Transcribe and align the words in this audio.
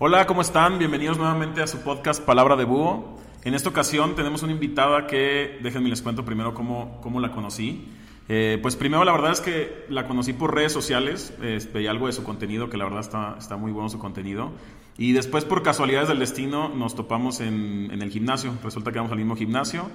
Hola, 0.00 0.26
¿cómo 0.26 0.40
están? 0.40 0.80
Bienvenidos 0.80 1.18
nuevamente 1.18 1.62
a 1.62 1.68
su 1.68 1.78
podcast 1.82 2.20
Palabra 2.20 2.56
de 2.56 2.64
Búho. 2.64 3.16
En 3.44 3.54
esta 3.54 3.68
ocasión 3.68 4.16
tenemos 4.16 4.42
una 4.42 4.50
invitada 4.50 5.06
que, 5.06 5.60
déjenme 5.62 5.88
les 5.88 6.02
cuento 6.02 6.24
primero 6.24 6.52
cómo, 6.52 7.00
cómo 7.00 7.20
la 7.20 7.30
conocí. 7.30 7.86
Eh, 8.28 8.58
pues 8.60 8.74
primero 8.74 9.04
la 9.04 9.12
verdad 9.12 9.30
es 9.30 9.40
que 9.40 9.86
la 9.88 10.08
conocí 10.08 10.32
por 10.32 10.52
redes 10.52 10.72
sociales, 10.72 11.32
eh, 11.40 11.60
veía 11.72 11.92
algo 11.92 12.08
de 12.08 12.12
su 12.12 12.24
contenido, 12.24 12.68
que 12.70 12.76
la 12.76 12.84
verdad 12.84 13.00
está, 13.00 13.36
está 13.38 13.56
muy 13.56 13.70
bueno 13.70 13.88
su 13.88 14.00
contenido. 14.00 14.50
Y 14.98 15.12
después 15.12 15.44
por 15.44 15.62
casualidades 15.62 16.08
del 16.08 16.18
destino 16.18 16.70
nos 16.70 16.96
topamos 16.96 17.40
en, 17.40 17.90
en 17.92 18.02
el 18.02 18.10
gimnasio, 18.10 18.52
resulta 18.64 18.90
que 18.90 18.98
vamos 18.98 19.12
al 19.12 19.18
mismo 19.18 19.36
gimnasio 19.36 19.88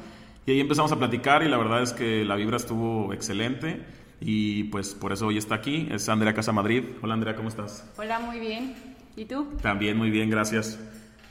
y 0.46 0.52
ahí 0.52 0.62
empezamos 0.62 0.94
a 0.94 0.96
platicar 0.98 1.44
y 1.44 1.50
la 1.50 1.58
verdad 1.58 1.84
es 1.84 1.92
que 1.92 2.24
la 2.24 2.36
vibra 2.36 2.56
estuvo 2.56 3.12
excelente 3.12 3.86
y 4.22 4.64
pues 4.66 4.96
por 4.96 5.12
eso 5.12 5.28
hoy 5.28 5.38
está 5.38 5.56
aquí, 5.56 5.90
es 5.92 6.08
Andrea 6.08 6.34
Casa 6.34 6.54
Madrid. 6.54 6.86
Hola 7.02 7.16
Andrea, 7.16 7.36
¿cómo 7.36 7.50
estás? 7.50 7.86
Hola, 7.98 8.20
muy 8.20 8.40
bien. 8.40 8.89
¿Y 9.20 9.26
tú? 9.26 9.50
También 9.62 9.98
muy 9.98 10.12
bien, 10.12 10.30
gracias. 10.30 10.80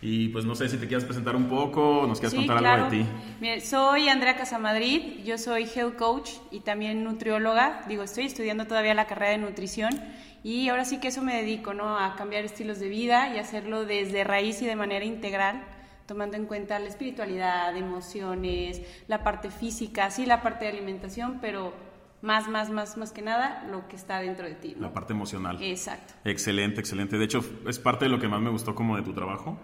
Y 0.03 0.29
pues 0.29 0.45
no 0.45 0.55
sé 0.55 0.69
si 0.69 0.77
te 0.77 0.87
quieres 0.87 1.07
presentar 1.07 1.35
un 1.35 1.49
poco, 1.49 2.05
nos 2.07 2.21
quieres 2.21 2.39
contar 2.39 2.63
algo 2.63 2.91
de 2.91 2.99
ti. 2.99 3.07
Mire, 3.41 3.63
soy 3.63 4.11
Andrea 4.11 4.37
Casamadrid, 4.37 5.25
yo 5.25 5.39
soy 5.39 5.67
health 5.75 5.97
coach 5.97 6.33
y 6.51 6.61
también 6.61 7.03
nutrióloga. 7.03 7.87
Digo, 7.89 8.03
estoy 8.03 8.27
estudiando 8.27 8.67
todavía 8.67 8.93
la 8.93 9.07
carrera 9.07 9.31
de 9.31 9.39
nutrición 9.39 9.99
y 10.45 10.69
ahora 10.69 10.85
sí 10.85 11.01
que 11.01 11.09
eso 11.09 11.23
me 11.23 11.35
dedico, 11.35 11.73
¿no? 11.73 11.99
A 11.99 12.15
cambiar 12.15 12.45
estilos 12.45 12.79
de 12.79 12.91
vida 12.91 13.35
y 13.35 13.39
hacerlo 13.39 13.87
desde 13.87 14.23
raíz 14.23 14.61
y 14.61 14.67
de 14.67 14.77
manera 14.77 15.07
integral 15.07 15.65
tomando 16.05 16.37
en 16.37 16.45
cuenta 16.45 16.79
la 16.79 16.89
espiritualidad, 16.89 17.75
emociones, 17.75 18.83
la 19.09 19.23
parte 19.23 19.51
física, 19.51 20.11
sí, 20.11 20.27
la 20.27 20.43
parte 20.43 20.67
de 20.67 20.73
alimentación, 20.73 21.39
pero 21.41 21.73
más, 22.23 22.49
más, 22.49 22.71
más, 22.71 22.97
más 22.97 23.13
que 23.13 23.23
nada 23.23 23.67
lo 23.71 23.87
que 23.89 23.97
está 23.97 24.21
dentro 24.21 24.47
de 24.47 24.55
ti. 24.55 24.75
La 24.79 24.93
parte 24.93 25.13
emocional. 25.13 25.59
Exacto. 25.63 26.15
Excelente, 26.25 26.81
excelente. 26.81 27.17
De 27.19 27.25
hecho, 27.25 27.45
es 27.67 27.79
parte 27.79 28.07
de 28.07 28.11
lo 28.11 28.19
que 28.19 28.29
más 28.29 28.41
me 28.41 28.51
gustó 28.51 28.75
como 28.75 28.97
de 28.97 29.03
tu 29.03 29.13
trabajo. 29.13 29.59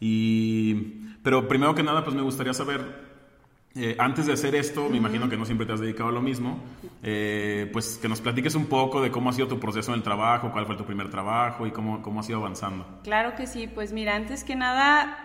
Y, 0.00 0.74
pero 1.22 1.46
primero 1.46 1.74
que 1.74 1.82
nada, 1.82 2.02
pues 2.02 2.16
me 2.16 2.22
gustaría 2.22 2.54
saber, 2.54 3.10
eh, 3.74 3.94
antes 3.98 4.26
de 4.26 4.32
hacer 4.32 4.54
esto, 4.54 4.88
me 4.88 4.96
imagino 4.96 5.28
que 5.28 5.36
no 5.36 5.44
siempre 5.44 5.66
te 5.66 5.74
has 5.74 5.80
dedicado 5.80 6.08
a 6.08 6.12
lo 6.12 6.22
mismo, 6.22 6.58
eh, 7.02 7.68
pues 7.72 7.98
que 8.00 8.08
nos 8.08 8.20
platiques 8.20 8.54
un 8.54 8.66
poco 8.66 9.02
de 9.02 9.10
cómo 9.10 9.30
ha 9.30 9.32
sido 9.32 9.46
tu 9.46 9.60
proceso 9.60 9.92
en 9.92 9.98
el 9.98 10.02
trabajo, 10.02 10.50
cuál 10.50 10.66
fue 10.66 10.76
tu 10.76 10.84
primer 10.84 11.10
trabajo 11.10 11.66
y 11.66 11.70
cómo, 11.70 12.02
cómo 12.02 12.20
has 12.20 12.28
ido 12.28 12.38
avanzando. 12.38 12.86
Claro 13.04 13.36
que 13.36 13.46
sí, 13.46 13.68
pues 13.68 13.92
mira, 13.92 14.16
antes 14.16 14.42
que 14.42 14.56
nada, 14.56 15.16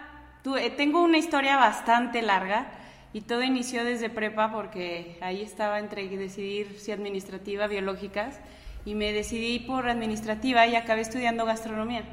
tú, 0.44 0.58
eh, 0.58 0.70
tengo 0.70 1.02
una 1.02 1.18
historia 1.18 1.56
bastante 1.56 2.22
larga. 2.22 2.68
Y 3.16 3.22
todo 3.22 3.44
inició 3.44 3.86
desde 3.86 4.10
prepa 4.10 4.52
porque 4.52 5.18
ahí 5.22 5.42
estaba 5.42 5.80
entre 5.80 6.06
decidir 6.10 6.76
si 6.78 6.92
administrativa, 6.92 7.66
biológicas, 7.66 8.42
y 8.84 8.94
me 8.94 9.14
decidí 9.14 9.60
por 9.60 9.88
administrativa 9.88 10.68
y 10.68 10.76
acabé 10.76 11.00
estudiando 11.00 11.46
gastronomía. 11.46 12.04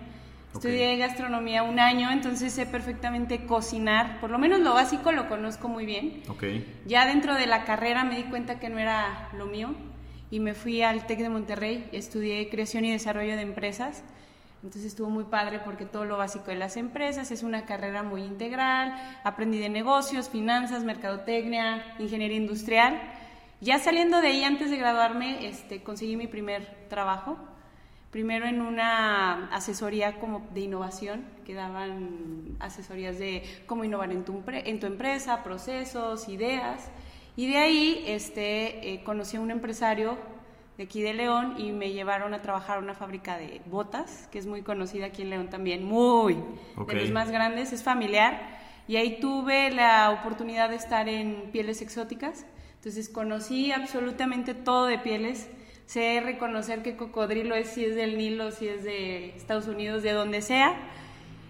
Estudié 0.55 0.97
gastronomía 0.99 1.65
un 1.65 1.81
año, 1.81 2.13
entonces 2.13 2.53
sé 2.53 2.67
perfectamente 2.67 3.47
cocinar, 3.47 4.21
por 4.21 4.31
lo 4.31 4.39
menos 4.39 4.61
lo 4.61 4.75
básico 4.75 5.11
lo 5.11 5.29
conozco 5.29 5.67
muy 5.67 5.87
bien. 5.87 6.23
Okay. 6.29 6.65
Ya 6.87 7.05
dentro 7.05 7.35
de 7.35 7.49
la 7.49 7.65
carrera 7.65 8.05
me 8.05 8.15
di 8.15 8.23
cuenta 8.23 8.61
que 8.61 8.69
no 8.69 8.79
era 8.79 9.29
lo 9.37 9.47
mío 9.47 9.75
y 10.31 10.39
me 10.39 10.55
fui 10.55 10.83
al 10.83 11.05
TEC 11.09 11.19
de 11.19 11.31
Monterrey, 11.31 11.89
estudié 11.91 12.49
creación 12.49 12.85
y 12.85 12.93
desarrollo 12.93 13.35
de 13.35 13.43
empresas 13.43 14.05
entonces 14.63 14.85
estuvo 14.85 15.11
muy 15.11 15.25
padre 15.25 15.59
porque 15.59 15.85
todo 15.85 16.05
lo 16.05 16.17
básico 16.17 16.47
de 16.47 16.55
las 16.55 16.77
empresas 16.77 17.33
es 17.33 17.43
una 17.43 17.67
carrera 17.67 18.05
muy 18.05 18.23
integral. 18.23 18.95
Aprendí 19.25 19.59
de 19.59 19.69
negocios, 19.69 20.29
finanzas, 20.29 20.85
mercadotecnia, 20.85 21.97
ingeniería 21.99 22.37
industrial. 22.37 23.01
Ya 23.61 23.81
saliendo 23.81 24.21
de 24.21 24.29
ahí, 24.29 24.45
antes 24.45 24.71
de 24.71 24.77
graduarme, 24.77 25.49
este, 25.49 25.83
conseguí 25.83 26.17
mi 26.17 26.29
primer 26.29 26.87
trabajo. 26.89 27.37
Primero 28.13 28.47
en 28.47 28.61
una 28.61 29.49
asesoría 29.53 30.21
como 30.21 30.47
de 30.55 30.61
innovación, 30.61 31.25
que 31.45 31.55
daban 31.55 32.57
asesorías 32.61 33.19
de 33.19 33.43
cómo 33.67 33.83
innovar 33.83 34.13
en 34.13 34.25
tu, 34.25 34.45
en 34.47 34.79
tu 34.79 34.87
empresa, 34.87 35.43
procesos, 35.43 36.29
ideas. 36.29 36.89
Y 37.35 37.49
de 37.49 37.57
ahí 37.57 38.05
este, 38.07 38.93
eh, 38.93 39.03
conocí 39.03 39.39
a 39.39 39.41
un 39.41 39.51
empresario 39.51 40.19
de 40.77 40.85
aquí 40.85 41.03
de 41.03 41.13
León 41.13 41.57
y 41.59 41.73
me 41.73 41.93
llevaron 41.93 42.35
a 42.35 42.41
trabajar 42.41 42.79
a 42.79 42.81
una 42.81 42.95
fábrica 42.95 43.37
de 43.37 43.61
botas, 43.67 44.29
que 44.33 44.39
es 44.39 44.47
muy 44.47 44.63
conocida 44.63 45.07
aquí 45.07 45.23
en 45.23 45.31
León 45.31 45.51
también, 45.51 45.85
muy, 45.85 46.39
de 46.87 46.95
los 46.95 47.11
más 47.11 47.31
grandes, 47.31 47.73
es 47.73 47.83
familiar. 47.83 48.61
Y 48.89 48.97
ahí 48.97 49.21
tuve 49.21 49.71
la 49.71 50.11
oportunidad 50.11 50.71
de 50.71 50.77
estar 50.77 51.09
en 51.09 51.51
pieles 51.53 51.83
exóticas. 51.83 52.47
Entonces 52.77 53.09
conocí 53.09 53.71
absolutamente 53.71 54.55
todo 54.55 54.87
de 54.87 54.99
pieles. 54.99 55.49
Sé 55.87 56.21
reconocer 56.21 56.83
qué 56.83 56.97
cocodrilo 56.97 57.55
es, 57.55 57.69
si 57.69 57.85
es 57.85 57.95
del 57.95 58.17
Nilo, 58.17 58.51
si 58.51 58.67
es 58.69 58.83
de 58.83 59.37
Estados 59.37 59.69
Unidos, 59.69 60.03
de 60.03 60.13
donde 60.13 60.43
sea. 60.43 60.75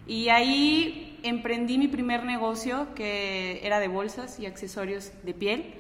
Y 0.07 0.29
ahí 0.29 1.19
emprendí 1.23 1.79
mi 1.79 1.89
primer 1.89 2.25
negocio, 2.25 2.89
que 2.95 3.65
era 3.65 3.79
de 3.79 3.89
bolsas 3.89 4.41
y 4.41 4.47
accesorios 4.47 5.13
de 5.23 5.33
piel 5.33 5.75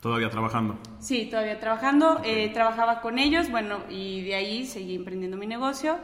¿Todavía 0.00 0.30
trabajando? 0.30 0.78
Sí, 1.00 1.26
todavía 1.26 1.58
trabajando. 1.58 2.20
Eh, 2.24 2.50
trabajaba 2.52 3.00
con 3.00 3.18
ellos, 3.18 3.50
bueno, 3.50 3.80
y 3.88 4.22
de 4.22 4.34
ahí 4.34 4.66
seguí 4.66 4.94
emprendiendo 4.94 5.36
mi 5.36 5.46
negocio. 5.46 5.98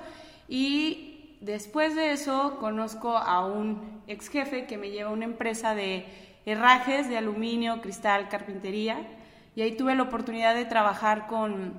Y 0.48 1.36
después 1.40 1.94
de 1.94 2.12
eso 2.12 2.56
conozco 2.58 3.16
a 3.16 3.46
un 3.46 4.02
ex 4.06 4.28
jefe 4.28 4.66
que 4.66 4.78
me 4.78 4.90
lleva 4.90 5.10
a 5.10 5.12
una 5.12 5.24
empresa 5.24 5.74
de 5.74 6.06
herrajes 6.46 7.08
de 7.08 7.18
aluminio, 7.18 7.80
cristal, 7.80 8.28
carpintería. 8.28 9.06
Y 9.54 9.62
ahí 9.62 9.76
tuve 9.76 9.94
la 9.94 10.04
oportunidad 10.04 10.54
de 10.54 10.64
trabajar 10.64 11.26
con 11.26 11.74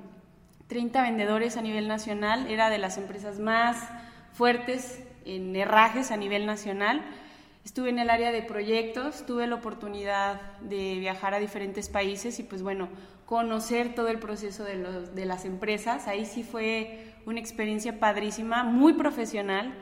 30 0.67 1.01
vendedores 1.01 1.57
a 1.57 1.61
nivel 1.61 1.87
nacional. 1.87 2.47
Era 2.47 2.69
de 2.69 2.77
las 2.77 2.97
empresas 2.97 3.39
más 3.39 3.77
fuertes 4.33 5.03
en 5.25 5.55
herrajes 5.55 6.11
a 6.11 6.17
nivel 6.17 6.45
nacional 6.45 7.03
Estuve 7.65 7.89
en 7.89 7.99
el 7.99 8.09
área 8.09 8.31
de 8.31 8.41
proyectos, 8.41 9.25
tuve 9.25 9.47
la 9.47 9.55
oportunidad 9.55 10.59
de 10.59 10.99
viajar 10.99 11.33
a 11.33 11.39
diferentes 11.39 11.87
países 11.87 12.37
y 12.39 12.43
pues 12.43 12.61
bueno, 12.61 12.89
conocer 13.25 13.95
todo 13.95 14.09
el 14.09 14.19
proceso 14.19 14.65
de, 14.65 14.75
los, 14.75 15.15
de 15.15 15.25
las 15.25 15.45
empresas. 15.45 16.07
Ahí 16.07 16.25
sí 16.25 16.43
fue 16.43 17.13
una 17.25 17.39
experiencia 17.39 17.99
padrísima, 17.99 18.63
muy 18.63 18.93
profesional. 18.93 19.73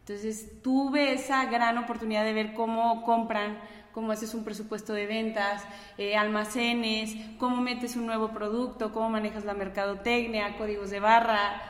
Entonces 0.00 0.60
tuve 0.60 1.12
esa 1.12 1.44
gran 1.46 1.78
oportunidad 1.78 2.24
de 2.24 2.32
ver 2.32 2.52
cómo 2.52 3.04
compran, 3.04 3.60
cómo 3.92 4.10
haces 4.10 4.34
un 4.34 4.42
presupuesto 4.42 4.92
de 4.92 5.06
ventas, 5.06 5.62
eh, 5.98 6.16
almacenes, 6.16 7.14
cómo 7.38 7.62
metes 7.62 7.94
un 7.94 8.06
nuevo 8.06 8.30
producto, 8.30 8.92
cómo 8.92 9.08
manejas 9.08 9.44
la 9.44 9.54
mercadotecnia, 9.54 10.56
códigos 10.58 10.90
de 10.90 10.98
barra, 10.98 11.62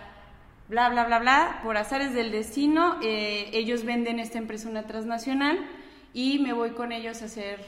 bla, 0.70 0.88
bla, 0.88 1.04
bla, 1.04 1.19
bla, 1.19 1.60
por 1.64 1.76
azares 1.76 2.14
del 2.14 2.31
destino, 2.31 2.97
eh, 3.03 3.50
ellos 3.53 3.84
venden 3.84 4.20
esta 4.20 4.38
empresa 4.38 4.69
una 4.69 4.86
transnacional 4.86 5.58
y 6.14 6.38
me 6.38 6.53
voy 6.53 6.70
con 6.70 6.92
ellos 6.92 7.22
a 7.22 7.25
hacer 7.25 7.58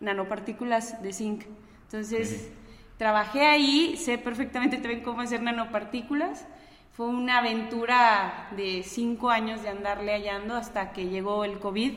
nanopartículas 0.00 1.02
de 1.02 1.12
zinc. 1.12 1.44
Entonces, 1.82 2.50
trabajé 2.96 3.44
ahí, 3.44 3.98
sé 3.98 4.16
perfectamente 4.16 4.78
también 4.78 5.02
cómo 5.02 5.20
hacer 5.20 5.42
nanopartículas. 5.42 6.46
Fue 6.92 7.06
una 7.08 7.38
aventura 7.38 8.48
de 8.56 8.82
cinco 8.82 9.28
años 9.28 9.60
de 9.62 9.68
andarle 9.68 10.12
hallando 10.12 10.56
hasta 10.56 10.92
que 10.92 11.08
llegó 11.08 11.44
el 11.44 11.58
COVID 11.58 11.92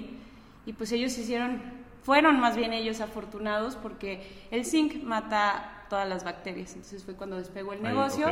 y 0.65 0.73
pues 0.73 0.91
ellos 0.91 1.17
hicieron, 1.17 1.61
fueron 2.03 2.37
más 2.41 2.57
bien 2.57 2.73
ellos 2.73 2.99
afortunados 2.99 3.77
porque 3.77 4.27
el 4.51 4.65
zinc 4.65 5.03
mata 5.03 5.85
todas 5.89 6.07
las 6.07 6.25
bacterias. 6.25 6.73
Entonces 6.73 7.05
fue 7.05 7.13
cuando 7.13 7.37
despegó 7.37 7.71
el 7.71 7.81
negocio. 7.81 8.27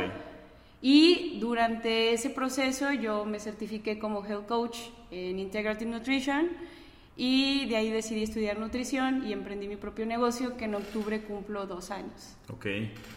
Y 0.80 1.38
durante 1.40 2.12
ese 2.12 2.30
proceso 2.30 2.92
yo 2.92 3.24
me 3.24 3.40
certifiqué 3.40 3.98
como 3.98 4.24
Health 4.24 4.46
Coach 4.46 4.78
en 5.10 5.38
Integrative 5.38 5.90
Nutrition 5.90 6.50
y 7.20 7.66
de 7.66 7.76
ahí 7.76 7.90
decidí 7.90 8.22
estudiar 8.22 8.60
nutrición 8.60 9.26
y 9.26 9.32
emprendí 9.32 9.66
mi 9.66 9.74
propio 9.74 10.06
negocio 10.06 10.56
que 10.56 10.66
en 10.66 10.76
octubre 10.76 11.20
cumplo 11.22 11.66
dos 11.66 11.90
años. 11.90 12.36
Ok, 12.48 12.66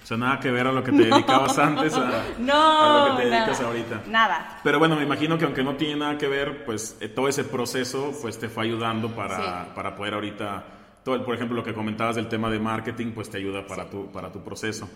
o 0.03 0.07
sea, 0.07 0.17
nada 0.17 0.39
que 0.39 0.49
ver 0.49 0.65
a 0.65 0.71
lo 0.71 0.83
que 0.83 0.91
te 0.91 1.03
dedicabas 1.03 1.59
antes 1.59 1.93
a, 1.93 2.23
no, 2.39 2.53
a 2.53 3.09
lo 3.09 3.17
que 3.17 3.23
te 3.23 3.29
dedicas 3.29 3.61
ahorita. 3.61 4.03
Nada. 4.07 4.59
Pero 4.63 4.79
bueno, 4.79 4.95
me 4.95 5.03
imagino 5.03 5.37
que 5.37 5.45
aunque 5.45 5.63
no 5.63 5.75
tiene 5.75 5.97
nada 5.97 6.17
que 6.17 6.27
ver, 6.27 6.65
pues 6.65 6.97
eh, 6.99 7.09
todo 7.09 7.27
ese 7.27 7.43
proceso 7.43 8.11
pues 8.19 8.39
te 8.39 8.49
fue 8.49 8.63
ayudando 8.63 9.13
para, 9.15 9.71
para 9.75 9.95
poder 9.95 10.15
ahorita, 10.15 10.65
todo 11.05 11.13
el, 11.13 11.21
por 11.21 11.35
ejemplo, 11.35 11.55
lo 11.55 11.63
que 11.63 11.75
comentabas 11.75 12.15
del 12.15 12.27
tema 12.27 12.49
de 12.49 12.59
marketing, 12.59 13.11
pues 13.11 13.29
te 13.29 13.37
ayuda 13.37 13.67
para, 13.67 13.87
tu, 13.87 14.11
para 14.11 14.31
tu 14.31 14.43
proceso. 14.43 14.89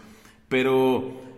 Pero 0.49 1.34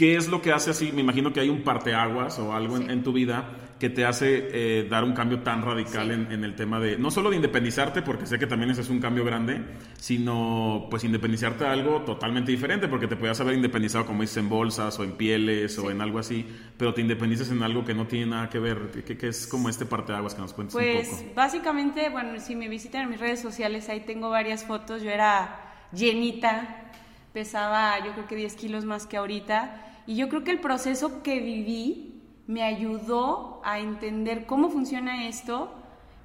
¿Qué 0.00 0.16
es 0.16 0.28
lo 0.28 0.40
que 0.40 0.50
hace 0.50 0.70
así? 0.70 0.92
Me 0.92 1.02
imagino 1.02 1.30
que 1.30 1.40
hay 1.40 1.50
un 1.50 1.60
parteaguas 1.60 2.38
o 2.38 2.54
algo 2.54 2.78
en, 2.78 3.02
tu 3.02 3.12
vida 3.12 3.74
que 3.78 3.90
te 3.90 4.06
hace 4.06 4.48
eh, 4.50 4.88
dar 4.88 5.04
un 5.04 5.12
cambio 5.12 5.40
tan 5.40 5.60
radical 5.60 6.10
en, 6.10 6.42
el 6.42 6.54
tema 6.54 6.80
de, 6.80 6.96
no 6.96 7.10
solo 7.10 7.28
de 7.28 7.36
independizarte, 7.36 8.00
porque 8.00 8.24
sé 8.24 8.38
que 8.38 8.46
también 8.46 8.70
ese 8.70 8.80
es 8.80 8.88
un 8.88 8.98
cambio 8.98 9.26
grande, 9.26 9.60
sino 9.98 10.86
pues 10.88 11.04
independizarte 11.04 11.64
de 11.64 11.70
algo 11.70 12.00
totalmente 12.00 12.50
diferente, 12.50 12.88
porque 12.88 13.08
te 13.08 13.16
podías 13.16 13.38
haber 13.42 13.54
independizado, 13.54 14.06
como 14.06 14.22
dices, 14.22 14.38
en 14.38 14.48
bolsas 14.48 14.98
o 14.98 15.04
en 15.04 15.12
pieles 15.12 15.78
o 15.78 15.90
en 15.90 16.00
algo 16.00 16.18
así, 16.18 16.46
pero 16.78 16.94
te 16.94 17.02
independizas 17.02 17.50
en 17.50 17.62
algo 17.62 17.84
que 17.84 17.92
no 17.92 18.06
tiene 18.06 18.24
nada 18.24 18.48
que 18.48 18.58
ver, 18.58 19.04
que, 19.04 19.28
es 19.28 19.46
como 19.46 19.68
este 19.68 19.84
parteaguas 19.84 20.34
que 20.34 20.40
nos 20.40 20.54
cuentes 20.54 20.76
un 20.76 20.80
pues, 20.80 21.08
poco. 21.08 21.22
Pues 21.24 21.34
básicamente, 21.34 22.08
bueno, 22.08 22.40
si 22.40 22.56
me 22.56 22.70
visitan 22.70 23.02
en 23.02 23.10
mis 23.10 23.20
redes 23.20 23.40
sociales, 23.40 23.90
ahí 23.90 24.00
tengo 24.00 24.30
varias 24.30 24.64
fotos, 24.64 25.02
yo 25.02 25.10
era 25.10 25.60
llenita, 25.92 26.90
pesaba 27.34 28.02
yo 28.02 28.12
creo 28.12 28.26
que 28.26 28.36
10 28.36 28.54
kilos 28.54 28.86
más 28.86 29.06
que 29.06 29.18
ahorita 29.18 29.88
y 30.06 30.16
yo 30.16 30.28
creo 30.28 30.44
que 30.44 30.50
el 30.50 30.60
proceso 30.60 31.22
que 31.22 31.40
viví 31.40 32.22
me 32.46 32.62
ayudó 32.62 33.60
a 33.64 33.78
entender 33.78 34.46
cómo 34.46 34.70
funciona 34.70 35.28
esto 35.28 35.72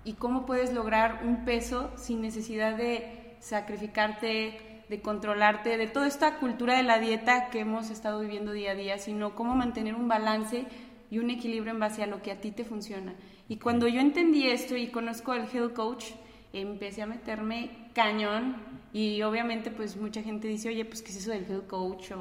y 0.03 0.13
cómo 0.13 0.45
puedes 0.45 0.73
lograr 0.73 1.21
un 1.23 1.45
peso 1.45 1.91
sin 1.97 2.21
necesidad 2.21 2.75
de 2.77 3.37
sacrificarte, 3.39 4.83
de 4.89 5.01
controlarte, 5.01 5.77
de 5.77 5.87
toda 5.87 6.07
esta 6.07 6.37
cultura 6.37 6.77
de 6.77 6.83
la 6.83 6.99
dieta 6.99 7.49
que 7.49 7.59
hemos 7.59 7.89
estado 7.89 8.21
viviendo 8.21 8.51
día 8.51 8.71
a 8.71 8.75
día, 8.75 8.97
sino 8.97 9.35
cómo 9.35 9.55
mantener 9.55 9.95
un 9.95 10.07
balance 10.07 10.65
y 11.11 11.19
un 11.19 11.29
equilibrio 11.29 11.71
en 11.71 11.79
base 11.79 12.03
a 12.03 12.07
lo 12.07 12.21
que 12.21 12.31
a 12.31 12.41
ti 12.41 12.51
te 12.51 12.63
funciona. 12.63 13.13
Y 13.47 13.57
cuando 13.57 13.87
yo 13.87 14.01
entendí 14.01 14.47
esto 14.47 14.75
y 14.75 14.87
conozco 14.87 15.31
al 15.31 15.47
Health 15.51 15.73
Coach, 15.73 16.05
empecé 16.53 17.01
a 17.01 17.05
meterme 17.05 17.69
cañón 17.93 18.57
y 18.93 19.21
obviamente 19.21 19.71
pues 19.71 19.97
mucha 19.97 20.23
gente 20.23 20.47
dice, 20.47 20.69
oye, 20.69 20.85
pues 20.85 21.01
¿qué 21.01 21.11
es 21.11 21.17
eso 21.17 21.31
del 21.31 21.45
Health 21.45 21.67
Coach? 21.67 22.11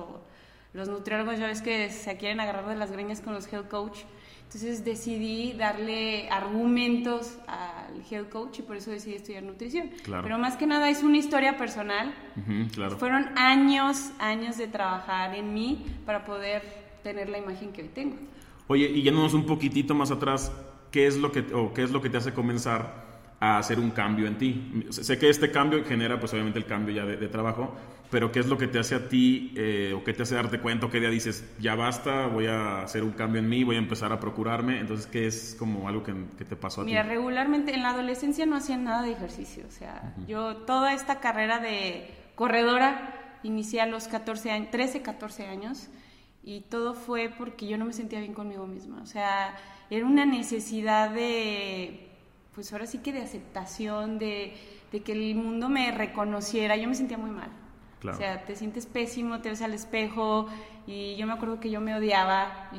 Los 0.74 0.88
nutriólogos 0.88 1.38
ya 1.38 1.46
ves 1.46 1.62
que 1.62 1.88
se 1.88 2.16
quieren 2.16 2.40
agarrar 2.40 2.68
de 2.68 2.76
las 2.76 2.92
greñas 2.92 3.20
con 3.20 3.32
los 3.32 3.50
Health 3.50 3.68
Coach. 3.68 4.00
Entonces 4.42 4.84
decidí 4.84 5.52
darle 5.52 6.28
argumentos 6.28 7.38
al 7.46 8.02
Health 8.08 8.28
Coach 8.28 8.58
y 8.58 8.62
por 8.62 8.76
eso 8.76 8.90
decidí 8.90 9.14
estudiar 9.14 9.42
nutrición. 9.42 9.90
Pero 10.04 10.38
más 10.38 10.56
que 10.56 10.66
nada 10.66 10.90
es 10.90 11.02
una 11.02 11.16
historia 11.16 11.56
personal. 11.56 12.14
Fueron 12.98 13.30
años, 13.38 14.10
años 14.18 14.58
de 14.58 14.68
trabajar 14.68 15.34
en 15.34 15.54
mí 15.54 15.86
para 16.04 16.24
poder 16.24 16.62
tener 17.02 17.28
la 17.28 17.38
imagen 17.38 17.72
que 17.72 17.82
hoy 17.82 17.88
tengo. 17.88 18.16
Oye, 18.66 18.88
y 18.88 19.02
yéndonos 19.02 19.34
un 19.34 19.46
poquitito 19.46 19.94
más 19.94 20.10
atrás, 20.10 20.50
¿qué 20.90 21.06
es 21.06 21.16
lo 21.16 21.30
que, 21.30 21.40
o 21.52 21.72
qué 21.72 21.82
es 21.82 21.90
lo 21.90 22.00
que 22.00 22.08
te 22.08 22.16
hace 22.16 22.32
comenzar 22.32 23.04
a 23.40 23.58
hacer 23.58 23.78
un 23.78 23.90
cambio 23.90 24.26
en 24.26 24.38
ti? 24.38 24.84
Sé 24.90 25.18
que 25.18 25.28
este 25.28 25.50
cambio 25.50 25.84
genera, 25.84 26.18
pues 26.18 26.32
obviamente 26.32 26.58
el 26.58 26.64
cambio 26.64 26.94
ya 26.94 27.04
de, 27.04 27.28
trabajo, 27.28 27.76
pero 28.14 28.30
¿qué 28.30 28.38
es 28.38 28.46
lo 28.46 28.56
que 28.56 28.68
te 28.68 28.78
hace 28.78 28.94
a 28.94 29.08
ti 29.08 29.52
eh, 29.56 29.92
o 29.92 30.04
qué 30.04 30.12
te 30.12 30.22
hace 30.22 30.36
darte 30.36 30.60
cuenta 30.60 30.86
o 30.86 30.88
qué 30.88 31.00
día 31.00 31.10
dices, 31.10 31.52
ya 31.58 31.74
basta, 31.74 32.28
voy 32.28 32.46
a 32.46 32.82
hacer 32.82 33.02
un 33.02 33.10
cambio 33.10 33.40
en 33.40 33.48
mí, 33.48 33.64
voy 33.64 33.74
a 33.74 33.80
empezar 33.80 34.12
a 34.12 34.20
procurarme? 34.20 34.78
Entonces, 34.78 35.08
¿qué 35.08 35.26
es 35.26 35.56
como 35.58 35.88
algo 35.88 36.04
que, 36.04 36.12
te 36.44 36.54
pasó 36.54 36.82
a 36.82 36.84
ti? 36.84 36.92
Mira, 36.92 37.02
regularmente 37.02 37.74
en 37.74 37.82
la 37.82 37.90
adolescencia 37.90 38.46
no 38.46 38.54
hacía 38.54 38.76
nada 38.76 39.02
de 39.02 39.10
ejercicio, 39.10 39.64
o 39.66 39.70
sea, 39.72 40.14
yo 40.28 40.58
toda 40.58 40.94
esta 40.94 41.18
carrera 41.18 41.58
de 41.58 42.08
corredora 42.36 43.40
inicié 43.42 43.80
a 43.80 43.86
los 43.86 44.06
14 44.06 44.52
años, 44.52 44.70
13, 44.70 45.02
14 45.02 45.46
años 45.48 45.88
y 46.44 46.60
todo 46.60 46.94
fue 46.94 47.32
porque 47.36 47.66
yo 47.66 47.78
no 47.78 47.84
me 47.84 47.92
sentía 47.92 48.20
bien 48.20 48.32
conmigo 48.32 48.68
misma, 48.68 49.02
o 49.02 49.06
sea, 49.06 49.56
era 49.90 50.06
una 50.06 50.24
necesidad 50.24 51.10
de, 51.10 52.10
pues 52.54 52.72
ahora 52.72 52.86
sí 52.86 52.98
que 52.98 53.12
de 53.12 53.22
aceptación, 53.22 54.20
de, 54.20 54.54
que 55.04 55.10
el 55.10 55.34
mundo 55.34 55.68
me 55.68 55.90
reconociera, 55.90 56.76
yo 56.76 56.86
me 56.86 56.94
sentía 56.94 57.18
muy 57.18 57.32
mal. 57.32 57.63
O 58.12 58.14
sea, 58.14 58.44
te 58.44 58.56
sientes 58.56 58.86
pésimo, 58.86 59.40
te 59.40 59.48
ves 59.48 59.62
al 59.62 59.74
espejo 59.74 60.46
y 60.86 61.16
yo 61.16 61.26
me 61.26 61.32
acuerdo 61.32 61.60
que 61.60 61.70
yo 61.70 61.80
me 61.80 61.94
odiaba. 61.94 62.70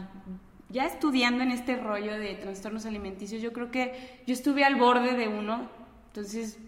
Ya 0.70 0.86
estudiando 0.86 1.44
en 1.44 1.52
este 1.52 1.78
rollo 1.78 2.18
de 2.20 2.36
trastornos 2.36 2.86
alimenticios, 2.86 3.42
yo 3.42 3.54
creo 3.54 3.72
que 3.72 4.22
yo 4.28 4.34
estuve 4.34 4.64
al 4.64 4.76
borde 4.76 5.16
de 5.16 5.28
uno, 5.28 5.70
entonces 6.08 6.60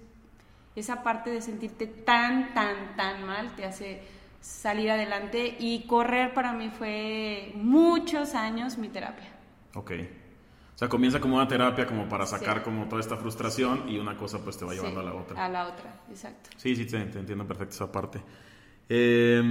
esa 0.75 1.03
parte 1.03 1.31
de 1.31 1.41
sentirte 1.41 1.87
tan, 1.87 2.53
tan, 2.53 2.95
tan 2.95 3.25
mal 3.25 3.55
te 3.55 3.65
hace 3.65 4.01
salir 4.39 4.91
adelante 4.91 5.55
y 5.59 5.83
correr 5.87 6.33
para 6.33 6.53
mí 6.53 6.69
fue 6.69 7.51
muchos 7.55 8.35
años 8.35 8.77
mi 8.77 8.89
terapia. 8.89 9.31
Ok. 9.73 9.91
O 10.77 10.77
sea, 10.77 10.87
comienza 10.87 11.19
como 11.19 11.37
una 11.37 11.47
terapia 11.47 11.87
como 11.87 12.07
para 12.07 12.27
sacar 12.27 12.61
como 12.61 12.87
toda 12.87 13.01
esta 13.01 13.17
frustración 13.17 13.89
y 13.89 13.97
una 13.97 14.15
cosa 14.15 14.37
pues 14.43 14.57
te 14.57 14.65
va 14.65 14.75
llevando 14.75 14.99
a 14.99 15.03
la 15.03 15.15
otra. 15.15 15.43
A 15.43 15.49
la 15.49 15.67
otra, 15.67 16.01
exacto. 16.07 16.51
Sí, 16.55 16.75
sí, 16.75 16.85
te, 16.85 16.97
entiendo 16.97 17.47
perfecto 17.47 17.73
esa 17.73 17.91
parte. 17.91 18.21
Eh, 18.89 19.41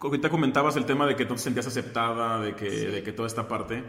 ahorita 0.00 0.28
comentabas 0.28 0.76
el 0.76 0.84
tema 0.84 1.06
de 1.06 1.16
que 1.16 1.24
tú 1.26 1.34
te 1.34 1.40
sentías 1.40 1.66
aceptada, 1.66 2.40
de 2.40 2.54
que, 2.54 2.70
de 2.70 3.02
que 3.02 3.12
toda 3.12 3.26
esta 3.26 3.48
parte 3.48 3.82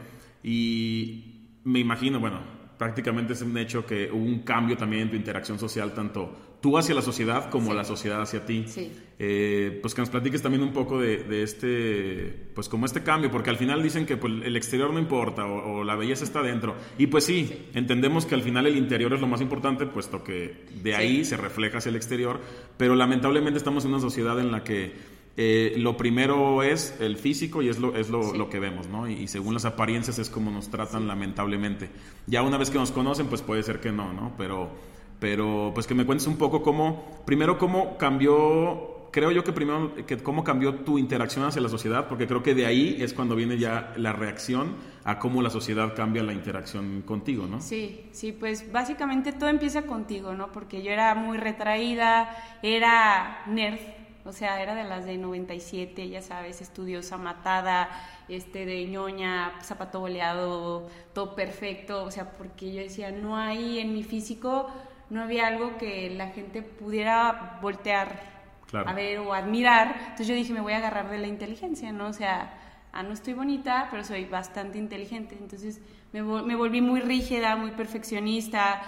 y 0.43 1.37
me 1.63 1.79
imagino, 1.79 2.19
bueno, 2.19 2.39
prácticamente 2.77 3.33
es 3.33 3.41
un 3.41 3.57
hecho 3.57 3.85
que 3.85 4.11
hubo 4.11 4.23
un 4.23 4.39
cambio 4.39 4.77
también 4.77 5.03
en 5.03 5.09
tu 5.09 5.15
interacción 5.15 5.59
social, 5.59 5.93
tanto 5.93 6.46
tú 6.61 6.77
hacia 6.77 6.95
la 6.95 7.01
sociedad 7.01 7.49
como 7.49 7.73
la 7.73 7.83
sociedad 7.83 8.21
hacia 8.21 8.45
ti. 8.45 8.65
Sí. 8.67 8.91
Eh, 9.19 9.79
pues 9.81 9.95
que 9.95 10.01
nos 10.01 10.09
platiques 10.09 10.43
también 10.43 10.61
un 10.61 10.73
poco 10.73 10.99
de, 10.99 11.41
este, 11.41 12.49
pues 12.53 12.69
como 12.69 12.85
este 12.85 13.01
cambio, 13.01 13.31
porque 13.31 13.49
al 13.49 13.57
final 13.57 13.81
dicen 13.81 14.05
que 14.05 14.15
pues, 14.15 14.31
el 14.43 14.55
exterior 14.55 14.93
no 14.93 14.99
importa 14.99 15.45
o, 15.45 15.83
la 15.83 15.95
belleza 15.95 16.23
está 16.23 16.41
dentro. 16.41 16.75
Y 16.97 17.07
pues 17.07 17.23
sí, 17.23 17.67
entendemos 17.73 18.25
que 18.25 18.35
al 18.35 18.43
final 18.43 18.67
el 18.67 18.77
interior 18.77 19.13
es 19.13 19.21
lo 19.21 19.27
más 19.27 19.41
importante, 19.41 19.85
puesto 19.87 20.23
que 20.23 20.65
de 20.83 20.95
ahí 20.95 21.25
se 21.25 21.37
refleja 21.37 21.79
hacia 21.79 21.89
el 21.89 21.95
exterior, 21.95 22.39
pero 22.77 22.95
lamentablemente 22.95 23.57
estamos 23.57 23.85
en 23.85 23.91
una 23.91 24.01
sociedad 24.01 24.39
en 24.39 24.51
la 24.51 24.63
que... 24.63 25.17
Eh, 25.39 25.75
lo 25.77 25.95
primero 25.95 26.63
es 26.63 26.97
el 26.99 27.15
físico 27.15 27.61
y 27.61 27.69
es 27.69 27.77
lo, 27.77 27.95
es 27.95 28.09
lo, 28.09 28.33
lo 28.33 28.49
que 28.49 28.57
vemos, 28.59 28.87
¿no? 28.87 29.07
Y, 29.07 29.27
según 29.27 29.53
las 29.53 29.65
apariencias 29.65 30.17
es 30.17 30.31
como 30.31 30.49
nos 30.49 30.71
tratan 30.71 31.07
lamentablemente. 31.07 31.91
Ya 32.25 32.41
una 32.41 32.57
vez 32.57 32.71
que 32.71 32.79
nos 32.79 32.89
conocen, 32.89 33.27
pues 33.27 33.43
puede 33.43 33.61
ser 33.61 33.79
que 33.79 33.91
no, 33.91 34.13
¿no? 34.13 34.33
Pero 34.35 34.71
pero 35.19 35.71
pues 35.73 35.87
que 35.87 35.95
me 35.95 36.05
cuentes 36.05 36.27
un 36.27 36.37
poco 36.37 36.61
cómo, 36.61 37.21
primero 37.25 37.57
cómo 37.57 37.97
cambió, 37.97 39.09
creo 39.11 39.31
yo 39.31 39.43
que 39.43 39.51
primero, 39.51 39.93
que 40.05 40.17
cómo 40.17 40.43
cambió 40.43 40.75
tu 40.75 40.97
interacción 40.97 41.45
hacia 41.45 41.61
la 41.61 41.69
sociedad, 41.69 42.07
porque 42.07 42.27
creo 42.27 42.43
que 42.43 42.53
de 42.53 42.65
ahí 42.65 42.97
es 42.99 43.13
cuando 43.13 43.35
viene 43.35 43.57
ya 43.57 43.93
la 43.97 44.13
reacción 44.13 44.75
a 45.03 45.19
cómo 45.19 45.41
la 45.41 45.49
sociedad 45.49 45.95
cambia 45.95 46.21
la 46.21 46.33
interacción 46.33 47.01
contigo, 47.01 47.47
¿no? 47.47 47.61
Sí, 47.61 48.05
sí, 48.11 48.31
pues 48.31 48.71
básicamente 48.71 49.31
todo 49.31 49.49
empieza 49.49 49.83
contigo, 49.83 50.33
¿no? 50.33 50.51
Porque 50.51 50.83
yo 50.83 50.91
era 50.91 51.15
muy 51.15 51.37
retraída, 51.37 52.29
era 52.61 53.43
nerd, 53.47 53.79
o 54.25 54.33
sea, 54.33 54.61
era 54.61 54.75
de 54.75 54.83
las 54.83 55.05
de 55.05 55.17
97, 55.17 56.09
ya 56.09 56.21
sabes, 56.21 56.61
estudiosa, 56.61 57.17
matada, 57.17 57.89
este, 58.27 58.65
de 58.65 58.85
ñoña, 58.85 59.53
zapato 59.63 60.01
boleado, 60.01 60.89
todo 61.13 61.33
perfecto, 61.33 62.03
o 62.03 62.11
sea, 62.11 62.31
porque 62.31 62.73
yo 62.73 62.81
decía, 62.81 63.11
no 63.11 63.37
hay 63.37 63.79
en 63.79 63.93
mi 63.93 64.03
físico 64.03 64.67
no 65.09 65.21
había 65.21 65.47
algo 65.47 65.77
que 65.77 66.09
la 66.09 66.29
gente 66.29 66.61
pudiera 66.61 67.59
voltear 67.61 68.37
a 68.73 68.93
ver 68.93 69.19
o 69.19 69.33
admirar. 69.33 69.95
Entonces 69.99 70.27
yo 70.27 70.35
dije, 70.35 70.53
me 70.53 70.61
voy 70.61 70.73
a 70.73 70.77
agarrar 70.77 71.09
de 71.09 71.17
la 71.17 71.27
inteligencia, 71.27 71.91
¿no? 71.91 72.07
O 72.07 72.13
sea, 72.13 72.53
ah, 72.91 73.03
no 73.03 73.13
estoy 73.13 73.33
bonita, 73.33 73.87
pero 73.89 74.03
soy 74.03 74.25
bastante 74.25 74.77
inteligente. 74.77 75.37
Entonces 75.39 75.81
me, 76.11 76.21
me 76.21 76.55
volví 76.55 76.81
muy 76.81 76.99
rígida, 76.99 77.55
muy 77.55 77.71
perfeccionista, 77.71 78.81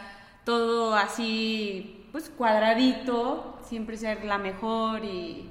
todo 0.44 0.96
así, 0.96 2.08
pues 2.12 2.30
cuadradito, 2.30 3.60
siempre 3.64 3.98
ser 3.98 4.26
la 4.26 4.38
mejor 4.38 5.06
y, 5.06 5.50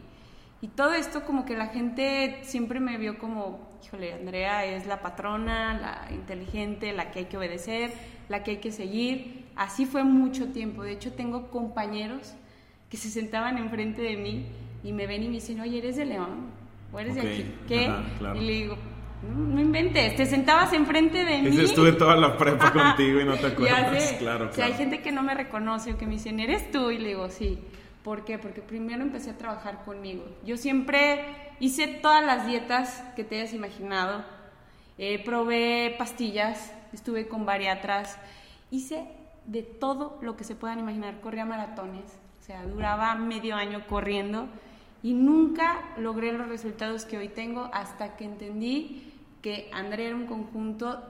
y 0.60 0.68
todo 0.68 0.92
esto 0.92 1.24
como 1.24 1.44
que 1.44 1.56
la 1.56 1.68
gente 1.68 2.40
siempre 2.42 2.80
me 2.80 2.98
vio 2.98 3.18
como, 3.18 3.78
híjole, 3.84 4.12
Andrea 4.12 4.64
es 4.64 4.86
la 4.86 5.00
patrona, 5.00 6.06
la 6.08 6.14
inteligente, 6.14 6.92
la 6.92 7.10
que 7.10 7.20
hay 7.20 7.24
que 7.26 7.36
obedecer, 7.36 7.92
la 8.28 8.42
que 8.42 8.52
hay 8.52 8.56
que 8.56 8.72
seguir. 8.72 9.46
Así 9.58 9.86
fue 9.86 10.04
mucho 10.04 10.52
tiempo. 10.52 10.84
De 10.84 10.92
hecho, 10.92 11.12
tengo 11.12 11.48
compañeros 11.48 12.32
que 12.88 12.96
se 12.96 13.10
sentaban 13.10 13.58
enfrente 13.58 14.00
de 14.00 14.16
mí 14.16 14.46
y 14.84 14.92
me 14.92 15.08
ven 15.08 15.24
y 15.24 15.26
me 15.26 15.34
dicen, 15.34 15.60
oye, 15.60 15.78
¿eres 15.78 15.96
de 15.96 16.04
León? 16.04 16.46
¿O 16.92 17.00
eres 17.00 17.16
de 17.16 17.20
aquí? 17.22 17.44
¿Qué? 17.66 17.90
Y 18.36 18.38
le 18.38 18.52
digo, 18.52 18.78
no, 19.36 19.60
inventes, 19.60 20.14
te 20.14 20.26
sentabas 20.26 20.72
enfrente 20.74 21.24
de 21.24 21.42
mí. 21.42 21.60
Estuve 21.60 21.90
toda 21.90 22.14
la 22.14 22.36
prepa 22.36 22.72
contigo 22.96 23.20
y 23.20 23.24
no 23.24 23.36
te 23.36 23.48
acuerdas. 23.48 24.12
Claro, 24.20 24.50
claro. 24.52 24.72
hay 24.72 24.78
gente 24.78 25.02
que 25.02 25.10
no 25.10 25.24
me 25.24 25.34
reconoce 25.34 25.92
o 25.92 25.98
que 25.98 26.06
me 26.06 26.12
dicen, 26.12 26.38
¿eres 26.38 26.70
tú? 26.70 26.92
Y 26.92 26.98
le 26.98 27.08
digo, 27.08 27.28
sí. 27.28 27.58
¿Por 28.04 28.24
qué? 28.24 28.38
Porque 28.38 28.60
primero 28.60 29.02
empecé 29.02 29.30
a 29.30 29.38
trabajar 29.38 29.84
conmigo. 29.84 30.24
Yo 30.46 30.56
siempre 30.56 31.24
hice 31.58 31.88
todas 31.88 32.24
las 32.24 32.46
dietas 32.46 33.02
que 33.16 33.24
te 33.24 33.40
hayas 33.40 33.54
imaginado. 33.54 34.24
Eh, 34.98 35.20
probé 35.24 35.96
pastillas, 35.98 36.72
estuve 36.92 37.26
con 37.26 37.44
bariatras, 37.44 38.16
hice 38.70 39.17
de 39.48 39.62
todo 39.62 40.18
lo 40.20 40.36
que 40.36 40.44
se 40.44 40.54
puedan 40.54 40.78
imaginar. 40.78 41.20
Corría 41.20 41.44
maratones, 41.44 42.18
o 42.40 42.44
sea, 42.44 42.64
duraba 42.64 43.14
medio 43.16 43.56
año 43.56 43.86
corriendo 43.88 44.46
y 45.02 45.14
nunca 45.14 45.80
logré 45.96 46.32
los 46.32 46.48
resultados 46.48 47.04
que 47.04 47.18
hoy 47.18 47.28
tengo 47.28 47.70
hasta 47.72 48.16
que 48.16 48.24
entendí 48.24 49.12
que 49.42 49.70
Andrea 49.72 50.08
era 50.08 50.16
un 50.16 50.26
conjunto 50.26 51.02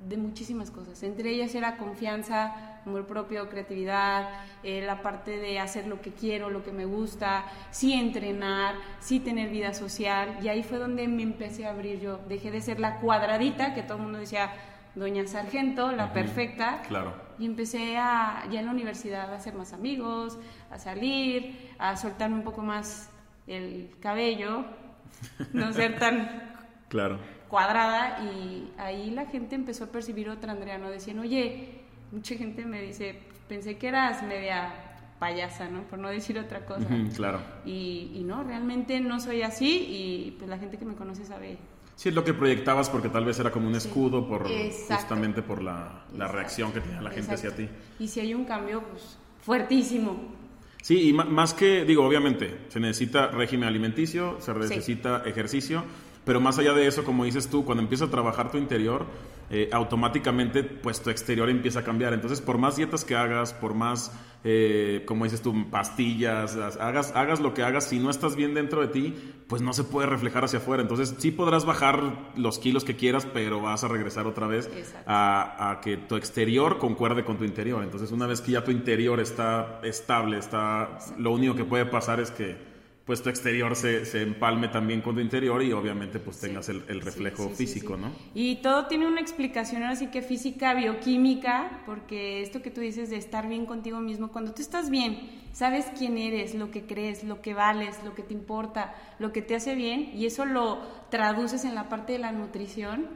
de 0.00 0.16
muchísimas 0.16 0.70
cosas. 0.70 1.02
Entre 1.02 1.30
ellas 1.30 1.54
era 1.54 1.76
confianza, 1.76 2.80
amor 2.84 3.06
propio, 3.06 3.48
creatividad, 3.48 4.28
eh, 4.62 4.82
la 4.82 5.02
parte 5.02 5.38
de 5.38 5.58
hacer 5.58 5.86
lo 5.86 6.00
que 6.00 6.12
quiero, 6.12 6.50
lo 6.50 6.62
que 6.62 6.72
me 6.72 6.84
gusta, 6.84 7.44
sí 7.70 7.92
entrenar, 7.92 8.74
sí 8.98 9.20
tener 9.20 9.50
vida 9.50 9.72
social. 9.72 10.38
Y 10.42 10.48
ahí 10.48 10.62
fue 10.62 10.78
donde 10.78 11.06
me 11.06 11.22
empecé 11.22 11.66
a 11.66 11.70
abrir 11.70 12.00
yo. 12.00 12.18
Dejé 12.28 12.50
de 12.50 12.60
ser 12.60 12.80
la 12.80 12.98
cuadradita 13.00 13.72
que 13.72 13.82
todo 13.82 13.98
el 13.98 14.02
mundo 14.04 14.18
decía, 14.18 14.52
Doña 14.94 15.26
Sargento, 15.26 15.90
la 15.92 16.12
perfecta. 16.12 16.82
Claro. 16.86 17.14
Y 17.38 17.46
empecé 17.46 17.96
a, 17.96 18.44
ya 18.50 18.60
en 18.60 18.66
la 18.66 18.72
universidad 18.72 19.32
a 19.32 19.36
hacer 19.36 19.54
más 19.54 19.72
amigos, 19.72 20.38
a 20.70 20.78
salir, 20.78 21.72
a 21.78 21.96
soltarme 21.96 22.36
un 22.36 22.44
poco 22.44 22.62
más 22.62 23.10
el 23.46 23.90
cabello, 24.00 24.64
no 25.52 25.72
ser 25.72 25.98
tan 25.98 26.54
claro. 26.88 27.18
cuadrada. 27.48 28.24
Y 28.24 28.72
ahí 28.78 29.10
la 29.10 29.26
gente 29.26 29.56
empezó 29.56 29.84
a 29.84 29.86
percibir 29.88 30.28
otra 30.28 30.52
Andrea, 30.52 30.78
¿no? 30.78 30.90
Decían, 30.90 31.18
oye, 31.18 31.80
mucha 32.12 32.36
gente 32.36 32.64
me 32.64 32.80
dice, 32.80 33.18
pensé 33.48 33.76
que 33.76 33.88
eras 33.88 34.22
media 34.22 34.72
payasa, 35.18 35.68
¿no? 35.68 35.82
Por 35.82 35.98
no 35.98 36.08
decir 36.08 36.38
otra 36.38 36.64
cosa. 36.64 36.86
claro. 37.16 37.40
Y, 37.64 38.12
y 38.14 38.22
no, 38.22 38.44
realmente 38.44 39.00
no 39.00 39.18
soy 39.18 39.42
así 39.42 39.86
y 39.88 40.30
pues 40.38 40.48
la 40.48 40.58
gente 40.58 40.78
que 40.78 40.84
me 40.84 40.94
conoce 40.94 41.24
sabe 41.24 41.58
Sí, 41.96 42.08
es 42.08 42.14
lo 42.14 42.24
que 42.24 42.34
proyectabas 42.34 42.90
porque 42.90 43.08
tal 43.08 43.24
vez 43.24 43.38
era 43.38 43.50
como 43.50 43.68
un 43.68 43.74
escudo 43.74 44.26
por 44.26 44.48
justamente 44.88 45.42
por 45.42 45.62
la, 45.62 46.04
la 46.16 46.28
reacción 46.28 46.72
que 46.72 46.80
tenía 46.80 47.00
la 47.00 47.10
gente 47.10 47.34
hacia 47.34 47.54
ti. 47.54 47.68
Y 47.98 48.08
si 48.08 48.20
hay 48.20 48.34
un 48.34 48.44
cambio, 48.44 48.82
pues 48.82 49.16
fuertísimo. 49.42 50.34
Sí, 50.82 51.08
y 51.08 51.12
más 51.14 51.54
que, 51.54 51.84
digo, 51.86 52.04
obviamente, 52.04 52.66
se 52.68 52.78
necesita 52.78 53.28
régimen 53.28 53.68
alimenticio, 53.68 54.36
se 54.40 54.52
necesita 54.52 55.22
ejercicio, 55.24 55.82
pero 56.24 56.40
más 56.40 56.58
allá 56.58 56.72
de 56.72 56.86
eso, 56.86 57.04
como 57.04 57.24
dices 57.24 57.48
tú, 57.48 57.64
cuando 57.64 57.82
empiezas 57.82 58.08
a 58.08 58.10
trabajar 58.10 58.50
tu 58.50 58.56
interior, 58.56 59.06
eh, 59.50 59.68
automáticamente 59.72 60.64
pues 60.64 61.02
tu 61.02 61.10
exterior 61.10 61.50
empieza 61.50 61.80
a 61.80 61.84
cambiar. 61.84 62.14
Entonces, 62.14 62.40
por 62.40 62.56
más 62.56 62.76
dietas 62.76 63.04
que 63.04 63.14
hagas, 63.14 63.52
por 63.52 63.74
más, 63.74 64.10
eh, 64.42 65.02
como 65.06 65.24
dices 65.24 65.42
tú, 65.42 65.70
pastillas, 65.70 66.56
hagas, 66.56 67.12
hagas 67.14 67.40
lo 67.40 67.52
que 67.52 67.62
hagas, 67.62 67.84
si 67.84 67.98
no 67.98 68.08
estás 68.08 68.36
bien 68.36 68.54
dentro 68.54 68.80
de 68.80 68.88
ti, 68.88 69.14
pues 69.48 69.60
no 69.60 69.74
se 69.74 69.84
puede 69.84 70.06
reflejar 70.06 70.44
hacia 70.44 70.60
afuera. 70.60 70.82
Entonces, 70.82 71.14
sí 71.18 71.30
podrás 71.30 71.66
bajar 71.66 72.32
los 72.36 72.58
kilos 72.58 72.84
que 72.84 72.96
quieras, 72.96 73.26
pero 73.26 73.60
vas 73.60 73.84
a 73.84 73.88
regresar 73.88 74.26
otra 74.26 74.46
vez 74.46 74.70
a, 75.06 75.70
a, 75.70 75.80
que 75.82 75.98
tu 75.98 76.16
exterior 76.16 76.78
concuerde 76.78 77.22
con 77.24 77.36
tu 77.36 77.44
interior. 77.44 77.82
Entonces, 77.82 78.12
una 78.12 78.26
vez 78.26 78.40
que 78.40 78.52
ya 78.52 78.64
tu 78.64 78.70
interior 78.70 79.20
está 79.20 79.80
estable, 79.82 80.38
está, 80.38 80.98
lo 81.18 81.32
único 81.32 81.54
que 81.54 81.64
puede 81.64 81.84
pasar 81.84 82.18
es 82.18 82.30
que 82.30 82.73
pues 83.04 83.22
tu 83.22 83.28
exterior 83.28 83.76
se, 83.76 84.06
se, 84.06 84.22
empalme 84.22 84.68
también 84.68 85.02
con 85.02 85.14
tu 85.14 85.20
interior 85.20 85.62
y 85.62 85.72
obviamente 85.72 86.18
pues 86.18 86.40
tengas 86.40 86.70
el, 86.70 86.84
el, 86.88 87.02
reflejo 87.02 87.50
físico, 87.50 87.98
¿no? 87.98 88.10
Y 88.34 88.56
todo 88.56 88.86
tiene 88.86 89.06
una 89.06 89.20
explicación 89.20 89.82
así 89.82 90.06
que 90.06 90.22
física, 90.22 90.72
bioquímica, 90.72 91.82
porque 91.84 92.40
esto 92.40 92.62
que 92.62 92.70
tú 92.70 92.80
dices 92.80 93.10
de 93.10 93.16
estar 93.16 93.46
bien 93.46 93.66
contigo 93.66 94.00
mismo, 94.00 94.28
cuando 94.32 94.54
tú 94.54 94.62
estás 94.62 94.88
bien, 94.88 95.18
sabes 95.52 95.86
quién 95.98 96.16
eres, 96.16 96.54
lo 96.54 96.70
que 96.70 96.86
crees, 96.86 97.24
lo 97.24 97.42
que 97.42 97.52
vales, 97.52 98.02
lo 98.04 98.14
que 98.14 98.22
te 98.22 98.32
importa, 98.32 98.94
lo 99.18 99.32
que 99.32 99.42
te 99.42 99.54
hace 99.54 99.74
bien, 99.74 100.10
y 100.14 100.24
eso 100.24 100.46
lo 100.46 100.80
traduces 101.10 101.66
en 101.66 101.74
la 101.74 101.90
parte 101.90 102.14
de 102.14 102.20
la 102.20 102.32
nutrición, 102.32 103.08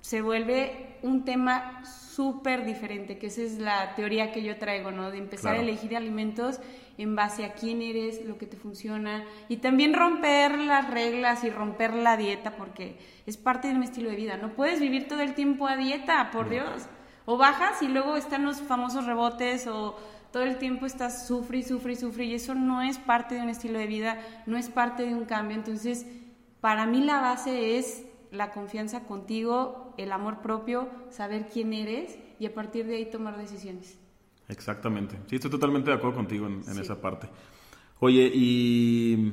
se 0.00 0.22
vuelve 0.22 0.96
un 1.02 1.24
tema 1.24 1.84
súper 1.84 2.64
diferente, 2.64 3.18
que 3.18 3.26
esa 3.26 3.42
es 3.42 3.58
la 3.58 3.94
teoría 3.94 4.32
que 4.32 4.42
yo 4.42 4.56
traigo, 4.56 4.90
¿no? 4.90 5.10
De 5.10 5.18
empezar 5.18 5.56
a 5.56 5.60
elegir 5.60 5.96
alimentos 5.96 6.60
en 6.98 7.16
base 7.16 7.44
a 7.44 7.52
quién 7.54 7.82
eres, 7.82 8.24
lo 8.24 8.38
que 8.38 8.46
te 8.46 8.56
funciona 8.56 9.24
y 9.48 9.58
también 9.58 9.94
romper 9.94 10.58
las 10.58 10.90
reglas 10.90 11.44
y 11.44 11.50
romper 11.50 11.94
la 11.94 12.16
dieta 12.16 12.56
porque 12.56 12.98
es 13.26 13.36
parte 13.36 13.68
de 13.68 13.74
mi 13.74 13.84
estilo 13.84 14.10
de 14.10 14.16
vida. 14.16 14.36
No 14.36 14.54
puedes 14.54 14.80
vivir 14.80 15.08
todo 15.08 15.20
el 15.20 15.34
tiempo 15.34 15.66
a 15.66 15.76
dieta, 15.76 16.30
por 16.32 16.48
Dios. 16.48 16.86
O 17.24 17.36
bajas 17.36 17.82
y 17.82 17.88
luego 17.88 18.16
están 18.16 18.44
los 18.44 18.60
famosos 18.60 19.04
rebotes 19.04 19.66
o 19.66 19.96
todo 20.32 20.44
el 20.44 20.58
tiempo 20.58 20.86
estás 20.86 21.26
sufre 21.26 21.58
y 21.58 21.62
sufre 21.62 21.94
y 21.94 21.96
sufre 21.96 22.24
y 22.24 22.34
eso 22.34 22.54
no 22.54 22.82
es 22.82 22.98
parte 22.98 23.34
de 23.34 23.42
un 23.42 23.48
estilo 23.48 23.78
de 23.78 23.86
vida, 23.86 24.20
no 24.46 24.56
es 24.56 24.68
parte 24.68 25.04
de 25.04 25.14
un 25.14 25.24
cambio. 25.24 25.56
Entonces, 25.56 26.06
para 26.60 26.86
mí 26.86 27.02
la 27.02 27.20
base 27.20 27.78
es 27.78 28.04
la 28.30 28.50
confianza 28.50 29.00
contigo, 29.04 29.94
el 29.96 30.12
amor 30.12 30.40
propio, 30.42 30.88
saber 31.10 31.48
quién 31.48 31.72
eres 31.72 32.18
y 32.38 32.46
a 32.46 32.54
partir 32.54 32.86
de 32.86 32.96
ahí 32.96 33.06
tomar 33.06 33.36
decisiones. 33.36 33.98
Exactamente. 34.48 35.16
Sí, 35.28 35.36
estoy 35.36 35.50
totalmente 35.50 35.90
de 35.90 35.96
acuerdo 35.96 36.16
contigo 36.16 36.46
en, 36.46 36.78
esa 36.78 37.00
parte. 37.00 37.28
Oye, 38.00 38.30
¿y 38.32 39.32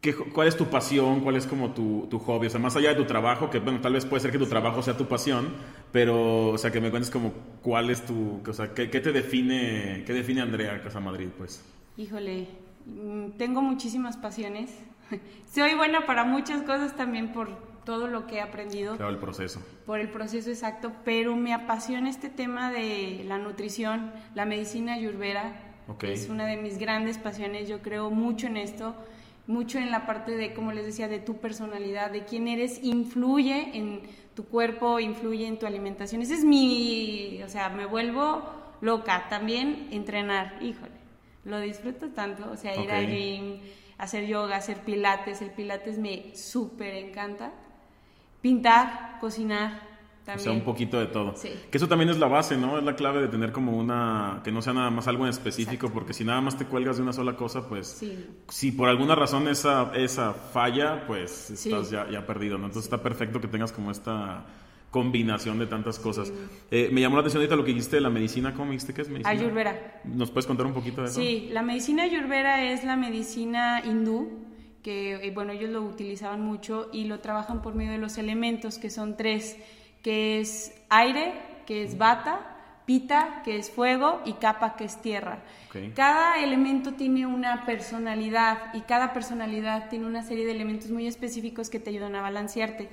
qué, 0.00 0.14
cuál 0.14 0.48
es 0.48 0.56
tu 0.56 0.66
pasión? 0.66 1.20
¿Cuál 1.20 1.36
es 1.36 1.46
como 1.46 1.72
tu, 1.72 2.06
tu, 2.10 2.18
hobby? 2.18 2.48
O 2.48 2.50
sea, 2.50 2.60
más 2.60 2.76
allá 2.76 2.90
de 2.90 2.96
tu 2.96 3.04
trabajo, 3.04 3.48
que 3.48 3.60
bueno, 3.60 3.80
tal 3.80 3.94
vez 3.94 4.04
puede 4.04 4.20
ser 4.20 4.32
que 4.32 4.38
tu 4.38 4.46
trabajo 4.46 4.82
sea 4.82 4.96
tu 4.96 5.06
pasión, 5.06 5.48
pero, 5.92 6.48
o 6.48 6.58
sea, 6.58 6.70
que 6.70 6.80
me 6.80 6.90
cuentes 6.90 7.10
como 7.10 7.32
cuál 7.62 7.90
es 7.90 8.04
tu, 8.04 8.42
o 8.46 8.52
sea, 8.52 8.74
qué, 8.74 8.90
qué 8.90 9.00
te 9.00 9.12
define, 9.12 10.04
qué 10.06 10.12
define 10.12 10.42
Andrea 10.42 10.82
Casa 10.82 11.00
Madrid, 11.00 11.28
pues. 11.38 11.64
Híjole, 11.96 12.48
mm, 12.86 13.38
tengo 13.38 13.62
muchísimas 13.62 14.16
pasiones. 14.16 14.70
Soy 15.54 15.74
buena 15.74 16.04
para 16.06 16.24
muchas 16.24 16.62
cosas 16.62 16.96
también 16.96 17.32
por 17.32 17.73
todo 17.84 18.08
lo 18.08 18.26
que 18.26 18.36
he 18.36 18.40
aprendido. 18.40 18.96
Claro, 18.96 19.10
el 19.10 19.18
proceso. 19.18 19.60
Por 19.86 20.00
el 20.00 20.08
proceso 20.08 20.50
exacto, 20.50 20.92
pero 21.04 21.36
me 21.36 21.52
apasiona 21.52 22.10
este 22.10 22.28
tema 22.28 22.70
de 22.70 23.24
la 23.26 23.38
nutrición, 23.38 24.12
la 24.34 24.44
medicina 24.44 24.94
ayurveda. 24.94 25.52
Es 26.02 26.28
una 26.30 26.46
de 26.46 26.56
mis 26.56 26.78
grandes 26.78 27.18
pasiones, 27.18 27.68
yo 27.68 27.82
creo 27.82 28.10
mucho 28.10 28.46
en 28.46 28.56
esto, 28.56 28.94
mucho 29.46 29.78
en 29.78 29.90
la 29.90 30.06
parte 30.06 30.32
de, 30.32 30.54
como 30.54 30.72
les 30.72 30.86
decía, 30.86 31.08
de 31.08 31.18
tu 31.18 31.36
personalidad, 31.36 32.10
de 32.10 32.24
quién 32.24 32.48
eres, 32.48 32.82
influye 32.82 33.76
en 33.76 34.00
tu 34.34 34.44
cuerpo, 34.46 34.98
influye 34.98 35.46
en 35.46 35.58
tu 35.58 35.66
alimentación. 35.66 36.22
Ese 36.22 36.34
es 36.34 36.44
mi, 36.44 37.42
o 37.44 37.48
sea, 37.48 37.68
me 37.68 37.84
vuelvo 37.84 38.42
loca. 38.80 39.28
También 39.28 39.88
entrenar, 39.90 40.56
híjole, 40.62 40.92
lo 41.44 41.60
disfruto 41.60 42.08
tanto, 42.08 42.50
o 42.50 42.56
sea, 42.56 42.74
ir 42.82 42.90
al 42.90 43.06
gym, 43.06 43.60
hacer 43.98 44.26
yoga, 44.26 44.56
hacer 44.56 44.78
pilates, 44.78 45.42
el 45.42 45.50
pilates 45.50 45.98
me 45.98 46.34
súper 46.34 46.94
encanta 46.94 47.52
pintar, 48.44 49.16
cocinar. 49.20 49.80
También. 50.22 50.38
O 50.38 50.42
sea, 50.42 50.52
un 50.52 50.64
poquito 50.64 50.98
de 51.00 51.06
todo. 51.06 51.34
Sí. 51.34 51.50
Que 51.70 51.78
eso 51.78 51.88
también 51.88 52.10
es 52.10 52.18
la 52.18 52.28
base, 52.28 52.58
¿no? 52.58 52.78
Es 52.78 52.84
la 52.84 52.94
clave 52.94 53.22
de 53.22 53.28
tener 53.28 53.52
como 53.52 53.72
una... 53.76 54.42
que 54.44 54.52
no 54.52 54.60
sea 54.60 54.74
nada 54.74 54.90
más 54.90 55.08
algo 55.08 55.24
en 55.24 55.30
específico, 55.30 55.90
porque 55.90 56.12
si 56.12 56.24
nada 56.24 56.42
más 56.42 56.56
te 56.56 56.66
cuelgas 56.66 56.98
de 56.98 57.02
una 57.02 57.14
sola 57.14 57.36
cosa, 57.36 57.66
pues... 57.66 57.86
Sí. 57.86 58.26
Si 58.48 58.72
por 58.72 58.90
alguna 58.90 59.14
razón 59.14 59.48
esa, 59.48 59.92
esa 59.94 60.34
falla, 60.34 61.06
pues 61.06 61.50
estás 61.50 61.90
ya, 61.90 62.06
ya 62.10 62.26
perdido, 62.26 62.58
¿no? 62.58 62.66
Entonces 62.66 62.84
está 62.84 63.02
perfecto 63.02 63.40
que 63.40 63.48
tengas 63.48 63.72
como 63.72 63.90
esta 63.90 64.44
combinación 64.90 65.58
de 65.58 65.66
tantas 65.66 65.98
cosas. 65.98 66.30
Eh, 66.70 66.90
me 66.92 67.00
llamó 67.00 67.16
la 67.16 67.20
atención 67.20 67.40
ahorita 67.40 67.56
lo 67.56 67.64
que 67.64 67.72
dijiste 67.72 67.96
de 67.96 68.02
la 68.02 68.10
medicina. 68.10 68.52
¿Cómo 68.52 68.72
dijiste 68.72 68.92
que 68.92 69.02
es 69.02 69.08
medicina? 69.08 69.30
Ayurveda. 69.30 70.02
¿Nos 70.04 70.30
puedes 70.30 70.46
contar 70.46 70.66
un 70.66 70.74
poquito 70.74 71.00
de 71.00 71.08
eso? 71.08 71.20
Sí, 71.20 71.48
la 71.50 71.62
medicina 71.62 72.04
ayurveda 72.04 72.62
es 72.62 72.84
la 72.84 72.96
medicina 72.96 73.82
hindú 73.84 74.43
que 74.84 75.14
eh, 75.14 75.30
bueno, 75.32 75.52
ellos 75.52 75.70
lo 75.70 75.82
utilizaban 75.82 76.42
mucho 76.42 76.90
y 76.92 77.06
lo 77.06 77.20
trabajan 77.20 77.62
por 77.62 77.74
medio 77.74 77.92
de 77.92 77.98
los 77.98 78.18
elementos, 78.18 78.78
que 78.78 78.90
son 78.90 79.16
tres, 79.16 79.56
que 80.02 80.40
es 80.40 80.74
aire, 80.90 81.32
que 81.66 81.82
es 81.82 81.96
bata, 81.96 82.82
pita, 82.84 83.40
que 83.44 83.56
es 83.56 83.70
fuego, 83.70 84.20
y 84.26 84.34
capa, 84.34 84.76
que 84.76 84.84
es 84.84 85.00
tierra. 85.00 85.38
Cada 85.94 86.40
elemento 86.40 86.92
tiene 86.92 87.26
una 87.26 87.64
personalidad 87.64 88.74
y 88.74 88.82
cada 88.82 89.12
personalidad 89.14 89.88
tiene 89.88 90.06
una 90.06 90.22
serie 90.22 90.44
de 90.44 90.52
elementos 90.52 90.90
muy 90.90 91.06
específicos 91.06 91.70
que 91.70 91.80
te 91.80 91.90
ayudan 91.90 92.14
a 92.14 92.20
balancearte 92.20 92.90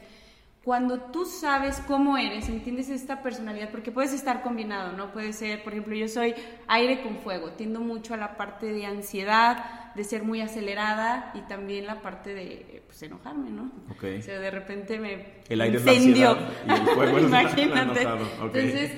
cuando 0.63 0.99
tú 0.99 1.25
sabes 1.25 1.81
cómo 1.87 2.17
eres, 2.17 2.47
entiendes 2.47 2.89
esta 2.89 3.23
personalidad, 3.23 3.71
porque 3.71 3.91
puedes 3.91 4.13
estar 4.13 4.43
combinado, 4.43 4.91
¿no? 4.91 5.11
Puede 5.11 5.33
ser, 5.33 5.63
por 5.63 5.73
ejemplo, 5.73 5.95
yo 5.95 6.07
soy 6.07 6.35
aire 6.67 7.01
con 7.01 7.17
fuego, 7.17 7.51
tiendo 7.53 7.79
mucho 7.79 8.13
a 8.13 8.17
la 8.17 8.37
parte 8.37 8.71
de 8.71 8.85
ansiedad, 8.85 9.93
de 9.95 10.03
ser 10.03 10.21
muy 10.21 10.39
acelerada 10.39 11.31
y 11.33 11.41
también 11.41 11.87
la 11.87 12.01
parte 12.01 12.35
de 12.35 12.83
pues, 12.85 13.01
enojarme, 13.01 13.49
¿no? 13.49 13.71
Ok. 13.89 14.05
O 14.19 14.21
sea, 14.21 14.39
de 14.39 14.51
repente 14.51 14.99
me 14.99 15.41
el 15.49 15.61
aire 15.61 15.79
incendio. 15.79 16.37
y 16.67 16.71
el 16.71 16.87
fuego 16.89 17.19
Imagínate. 17.27 18.01
Entonces, 18.01 18.91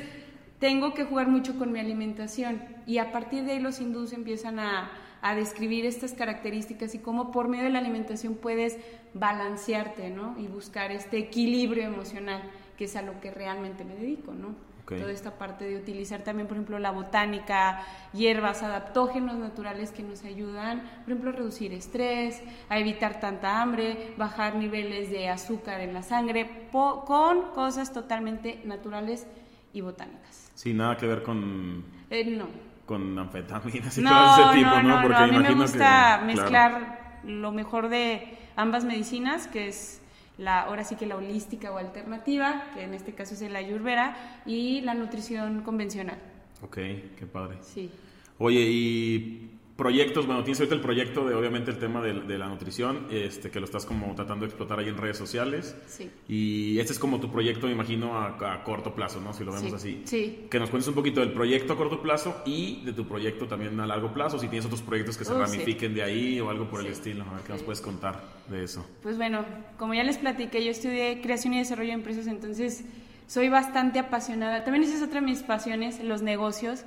tengo 0.60 0.94
que 0.94 1.06
jugar 1.06 1.30
mucho 1.30 1.58
con 1.58 1.72
mi 1.72 1.80
alimentación 1.80 2.62
y 2.86 2.98
a 2.98 3.14
partir 3.14 3.46
de 3.46 3.54
ahí 3.54 3.60
los 3.60 3.80
hindús 3.80 4.12
empiezan 4.12 4.60
a 4.60 4.92
a 5.24 5.36
describir 5.36 5.86
estas 5.86 6.12
características 6.12 6.94
y 6.94 7.00
cómo 7.00 7.32
por 7.32 7.48
medio 7.48 7.64
de 7.64 7.70
la 7.70 7.80
alimentación 7.80 8.36
puedes 8.36 8.78
balancearte, 9.14 10.10
¿no? 10.10 10.38
Y 10.38 10.48
buscar 10.48 10.92
este 10.92 11.18
equilibrio 11.18 11.86
emocional, 11.86 12.44
que 12.78 12.86
es 12.86 12.96
a 12.98 13.02
lo 13.02 13.22
que 13.22 13.32
realmente 13.32 13.86
me 13.86 13.96
dedico, 13.96 14.34
¿no? 14.34 14.54
Toda 14.86 15.12
esta 15.14 15.38
parte 15.38 15.64
de 15.64 15.78
utilizar 15.78 16.24
también, 16.26 16.48
por 16.48 16.58
ejemplo, 16.58 16.78
la 16.78 16.92
botánica, 16.92 17.86
hierbas, 18.12 18.64
adaptógenos 18.64 19.38
naturales 19.38 19.92
que 19.92 20.04
nos 20.04 20.26
ayudan, 20.26 20.82
por 21.06 21.14
ejemplo, 21.14 21.30
a 21.30 21.34
reducir 21.34 21.72
estrés, 21.72 22.44
a 22.68 22.78
evitar 22.78 23.22
tanta 23.22 23.62
hambre, 23.62 24.14
bajar 24.18 24.56
niveles 24.56 25.10
de 25.10 25.30
azúcar 25.30 25.80
en 25.80 25.94
la 25.94 26.04
sangre, 26.04 26.68
con 26.70 27.54
cosas 27.54 27.94
totalmente 27.94 28.62
naturales 28.66 29.26
y 29.72 29.80
botánicas. 29.80 30.52
Sí, 30.54 30.74
nada 30.74 30.98
que 30.98 31.08
ver 31.08 31.24
con... 31.24 31.86
Eh, 32.10 32.26
no 32.26 32.73
con 32.94 33.18
anfetaminas 33.18 33.98
y 33.98 34.04
todo 34.04 34.52
ese 34.52 34.60
tipo, 34.60 34.82
¿no? 34.84 35.02
Porque 35.02 35.18
a 35.18 35.28
mí 35.28 35.38
me 35.40 35.56
gusta 35.56 36.22
mezclar 36.24 37.22
lo 37.24 37.52
mejor 37.52 37.90
de 37.90 38.38
ambas 38.56 38.86
medicinas, 38.86 39.48
que 39.48 39.68
es 39.68 40.02
la, 40.38 40.62
ahora 40.62 40.84
sí 40.84 40.96
que 40.96 41.08
la 41.08 41.16
holística 41.16 41.72
o 41.72 41.78
alternativa, 41.78 42.66
que 42.76 42.84
en 42.84 42.94
este 42.94 43.14
caso 43.14 43.34
es 43.34 43.42
la 43.50 43.60
ayurveda, 43.60 44.16
y 44.46 44.82
la 44.82 44.94
nutrición 44.94 45.62
convencional. 45.62 46.20
Ok, 46.62 46.76
qué 46.76 47.26
padre. 47.32 47.58
Sí. 47.62 47.90
Oye, 48.38 48.62
y 48.62 49.53
proyectos, 49.76 50.28
bueno, 50.28 50.44
tienes 50.44 50.60
ahorita 50.60 50.76
el 50.76 50.82
proyecto 50.82 51.26
de 51.26 51.34
obviamente 51.34 51.72
el 51.72 51.80
tema 51.80 52.02
de, 52.02 52.38
la 52.38 52.48
nutrición, 52.48 53.08
este, 53.10 53.50
que 53.50 53.60
lo 53.60 53.66
estás 53.66 53.86
como 53.86 54.14
tratando 54.16 54.46
de 54.46 54.50
explotar 54.50 54.80
ahí 54.80 54.88
en 54.88 54.98
redes 54.98 55.18
sociales. 55.18 55.76
Sí. 55.88 56.10
Y 56.28 56.80
este 56.80 56.94
es 56.94 57.00
como 57.00 57.20
tu 57.20 57.32
proyecto, 57.32 57.68
me 57.68 57.74
imagino, 57.74 58.18
a, 58.18 58.64
corto 58.64 58.94
plazo, 58.94 59.20
¿no? 59.20 59.34
Si 59.34 59.44
lo 59.44 59.52
vemos 59.52 59.74
así. 59.74 60.02
Sí. 60.06 60.46
Que 60.50 60.60
nos 60.60 60.70
cuentes 60.70 60.88
un 60.88 60.96
poquito 60.96 61.22
del 61.22 61.34
proyecto 61.34 61.74
a 61.74 61.78
corto 61.78 62.02
plazo 62.02 62.42
y 62.46 62.82
de 62.84 62.94
tu 62.94 63.08
proyecto 63.08 63.48
también 63.48 63.80
a 63.80 63.88
largo 63.88 64.14
plazo, 64.14 64.38
si 64.38 64.48
tienes 64.48 64.66
otros 64.66 64.82
proyectos 64.82 65.18
que 65.18 65.26
se 65.26 65.34
oh, 65.34 65.40
ramifiquen 65.40 65.94
de 65.94 66.04
ahí 66.04 66.40
o 66.40 66.50
algo 66.50 66.70
por 66.70 66.82
el 66.82 66.88
estilo. 66.88 67.24
A 67.24 67.34
ver, 67.34 67.44
¿qué 67.44 67.54
nos 67.54 67.64
puedes 67.64 67.82
contar 67.82 68.22
de 68.50 68.64
eso? 68.64 68.86
Pues 69.02 69.18
bueno, 69.18 69.46
como 69.78 69.94
ya 69.94 70.04
les 70.04 70.18
platiqué, 70.18 70.64
yo 70.64 70.72
estudié 70.72 71.22
creación 71.22 71.54
y 71.54 71.60
desarrollo 71.60 71.90
de 71.90 71.96
empresas, 71.96 72.28
entonces 72.28 72.86
soy 73.28 73.50
bastante 73.50 74.00
apasionada. 74.00 74.64
También 74.64 74.84
esa 74.84 74.98
es 74.98 75.02
otra 75.02 75.20
de 75.20 75.26
mis 75.26 75.42
pasiones, 75.42 76.04
los 76.04 76.22
negocios. 76.22 76.86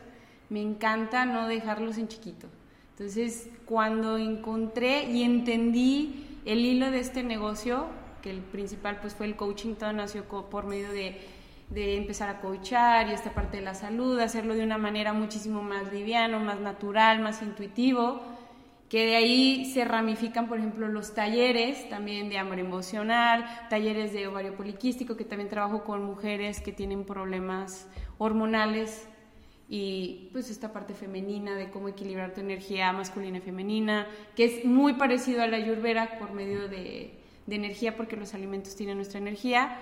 Me 0.49 0.63
encanta 0.63 1.27
no 1.27 1.49
dejarlos 1.49 1.99
en 1.99 2.07
chiquito. 2.07 2.47
Entonces, 2.99 3.51
cuando 3.67 4.17
encontré 4.17 5.11
y 5.11 5.23
entendí 5.23 6.41
el 6.47 6.65
hilo 6.65 6.91
de 6.91 7.01
este 7.01 7.23
negocio, 7.23 7.89
que 8.23 8.31
el 8.31 8.41
principal 8.41 9.01
pues 9.03 9.15
fue 9.15 9.27
el 9.27 9.37
coaching, 9.37 9.75
todo 9.75 9.93
nació 9.93 10.25
por 10.25 10.65
medio 10.65 10.89
de, 10.91 11.21
empezar 11.75 12.31
a 12.31 12.41
coachar 12.41 13.11
y 13.11 13.13
esta 13.13 13.35
parte 13.35 13.59
de 13.59 13.63
la 13.63 13.75
salud, 13.75 14.19
hacerlo 14.19 14.55
de 14.55 14.65
una 14.65 14.79
manera 14.79 15.13
muchísimo 15.13 15.61
más 15.63 15.93
liviano, 15.93 16.41
más 16.41 16.59
natural, 16.61 17.21
más 17.21 17.43
intuitivo, 17.43 18.23
que 18.89 19.05
de 19.05 19.17
ahí 19.17 19.71
se 19.75 19.85
ramifican, 19.85 20.49
por 20.49 20.57
ejemplo, 20.57 20.89
los 20.89 21.13
talleres 21.13 21.91
también 21.91 22.31
de 22.31 22.39
amor 22.39 22.59
emocional, 22.59 23.45
talleres 23.69 24.15
de 24.15 24.27
ovario 24.27 24.55
poliquístico, 24.57 25.19
que 25.19 25.27
también 25.27 25.51
trabajo 25.51 25.85
con 25.85 26.03
mujeres 26.03 26.63
que 26.63 26.73
tienen 26.73 27.05
problemas 27.05 27.89
hormonales 28.17 29.07
y 29.69 30.29
pues 30.33 30.49
esta 30.51 30.73
parte 30.73 30.95
femenina 30.95 31.57
de 31.57 31.71
cómo 31.71 31.89
equilibrar 31.89 32.35
tu 32.35 32.41
energía 32.41 32.93
masculina 32.93 33.39
y 33.39 33.41
femenina, 33.41 34.07
que 34.37 34.45
es 34.45 34.65
muy 34.65 34.95
parecido 34.95 35.43
a 35.43 35.49
la 35.49 35.57
ayurveda 35.57 36.19
por 36.19 36.33
medio 36.33 36.69
de, 36.69 37.15
de 37.47 37.57
energía 37.57 37.97
porque 37.97 38.17
los 38.17 38.35
alimentos 38.35 38.77
tienen 38.77 38.97
nuestra 38.97 39.19
energía. 39.19 39.77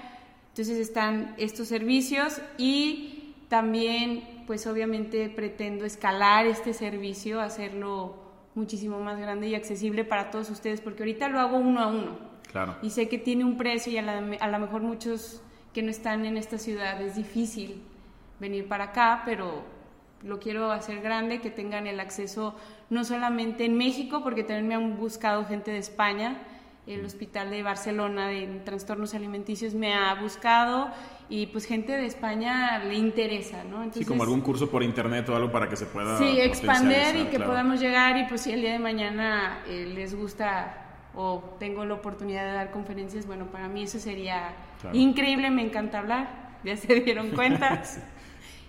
Entonces 0.51 0.79
están 0.79 1.35
estos 1.37 1.69
servicios 1.69 2.41
y 2.57 3.35
también 3.49 4.45
pues 4.47 4.67
obviamente 4.67 5.29
pretendo 5.29 5.85
escalar 5.85 6.47
este 6.47 6.73
servicio, 6.73 7.41
hacerlo 7.41 8.17
muchísimo 8.55 9.01
más 9.01 9.19
grande 9.19 9.49
y 9.49 9.55
accesible 9.55 10.05
para 10.05 10.31
todos 10.31 10.49
ustedes 10.49 10.81
porque 10.81 11.03
ahorita 11.03 11.29
lo 11.29 11.41
hago 11.41 11.59
uno 11.59 11.81
a 11.81 11.89
uno. 11.89 12.19
Claro. 12.51 12.77
Y 12.83 12.91
sé 12.91 13.09
que 13.09 13.19
tiene 13.19 13.45
un 13.45 13.57
precio 13.57 13.93
y 13.93 13.99
a, 13.99 14.19
a 14.41 14.49
lo 14.49 14.59
mejor 14.59 14.83
muchos 14.83 15.43
que 15.75 15.83
no 15.83 15.91
están 15.91 16.25
en 16.25 16.37
esta 16.37 16.57
ciudad 16.57 17.03
es 17.03 17.17
difícil 17.17 17.83
venir 18.39 18.69
para 18.69 18.85
acá, 18.85 19.23
pero 19.25 19.74
lo 20.25 20.41
quiero 20.41 20.73
hacer 20.73 21.01
grande, 21.01 21.41
que 21.41 21.51
tengan 21.51 21.87
el 21.87 22.01
acceso 22.01 22.57
no 22.91 23.05
solamente 23.05 23.65
en 23.65 23.77
México, 23.77 24.23
porque 24.23 24.43
también 24.43 24.69
me 24.69 24.75
han 24.75 24.97
buscado 24.97 25.45
gente 25.45 25.71
de 25.71 25.79
España, 25.79 26.39
el 26.87 27.05
Hospital 27.05 27.51
de 27.51 27.63
Barcelona 27.63 28.29
de 28.29 28.47
Trastornos 28.65 29.15
Alimenticios 29.15 29.75
me 29.75 29.95
ha 29.95 30.15
buscado 30.15 30.91
y 31.31 31.47
pues 31.47 31.65
gente 31.65 31.93
de 31.93 32.05
España 32.05 32.79
le 32.79 32.95
interesa, 32.95 33.65
¿no? 33.65 33.91
sí, 33.93 34.05
como 34.05 34.23
algún 34.23 34.43
curso 34.43 34.71
por 34.71 34.83
internet 34.83 35.29
o 35.31 35.37
algo 35.37 35.51
para 35.51 35.69
que 35.69 35.77
se 35.77 35.87
pueda... 35.87 36.19
Sí, 36.19 36.41
expander 36.41 37.17
y 37.17 37.25
que 37.27 37.41
podamos 37.41 37.81
llegar 37.81 38.19
y 38.19 38.27
pues 38.27 38.43
si 38.43 38.53
el 38.53 38.61
día 38.61 38.73
de 38.73 38.79
mañana 38.79 39.63
eh, 39.67 39.91
les 39.95 40.15
gusta 40.15 40.81
o 41.15 41.57
tengo 41.59 41.85
la 41.85 41.95
oportunidad 41.95 42.45
de 42.45 42.53
dar 42.53 42.71
conferencias, 42.71 43.27
bueno, 43.27 43.47
para 43.47 43.69
mí 43.69 43.85
eso 43.85 43.99
sería 43.99 44.55
increíble, 44.93 45.51
me 45.51 45.63
encanta 45.63 46.01
hablar, 46.01 46.59
ya 46.65 46.77
se 46.77 47.01
dieron 47.01 47.31
cuenta. 47.35 47.83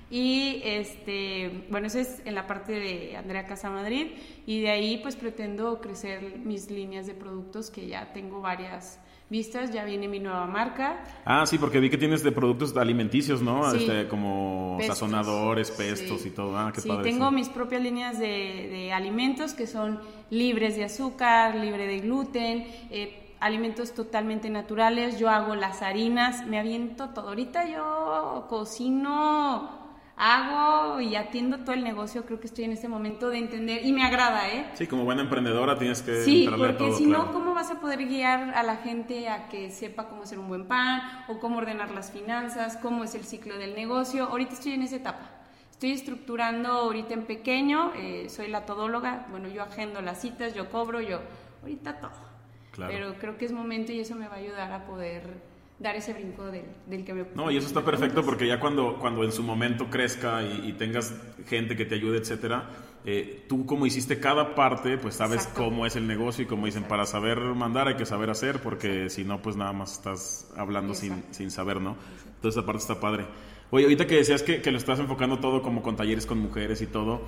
Y 0.09 0.61
este, 0.63 1.65
bueno, 1.69 1.87
eso 1.87 1.99
es 1.99 2.21
en 2.25 2.35
la 2.35 2.45
parte 2.45 2.73
de 2.73 3.17
Andrea 3.17 3.45
Casa 3.45 3.69
Madrid 3.69 4.11
y 4.45 4.61
de 4.61 4.69
ahí 4.69 4.97
pues 4.97 5.15
pretendo 5.15 5.81
crecer 5.81 6.39
mis 6.43 6.69
líneas 6.69 7.07
de 7.07 7.15
productos 7.15 7.71
que 7.71 7.87
ya 7.87 8.13
tengo 8.13 8.39
varias 8.39 8.99
vistas, 9.29 9.71
ya 9.71 9.83
viene 9.83 10.07
mi 10.07 10.19
nueva 10.19 10.45
marca. 10.45 11.03
Ah, 11.25 11.45
sí, 11.45 11.57
porque 11.57 11.79
vi 11.79 11.89
que 11.89 11.97
tienes 11.97 12.23
de 12.23 12.31
productos 12.31 12.75
alimenticios, 12.77 13.41
¿no? 13.41 13.73
Este, 13.73 14.07
como 14.07 14.77
sazonadores, 14.85 15.71
pestos 15.71 16.25
y 16.25 16.29
todo. 16.29 16.55
Ah, 16.57 16.71
qué 16.73 16.81
sí, 16.81 16.89
tengo 17.01 17.31
mis 17.31 17.49
propias 17.49 17.81
líneas 17.81 18.19
de, 18.19 18.69
de, 18.71 18.93
alimentos 18.93 19.53
que 19.53 19.65
son 19.65 19.99
libres 20.29 20.75
de 20.75 20.83
azúcar, 20.83 21.55
libre 21.55 21.87
de 21.87 21.99
gluten, 22.01 22.67
eh, 22.91 23.33
alimentos 23.39 23.93
totalmente 23.93 24.51
naturales. 24.51 25.17
Yo 25.17 25.29
hago 25.29 25.55
las 25.55 25.81
harinas, 25.81 26.45
me 26.45 26.59
aviento 26.59 27.09
todo. 27.09 27.29
Ahorita 27.29 27.67
yo 27.67 28.45
cocino 28.47 29.84
hago 30.17 31.01
y 31.01 31.15
atiendo 31.15 31.59
todo 31.59 31.73
el 31.73 31.83
negocio, 31.83 32.25
creo 32.25 32.39
que 32.39 32.47
estoy 32.47 32.65
en 32.65 32.71
este 32.71 32.87
momento 32.87 33.29
de 33.29 33.37
entender 33.37 33.85
y 33.85 33.91
me 33.91 34.03
agrada, 34.03 34.49
¿eh? 34.49 34.65
Sí, 34.73 34.87
como 34.87 35.03
buena 35.03 35.21
emprendedora 35.21 35.77
tienes 35.77 36.01
que 36.01 36.23
Sí, 36.23 36.47
porque 36.57 36.93
si 36.93 37.05
no, 37.05 37.31
¿cómo 37.33 37.53
vas 37.53 37.71
a 37.71 37.81
poder 37.81 38.05
guiar 38.07 38.53
a 38.55 38.63
la 38.63 38.77
gente 38.77 39.27
a 39.27 39.49
que 39.49 39.71
sepa 39.71 40.07
cómo 40.07 40.23
hacer 40.23 40.39
un 40.39 40.47
buen 40.47 40.67
pan 40.67 41.01
o 41.27 41.39
cómo 41.39 41.57
ordenar 41.57 41.91
las 41.91 42.11
finanzas, 42.11 42.77
cómo 42.81 43.03
es 43.03 43.15
el 43.15 43.25
ciclo 43.25 43.57
del 43.57 43.75
negocio? 43.75 44.25
Ahorita 44.25 44.53
estoy 44.53 44.73
en 44.73 44.83
esa 44.83 44.95
etapa. 44.95 45.31
Estoy 45.71 45.91
estructurando 45.91 46.69
ahorita 46.69 47.13
en 47.13 47.25
pequeño, 47.25 47.91
eh, 47.95 48.29
soy 48.29 48.47
la 48.47 48.65
todóloga, 48.65 49.25
bueno, 49.29 49.49
yo 49.49 49.61
agendo 49.61 50.01
las 50.01 50.21
citas, 50.21 50.53
yo 50.53 50.69
cobro, 50.69 51.01
yo, 51.01 51.19
ahorita 51.61 51.99
todo. 51.99 52.35
Claro. 52.71 52.93
Pero 52.93 53.13
creo 53.19 53.37
que 53.37 53.43
es 53.43 53.51
momento 53.51 53.91
y 53.91 53.99
eso 53.99 54.15
me 54.15 54.29
va 54.29 54.35
a 54.35 54.37
ayudar 54.37 54.71
a 54.71 54.85
poder 54.85 55.54
dar 55.79 55.95
ese 55.95 56.13
brinco 56.13 56.45
del, 56.45 57.03
que 57.03 57.13
me... 57.13 57.25
No, 57.35 57.51
y 57.51 57.57
eso 57.57 57.67
está 57.67 57.83
perfecto 57.83 58.23
porque 58.23 58.47
ya 58.47 58.59
cuando, 58.59 58.97
cuando 58.99 59.23
en 59.23 59.31
su 59.31 59.43
momento 59.43 59.89
crezca 59.89 60.41
y, 60.43 60.73
tengas 60.73 61.13
gente 61.47 61.75
que 61.75 61.85
te 61.85 61.95
ayude, 61.95 62.19
etcétera, 62.19 62.69
eh, 63.05 63.45
tú 63.47 63.65
como 63.65 63.85
hiciste 63.85 64.19
cada 64.19 64.55
parte, 64.55 64.97
pues 64.97 65.15
sabes 65.15 65.47
cómo 65.47 65.85
es 65.85 65.95
el 65.95 66.07
negocio 66.07 66.43
y 66.43 66.47
como 66.47 66.65
dicen, 66.65 66.83
para 66.83 67.05
saber 67.05 67.39
mandar 67.39 67.87
hay 67.87 67.95
que 67.95 68.05
saber 68.05 68.29
hacer 68.29 68.59
porque 68.61 69.09
si 69.09 69.23
no, 69.23 69.41
pues 69.41 69.57
nada 69.57 69.73
más 69.73 69.93
estás 69.93 70.51
hablando 70.55 70.93
sin, 70.93 71.23
sin, 71.31 71.51
saber, 71.51 71.81
¿no? 71.81 71.97
Entonces 72.35 72.57
esa 72.57 72.65
parte 72.65 72.81
está 72.81 72.99
padre. 72.99 73.25
Oye, 73.69 73.85
ahorita 73.85 74.07
que 74.07 74.15
decías 74.15 74.43
que, 74.43 74.61
que, 74.61 74.71
lo 74.71 74.77
estás 74.77 74.99
enfocando 74.99 75.39
todo 75.39 75.61
como 75.61 75.81
con 75.81 75.95
talleres 75.95 76.25
con 76.25 76.39
mujeres 76.39 76.81
y 76.81 76.87
todo, 76.87 77.21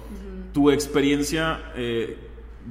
tu 0.54 0.72
experiencia 0.72 1.74
eh, 1.76 2.18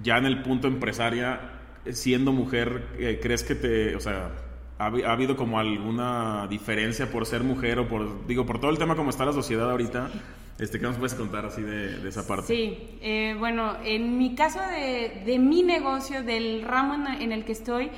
ya 0.02 0.16
en 0.16 0.26
el 0.26 0.42
punto 0.42 0.68
empresaria, 0.68 1.52
siendo 1.90 2.32
mujer, 2.32 2.88
eh, 2.98 3.20
¿crees 3.22 3.44
que 3.44 3.54
te, 3.54 3.94
o 3.94 4.00
sea, 4.00 4.32
¿Ha, 4.78 4.86
habido 4.86 5.36
como 5.36 5.58
alguna 5.58 6.46
diferencia 6.48 7.10
por 7.10 7.24
ser 7.24 7.42
mujer 7.42 7.78
o 7.78 7.88
por, 7.88 8.26
digo, 8.26 8.44
por 8.44 8.60
todo 8.60 8.70
el 8.70 8.78
tema 8.78 8.94
como 8.94 9.08
está 9.08 9.24
la 9.24 9.32
sociedad 9.32 9.70
ahorita? 9.70 10.10
Este, 10.58 10.78
¿Qué 10.78 10.86
nos 10.86 10.96
puedes 10.96 11.14
contar 11.14 11.46
así 11.46 11.62
de, 11.62 12.06
esa 12.06 12.26
parte? 12.26 12.46
Sí, 12.46 12.98
eh, 13.00 13.34
bueno, 13.38 13.76
en 13.84 14.18
mi 14.18 14.34
caso 14.34 14.60
de, 14.60 15.22
de, 15.24 15.38
mi 15.38 15.62
negocio, 15.62 16.22
del 16.22 16.62
ramo 16.62 17.06
en 17.18 17.32
el 17.32 17.44
que 17.44 17.52
estoy, 17.52 17.90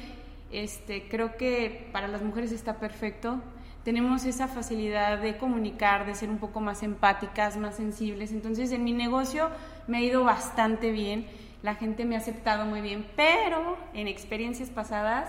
este, 0.53 1.09
creo 1.09 1.37
que 1.37 1.89
para 1.93 2.07
las 2.07 2.23
mujeres 2.23 2.53
está 2.53 2.79
perfecto. 2.79 3.41
Tenemos 3.85 4.25
esa 4.25 4.47
facilidad 4.47 5.19
de 5.19 5.37
comunicar, 5.37 6.07
de 6.07 6.15
ser 6.15 6.31
un 6.31 6.39
poco 6.39 6.61
más 6.61 6.83
empáticas, 6.83 7.57
más 7.57 7.77
sensibles. 7.77 8.31
Entonces, 8.33 8.71
en 8.71 8.85
mi 8.85 8.93
negocio 8.93 9.51
me 9.89 9.99
ha 9.99 10.03
ido 10.03 10.23
bastante 10.23 10.93
bien. 10.93 11.27
La 11.63 11.75
gente 11.75 12.05
me 12.05 12.15
ha 12.15 12.19
aceptado 12.19 12.67
muy 12.67 12.81
bien, 12.83 13.07
pero 13.17 13.77
en 13.95 14.07
experiencias 14.07 14.71
pasadas 14.71 15.29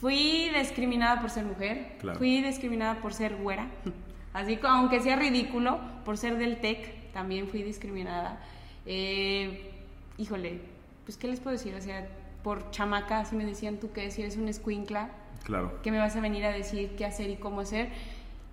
Fui 0.00 0.50
discriminada 0.56 1.20
por 1.20 1.30
ser 1.30 1.44
mujer, 1.44 1.96
fui 2.18 2.40
discriminada 2.40 3.00
por 3.00 3.12
ser 3.12 3.36
güera, 3.36 3.66
así 4.32 4.56
que 4.56 4.66
aunque 4.66 5.00
sea 5.00 5.16
ridículo, 5.16 5.80
por 6.04 6.16
ser 6.16 6.38
del 6.38 6.60
TEC, 6.60 7.10
también 7.12 7.48
fui 7.48 7.64
discriminada. 7.64 8.40
Eh, 8.86 9.72
híjole, 10.16 10.60
pues 11.04 11.18
¿qué 11.18 11.26
les 11.26 11.40
puedo 11.40 11.56
decir? 11.56 11.74
O 11.74 11.80
sea, 11.80 12.06
por 12.44 12.70
chamaca, 12.70 13.20
así 13.20 13.34
me 13.34 13.44
decían 13.44 13.78
tú 13.78 13.90
que 13.90 14.10
si 14.12 14.22
eres 14.22 14.36
un 14.36 14.46
escuincla, 14.46 15.10
claro. 15.42 15.82
que 15.82 15.90
me 15.90 15.98
vas 15.98 16.14
a 16.14 16.20
venir 16.20 16.44
a 16.44 16.52
decir 16.52 16.94
qué 16.96 17.04
hacer 17.04 17.28
y 17.30 17.36
cómo 17.36 17.60
hacer. 17.60 17.88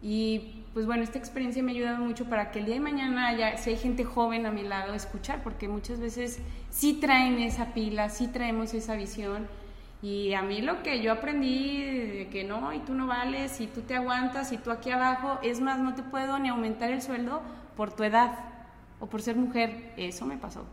Y 0.01 0.63
pues 0.73 0.88
bueno, 0.88 1.03
esta 1.03 1.19
experiencia 1.19 1.62
me 1.62 1.71
ha 1.71 1.75
ayudado 1.75 2.03
mucho 2.03 2.25
para 2.25 2.51
que 2.51 2.60
el 2.60 2.65
día 2.65 2.75
de 2.75 2.81
mañana, 2.81 3.36
ya, 3.38 3.58
si 3.58 3.69
hay 3.69 3.77
gente 3.77 4.03
joven 4.03 4.47
a 4.47 4.51
mi 4.51 4.63
lado, 4.63 4.95
escuchar, 4.95 5.43
porque 5.43 5.67
muchas 5.67 5.99
veces 5.99 6.39
sí 6.71 6.93
traen 6.95 7.38
esa 7.39 7.73
pila, 7.73 8.10
sí 8.10 8.27
traemos 8.27 8.73
esa 8.73 8.95
visión 8.95 9.47
y 10.06 10.36
a 10.36 10.44
mí 10.44 10.62
lo 10.62 10.84
que 10.84 11.02
yo 11.02 11.12
aprendí 11.12 11.84
de 11.84 12.30
que 12.32 12.44
no, 12.44 12.72
y 12.72 12.80
tú 12.82 12.94
no 12.94 13.08
vales, 13.08 13.60
y 13.60 13.65
tú 13.65 13.82
te 13.82 13.96
aguantas, 13.96 14.52
y 14.52 14.58
tú 14.60 14.70
aquí 14.70 14.91
abajo, 14.91 15.39
es 15.41 15.62
más, 15.62 15.80
no 15.80 15.96
te 15.96 16.04
puedo 16.04 16.38
ni 16.38 16.48
aumentar 16.48 16.91
el 16.91 17.02
sueldo 17.02 17.41
por 17.76 17.91
tu 17.91 18.04
edad 18.04 18.38
o 19.00 19.08
por 19.08 19.24
ser 19.24 19.36
mujer. 19.36 19.94
Eso 19.98 20.28
me 20.28 20.38
pasó. 20.38 20.63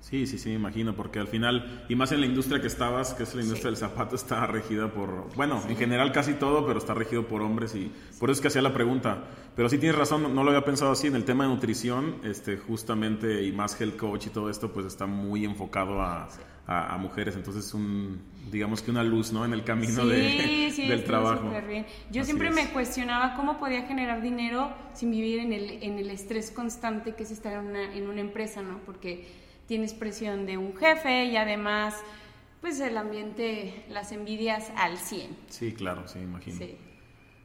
Sí, 0.00 0.26
sí, 0.26 0.38
sí, 0.38 0.48
me 0.48 0.56
imagino, 0.56 0.96
porque 0.96 1.20
al 1.20 1.28
final, 1.28 1.86
y 1.88 1.94
más 1.94 2.10
en 2.10 2.18
la 2.18 2.26
industria 2.26 2.60
que 2.60 2.66
estabas, 2.66 3.14
que 3.14 3.22
es 3.22 3.32
la 3.36 3.42
industria 3.42 3.70
del 3.70 3.76
zapato, 3.76 4.16
está 4.16 4.44
regida 4.48 4.88
por, 4.88 5.32
bueno, 5.36 5.62
en 5.68 5.76
general 5.76 6.10
casi 6.10 6.34
todo, 6.34 6.66
pero 6.66 6.80
está 6.80 6.94
regido 6.94 7.28
por 7.28 7.42
hombres 7.42 7.76
y 7.76 7.92
por 8.18 8.28
eso 8.28 8.38
es 8.38 8.40
que 8.40 8.48
hacía 8.48 8.60
la 8.60 8.74
pregunta. 8.74 9.22
Pero 9.54 9.68
sí 9.68 9.78
tienes 9.78 9.96
razón, 9.96 10.34
no 10.34 10.42
lo 10.42 10.50
había 10.50 10.64
pensado 10.64 10.90
así, 10.90 11.06
en 11.06 11.14
el 11.14 11.24
tema 11.24 11.44
de 11.44 11.50
nutrición, 11.50 12.16
este, 12.24 12.56
justamente, 12.56 13.44
y 13.44 13.52
más 13.52 13.80
health 13.80 13.96
coach 13.96 14.26
y 14.26 14.30
todo 14.30 14.50
esto, 14.50 14.72
pues 14.72 14.84
está 14.84 15.06
muy 15.06 15.44
enfocado 15.44 16.02
a, 16.02 16.28
a, 16.66 16.96
mujeres, 16.96 17.36
entonces 17.36 17.74
un, 17.74 18.22
digamos 18.50 18.80
que 18.80 18.90
una 18.90 19.04
luz, 19.04 19.32
¿no? 19.32 19.44
En 19.44 19.52
el 19.52 19.64
camino 19.64 20.06
de, 20.06 20.72
del 20.88 21.04
trabajo. 21.04 21.50
Bien. 21.68 21.84
Yo 22.10 22.24
siempre 22.24 22.50
me 22.50 22.68
cuestionaba 22.70 23.34
cómo 23.34 23.58
podía 23.58 23.82
generar 23.82 24.22
dinero 24.22 24.72
sin 24.94 25.10
vivir 25.10 25.40
en 25.40 25.52
el, 25.52 25.82
en 25.82 25.98
el 25.98 26.10
estrés 26.10 26.50
constante 26.50 27.14
que 27.14 27.24
es 27.24 27.30
estar 27.30 27.52
en 27.52 27.66
una, 27.66 27.94
en 27.94 28.08
una 28.08 28.20
empresa, 28.20 28.62
¿no? 28.62 28.78
Porque 28.86 29.26
tienes 29.66 29.92
presión 29.92 30.46
de 30.46 30.56
un 30.56 30.74
jefe 30.74 31.26
y 31.26 31.36
además, 31.36 31.96
pues 32.60 32.80
el 32.80 32.96
ambiente, 32.96 33.84
las 33.90 34.12
envidias 34.12 34.72
al 34.76 34.96
100. 34.96 35.36
Sí, 35.48 35.72
claro, 35.72 36.08
sí, 36.08 36.18
imagino. 36.18 36.58
Sí. 36.58 36.76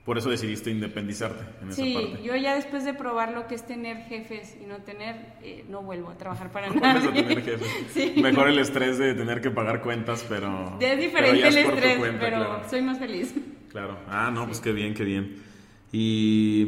Por 0.10 0.18
eso 0.18 0.32
decidiste 0.32 0.72
independizarte 0.72 1.46
en 1.62 1.72
sí, 1.72 1.96
esa 1.96 2.02
parte. 2.02 2.24
yo 2.24 2.36
ya 2.36 2.56
después 2.56 2.84
de 2.84 2.96
probar 2.96 3.32
lo 3.32 3.46
que 3.46 3.54
es 3.54 3.68
tener 3.68 4.06
jefes 4.06 4.58
y 4.60 4.66
no 4.66 4.78
tener, 4.78 5.36
eh, 5.44 5.66
no 5.70 5.84
vuelvo 5.84 6.10
a 6.10 6.18
trabajar 6.18 6.52
para 6.52 6.68
nadie. 6.74 7.12
tener 7.12 7.44
jefes. 7.44 8.16
Mejor 8.18 8.48
el 8.48 8.58
estrés 8.58 8.98
de 8.98 9.14
tener 9.14 9.40
que 9.40 9.52
pagar 9.52 9.84
cuentas, 9.84 10.26
pero... 10.28 10.80
Es 10.80 10.98
diferente 10.98 11.48
el 11.48 11.58
estrés, 11.60 12.00
pero 12.20 12.68
soy 12.68 12.82
más 12.82 12.98
feliz. 12.98 13.36
Claro. 13.70 14.00
Ah, 14.08 14.32
no, 14.34 14.48
pues 14.48 14.60
qué 14.62 14.72
bien, 14.72 14.96
qué 14.96 15.04
bien. 15.04 15.44
Y 15.92 16.66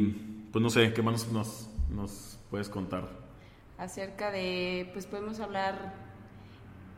pues 0.52 0.62
no 0.62 0.70
sé, 0.70 0.92
¿qué 0.92 1.02
más 1.02 1.26
nos, 1.32 1.68
nos 1.90 2.38
puedes 2.48 2.68
contar? 2.68 3.08
Acerca 3.76 4.30
de, 4.30 4.88
pues 4.92 5.06
podemos 5.06 5.40
hablar 5.40 5.94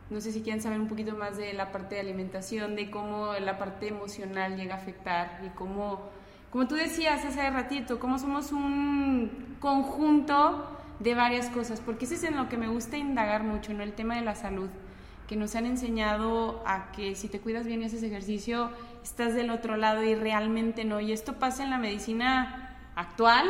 no 0.09 0.21
sé 0.21 0.31
si 0.31 0.41
quieren 0.41 0.61
saber 0.61 0.79
un 0.79 0.87
poquito 0.87 1.15
más 1.15 1.37
de 1.37 1.53
la 1.53 1.71
parte 1.71 1.95
de 1.95 2.01
alimentación, 2.01 2.75
de 2.75 2.91
cómo 2.91 3.33
la 3.33 3.57
parte 3.57 3.87
emocional 3.87 4.55
llega 4.55 4.75
a 4.75 4.77
afectar 4.77 5.41
y 5.43 5.49
cómo, 5.49 6.09
como 6.55 6.69
tú 6.69 6.75
decías 6.75 7.25
hace 7.25 7.49
ratito, 7.49 7.99
cómo 7.99 8.17
somos 8.17 8.53
un 8.53 9.57
conjunto 9.59 10.65
de 11.01 11.13
varias 11.13 11.49
cosas, 11.49 11.81
porque 11.81 12.05
eso 12.05 12.13
es 12.13 12.23
en 12.23 12.37
lo 12.37 12.47
que 12.47 12.55
me 12.55 12.69
gusta 12.69 12.95
indagar 12.95 13.43
mucho, 13.43 13.73
¿no? 13.73 13.83
El 13.83 13.91
tema 13.91 14.15
de 14.15 14.21
la 14.21 14.35
salud, 14.35 14.69
que 15.27 15.35
nos 15.35 15.53
han 15.55 15.65
enseñado 15.65 16.63
a 16.65 16.93
que 16.93 17.13
si 17.15 17.27
te 17.27 17.41
cuidas 17.41 17.65
bien 17.65 17.81
y 17.81 17.85
haces 17.87 18.03
ejercicio, 18.03 18.71
estás 19.03 19.33
del 19.33 19.49
otro 19.49 19.75
lado 19.75 20.01
y 20.01 20.15
realmente 20.15 20.85
no. 20.85 21.01
Y 21.01 21.11
esto 21.11 21.39
pasa 21.39 21.61
en 21.61 21.71
la 21.71 21.77
medicina 21.77 22.77
actual. 22.95 23.45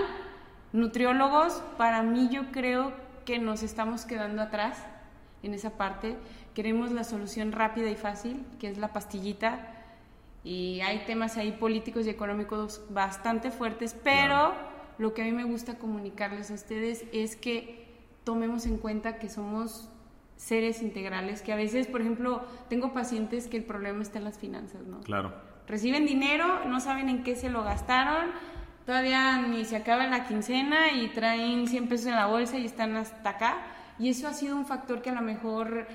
Nutriólogos, 0.74 1.62
para 1.78 2.02
mí 2.02 2.30
yo 2.32 2.52
creo 2.52 2.92
que 3.24 3.38
nos 3.38 3.62
estamos 3.62 4.06
quedando 4.06 4.42
atrás 4.42 4.84
en 5.44 5.54
esa 5.54 5.78
parte. 5.78 6.18
Queremos 6.56 6.92
la 6.92 7.04
solución 7.04 7.52
rápida 7.52 7.88
y 7.92 7.96
fácil, 7.96 8.44
que 8.58 8.68
es 8.68 8.80
la 8.80 8.94
pastillita. 8.94 9.75
Y 10.46 10.80
hay 10.82 11.00
temas 11.06 11.38
ahí 11.38 11.52
políticos 11.52 12.06
y 12.06 12.10
económicos 12.12 12.84
bastante 12.90 13.50
fuertes, 13.50 13.98
pero 14.04 14.54
lo 15.00 15.14
que 15.16 15.24
a 15.24 15.26
mí 15.26 15.32
me 15.32 15.44
gusta 15.44 15.80
comunicarles 15.80 16.52
a 16.52 16.54
ustedes 16.54 17.04
es 17.12 17.36
que 17.36 17.84
tomemos 18.24 18.68
en 18.68 18.78
cuenta 18.78 19.18
que 19.18 19.28
somos 19.28 19.90
seres 20.36 20.84
integrales, 20.84 21.42
que 21.42 21.52
a 21.52 21.56
veces, 21.56 21.88
por 21.88 22.02
ejemplo, 22.02 22.44
tengo 22.70 22.94
pacientes 22.94 23.48
que 23.48 23.58
el 23.58 23.64
problema 23.64 24.04
está 24.04 24.20
en 24.20 24.26
las 24.26 24.38
finanzas, 24.38 24.84
¿no? 24.84 25.00
Claro. 25.02 25.34
Reciben 25.68 26.06
dinero, 26.06 26.66
no 26.66 26.80
saben 26.80 27.10
en 27.10 27.24
qué 27.24 27.36
se 27.36 27.50
lo 27.50 27.64
gastaron, 27.64 28.30
todavía 28.86 29.42
ni 29.42 29.66
se 29.66 29.78
acaba 29.78 30.06
la 30.06 30.28
quincena 30.28 30.92
y 30.92 31.08
traen 31.08 31.68
100 31.68 31.88
pesos 31.88 32.06
en 32.06 32.16
la 32.16 32.28
bolsa 32.28 32.58
y 32.60 32.66
están 32.66 32.96
hasta 32.96 33.32
acá. 33.32 33.58
Y 33.98 34.10
eso 34.10 34.28
ha 34.28 34.34
sido 34.34 34.56
un 34.56 34.68
factor 34.68 35.02
que 35.02 35.10
a 35.10 35.14
lo 35.14 35.22
mejor 35.22 35.88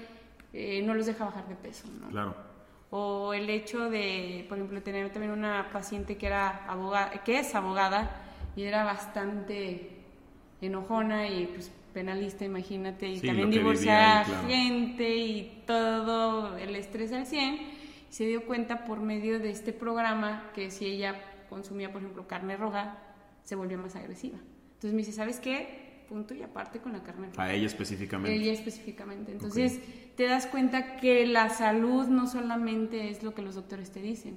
eh, 0.52 0.82
no 0.84 0.94
los 0.94 1.06
deja 1.06 1.24
bajar 1.24 1.46
de 1.46 1.54
peso, 1.54 1.86
¿no? 2.00 2.08
Claro. 2.08 2.49
O 2.90 3.32
el 3.34 3.48
hecho 3.50 3.88
de, 3.88 4.44
por 4.48 4.58
ejemplo, 4.58 4.82
tener 4.82 5.10
también 5.10 5.32
una 5.32 5.70
paciente 5.72 6.16
que 6.16 6.26
era 6.26 6.66
abogada, 6.66 7.22
que 7.22 7.38
es 7.38 7.54
abogada 7.54 8.10
y 8.56 8.64
era 8.64 8.84
bastante 8.84 9.90
enojona 10.60 11.28
y 11.28 11.46
pues 11.46 11.70
penalista, 11.94 12.44
imagínate, 12.44 13.08
y 13.08 13.20
también 13.20 13.50
divorciar 13.50 14.26
gente 14.46 15.16
y 15.16 15.62
todo 15.66 16.56
el 16.56 16.76
estrés 16.76 17.12
al 17.12 17.26
100, 17.26 17.58
se 18.08 18.26
dio 18.26 18.44
cuenta 18.46 18.84
por 18.84 19.00
medio 19.00 19.38
de 19.38 19.50
este 19.50 19.72
programa 19.72 20.50
que 20.54 20.70
si 20.70 20.86
ella 20.86 21.20
consumía, 21.48 21.92
por 21.92 22.00
ejemplo, 22.02 22.26
carne 22.26 22.56
roja, 22.56 22.98
se 23.44 23.56
volvió 23.56 23.78
más 23.78 23.96
agresiva. 23.96 24.38
Entonces 24.74 24.92
me 24.92 24.98
dice, 24.98 25.12
¿sabes 25.12 25.40
qué? 25.40 25.79
Punto 26.10 26.34
y 26.34 26.42
aparte 26.42 26.80
con 26.80 26.92
la 26.92 27.04
carne 27.04 27.28
roja. 27.28 27.44
A 27.44 27.54
ella 27.54 27.66
específicamente. 27.66 28.34
Ella 28.34 28.52
específicamente. 28.52 29.30
Entonces 29.30 29.80
te 30.16 30.26
das 30.26 30.48
cuenta 30.48 30.96
que 30.96 31.24
la 31.24 31.50
salud 31.50 32.08
no 32.08 32.26
solamente 32.26 33.10
es 33.10 33.22
lo 33.22 33.32
que 33.32 33.42
los 33.42 33.54
doctores 33.54 33.92
te 33.92 34.02
dicen, 34.02 34.34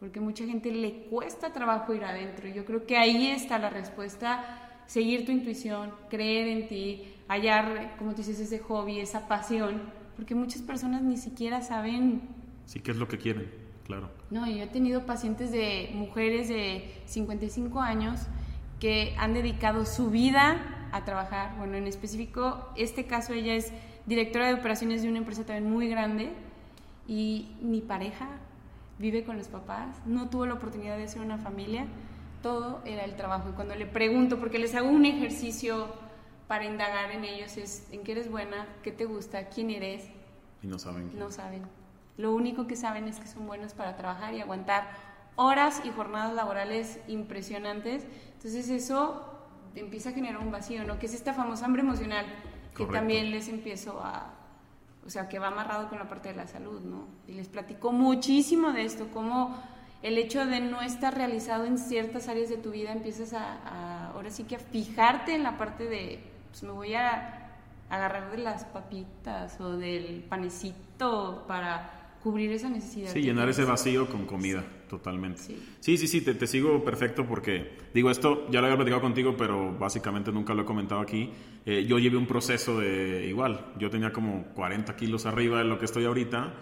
porque 0.00 0.20
mucha 0.20 0.46
gente 0.46 0.72
le 0.72 1.04
cuesta 1.10 1.52
trabajo 1.52 1.92
ir 1.92 2.04
adentro. 2.04 2.48
Yo 2.48 2.64
creo 2.64 2.86
que 2.86 2.96
ahí 2.96 3.26
está 3.26 3.58
la 3.58 3.68
respuesta 3.68 4.64
seguir 4.86 5.26
tu 5.26 5.32
intuición, 5.32 5.92
creer 6.08 6.48
en 6.48 6.68
ti, 6.68 7.02
hallar, 7.28 7.96
como 7.98 8.12
tú 8.12 8.18
dices, 8.22 8.40
ese 8.40 8.58
hobby, 8.60 8.98
esa 8.98 9.28
pasión, 9.28 9.82
porque 10.16 10.34
muchas 10.34 10.62
personas 10.62 11.02
ni 11.02 11.18
siquiera 11.18 11.60
saben... 11.60 12.22
Sí, 12.64 12.80
qué 12.80 12.92
es 12.92 12.96
lo 12.96 13.08
que 13.08 13.18
quieren, 13.18 13.50
claro. 13.84 14.10
No, 14.30 14.46
yo 14.48 14.62
he 14.62 14.66
tenido 14.68 15.04
pacientes 15.04 15.52
de 15.52 15.90
mujeres 15.92 16.48
de 16.48 16.94
55 17.04 17.78
años 17.80 18.20
que 18.80 19.14
han 19.18 19.34
dedicado 19.34 19.84
su 19.86 20.10
vida 20.10 20.83
a 20.94 21.04
trabajar. 21.04 21.56
Bueno, 21.58 21.76
en 21.76 21.86
específico, 21.86 22.68
este 22.76 23.06
caso 23.06 23.32
ella 23.32 23.54
es 23.54 23.72
directora 24.06 24.48
de 24.48 24.54
operaciones 24.54 25.02
de 25.02 25.08
una 25.08 25.18
empresa 25.18 25.44
también 25.44 25.70
muy 25.70 25.88
grande 25.88 26.30
y 27.06 27.56
ni 27.60 27.80
pareja, 27.80 28.28
vive 28.98 29.24
con 29.24 29.36
los 29.36 29.48
papás, 29.48 29.96
no 30.06 30.30
tuvo 30.30 30.46
la 30.46 30.54
oportunidad 30.54 30.96
de 30.96 31.04
hacer 31.04 31.20
una 31.20 31.36
familia 31.38 31.86
todo 32.44 32.82
era 32.84 33.04
el 33.04 33.16
trabajo. 33.16 33.48
Y 33.48 33.52
cuando 33.52 33.74
le 33.74 33.86
pregunto, 33.86 34.38
porque 34.38 34.58
les 34.58 34.74
hago 34.74 34.90
un 34.90 35.06
ejercicio 35.06 35.86
para 36.46 36.66
indagar 36.66 37.10
en 37.10 37.24
ellos, 37.24 37.56
es 37.56 37.88
en 37.90 38.04
qué 38.04 38.12
eres 38.12 38.30
buena, 38.30 38.68
qué 38.82 38.92
te 38.92 39.06
gusta, 39.06 39.48
quién 39.48 39.70
eres. 39.70 40.10
Y 40.62 40.66
no 40.66 40.78
saben. 40.78 41.18
No 41.18 41.30
saben. 41.30 41.62
Lo 42.18 42.34
único 42.34 42.66
que 42.66 42.76
saben 42.76 43.08
es 43.08 43.18
que 43.18 43.26
son 43.26 43.46
buenos 43.46 43.72
para 43.72 43.96
trabajar 43.96 44.34
y 44.34 44.42
aguantar 44.42 44.90
horas 45.36 45.80
y 45.84 45.90
jornadas 45.90 46.34
laborales 46.34 47.00
impresionantes. 47.08 48.06
Entonces 48.34 48.68
eso 48.68 49.33
empieza 49.74 50.10
a 50.10 50.12
generar 50.12 50.40
un 50.40 50.50
vacío, 50.50 50.84
¿no? 50.84 50.98
Que 50.98 51.06
es 51.06 51.14
esta 51.14 51.32
famosa 51.32 51.66
hambre 51.66 51.82
emocional 51.82 52.26
que 52.76 52.86
también 52.86 53.30
les 53.30 53.48
empiezo 53.48 54.00
a, 54.02 54.32
o 55.06 55.10
sea, 55.10 55.28
que 55.28 55.38
va 55.38 55.48
amarrado 55.48 55.88
con 55.88 55.98
la 55.98 56.08
parte 56.08 56.30
de 56.30 56.34
la 56.34 56.46
salud, 56.46 56.80
¿no? 56.80 57.06
Y 57.28 57.32
les 57.32 57.48
platico 57.48 57.92
muchísimo 57.92 58.72
de 58.72 58.84
esto, 58.84 59.08
cómo 59.12 59.56
el 60.02 60.18
hecho 60.18 60.44
de 60.44 60.60
no 60.60 60.82
estar 60.82 61.14
realizado 61.14 61.64
en 61.64 61.78
ciertas 61.78 62.28
áreas 62.28 62.48
de 62.48 62.56
tu 62.56 62.72
vida, 62.72 62.92
empiezas 62.92 63.32
a, 63.32 64.10
ahora 64.10 64.30
sí 64.30 64.44
que 64.44 64.56
a 64.56 64.58
fijarte 64.58 65.34
en 65.34 65.42
la 65.42 65.56
parte 65.56 65.84
de, 65.84 66.20
pues 66.50 66.62
me 66.62 66.72
voy 66.72 66.94
a 66.94 67.52
agarrar 67.88 68.30
de 68.30 68.38
las 68.38 68.64
papitas 68.64 69.60
o 69.60 69.76
del 69.76 70.24
panecito 70.28 71.44
para 71.46 72.03
cubrir 72.24 72.50
esa 72.52 72.70
necesidad. 72.70 73.12
Sí, 73.12 73.20
llenar 73.20 73.50
ese 73.50 73.64
vacío 73.64 74.08
con 74.08 74.24
comida, 74.24 74.64
totalmente. 74.88 75.42
Sí, 75.80 75.98
sí, 75.98 76.08
sí, 76.08 76.22
te, 76.22 76.46
sigo 76.46 76.82
perfecto 76.82 77.26
porque, 77.26 77.72
digo, 77.92 78.10
esto 78.10 78.50
ya 78.50 78.60
lo 78.60 78.66
había 78.66 78.78
platicado 78.78 79.02
contigo, 79.02 79.36
pero 79.36 79.76
básicamente 79.78 80.32
nunca 80.32 80.54
lo 80.54 80.62
he 80.62 80.64
comentado 80.64 81.02
aquí. 81.02 81.30
Eh, 81.66 81.84
yo 81.86 81.98
llevé 81.98 82.16
un 82.16 82.26
proceso 82.26 82.80
de 82.80 83.26
igual, 83.28 83.72
yo 83.78 83.90
tenía 83.90 84.10
como 84.10 84.46
40 84.54 84.96
kilos 84.96 85.26
arriba 85.26 85.58
de 85.58 85.64
lo 85.64 85.78
que 85.78 85.84
estoy 85.84 86.06
ahorita 86.06 86.54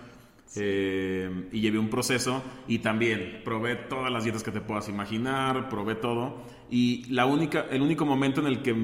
eh, 0.57 1.49
y 1.53 1.61
llevé 1.61 1.79
un 1.79 1.91
proceso 1.91 2.43
y 2.67 2.81
también 2.81 3.43
probé 3.45 3.77
todas 3.77 4.11
las 4.11 4.25
dietas 4.25 4.43
que 4.43 4.51
te 4.51 4.61
puedas 4.61 4.89
imaginar, 4.89 5.69
probé 5.69 5.95
todo. 5.95 6.43
Y 6.71 7.05
la 7.09 7.25
única, 7.25 7.67
el 7.71 7.83
único 7.83 8.05
momento 8.05 8.41
en 8.41 8.49
el 8.49 8.63
que 8.63 8.75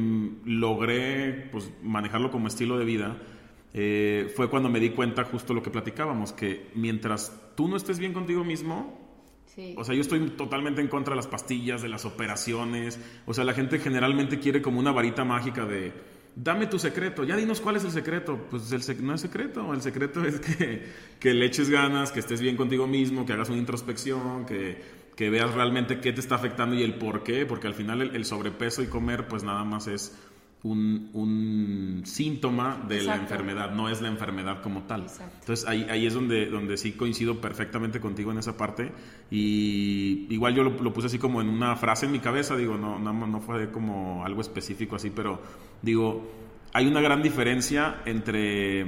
logré 0.44 1.48
pues, 1.50 1.72
manejarlo 1.82 2.30
como 2.30 2.46
estilo 2.46 2.78
de 2.78 2.84
vida 2.84 3.16
eh, 3.74 4.32
fue 4.34 4.48
cuando 4.48 4.68
me 4.68 4.80
di 4.80 4.90
cuenta 4.90 5.24
justo 5.24 5.54
lo 5.54 5.62
que 5.62 5.70
platicábamos, 5.70 6.32
que 6.32 6.70
mientras 6.74 7.52
tú 7.54 7.68
no 7.68 7.76
estés 7.76 7.98
bien 7.98 8.12
contigo 8.12 8.44
mismo, 8.44 9.06
O 9.76 9.82
sea, 9.82 9.92
yo 9.92 10.02
estoy 10.02 10.20
totalmente 10.36 10.80
en 10.80 10.86
contra 10.86 11.14
de 11.14 11.16
las 11.16 11.26
pastillas, 11.26 11.82
de 11.82 11.88
las 11.88 12.04
operaciones. 12.04 13.00
O 13.26 13.34
sea, 13.34 13.42
la 13.42 13.54
gente 13.54 13.80
generalmente 13.80 14.38
quiere 14.38 14.62
como 14.62 14.78
una 14.78 14.92
varita 14.92 15.24
mágica 15.24 15.66
de 15.66 15.92
dame 16.36 16.68
tu 16.68 16.78
secreto, 16.78 17.24
ya 17.24 17.36
dinos 17.36 17.60
cuál 17.60 17.74
es 17.74 17.84
el 17.84 17.90
secreto. 17.90 18.46
Pues 18.50 18.70
el 18.70 19.04
no 19.04 19.14
es 19.14 19.20
secreto, 19.20 19.74
el 19.74 19.82
secreto 19.82 20.24
es 20.30 20.38
que, 20.38 20.84
que, 21.18 21.34
le 21.34 21.46
eches 21.46 21.70
ganas, 21.70 22.12
que 22.12 22.20
estés 22.20 22.40
bien 22.40 22.56
contigo 22.56 22.86
mismo, 22.86 23.26
que 23.26 23.32
hagas 23.32 23.48
una 23.48 23.58
introspección, 23.58 24.46
que, 24.46 24.80
que 25.18 25.30
veas 25.30 25.52
realmente 25.52 25.98
qué 25.98 26.12
te 26.12 26.20
está 26.20 26.36
afectando 26.36 26.76
y 26.76 26.84
el 26.84 26.94
por 26.94 27.24
qué, 27.24 27.44
porque 27.44 27.66
al 27.66 27.74
final 27.74 28.02
el, 28.02 28.24
sobrepeso 28.24 28.84
y 28.84 28.86
comer 28.86 29.26
pues 29.26 29.42
nada 29.42 29.64
más 29.64 29.88
es 29.88 30.16
un, 30.64 31.10
un 31.12 32.02
síntoma 32.04 32.84
de 32.88 33.02
la 33.02 33.16
enfermedad, 33.16 33.70
no 33.70 33.88
es 33.88 34.00
la 34.00 34.08
enfermedad 34.08 34.60
como 34.60 34.82
tal. 34.82 35.06
Entonces 35.40 35.66
ahí, 35.66 35.86
ahí 35.88 36.06
es 36.06 36.14
donde, 36.14 36.46
donde 36.46 36.76
sí 36.76 36.92
coincido 36.92 37.40
perfectamente 37.40 38.00
contigo 38.00 38.32
en 38.32 38.38
esa 38.38 38.56
parte 38.56 38.90
y 39.30 40.26
igual 40.30 40.54
yo 40.54 40.64
lo, 40.64 40.70
lo 40.70 40.92
puse 40.92 41.06
así 41.06 41.18
como 41.18 41.40
en 41.40 41.48
una 41.48 41.76
frase 41.76 42.06
en 42.06 42.12
mi 42.12 42.18
cabeza, 42.18 42.56
digo, 42.56 42.76
no, 42.76 42.98
no, 42.98 43.12
no 43.12 43.40
fue 43.40 43.70
como 43.70 44.24
algo 44.24 44.40
específico 44.40 44.96
así, 44.96 45.10
pero 45.10 45.40
Digo, 45.82 46.28
hay 46.72 46.86
una 46.86 47.00
gran 47.00 47.22
diferencia 47.22 48.02
entre 48.04 48.84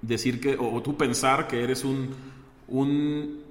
decir 0.00 0.40
que, 0.40 0.56
o, 0.58 0.82
tú 0.82 0.96
pensar 0.96 1.46
que 1.46 1.62
eres 1.62 1.84
un, 1.84 2.10
un 2.68 3.42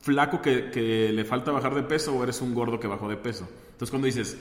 flaco 0.00 0.42
que, 0.42 0.70
que, 0.70 1.12
le 1.12 1.24
falta 1.24 1.50
bajar 1.50 1.74
de 1.74 1.82
peso 1.82 2.14
o 2.14 2.22
eres 2.22 2.40
un 2.42 2.54
gordo 2.54 2.78
que 2.78 2.86
bajó 2.86 3.08
de 3.08 3.16
peso. 3.16 3.48
Entonces 3.72 3.90
cuando 3.90 4.06
dices, 4.06 4.38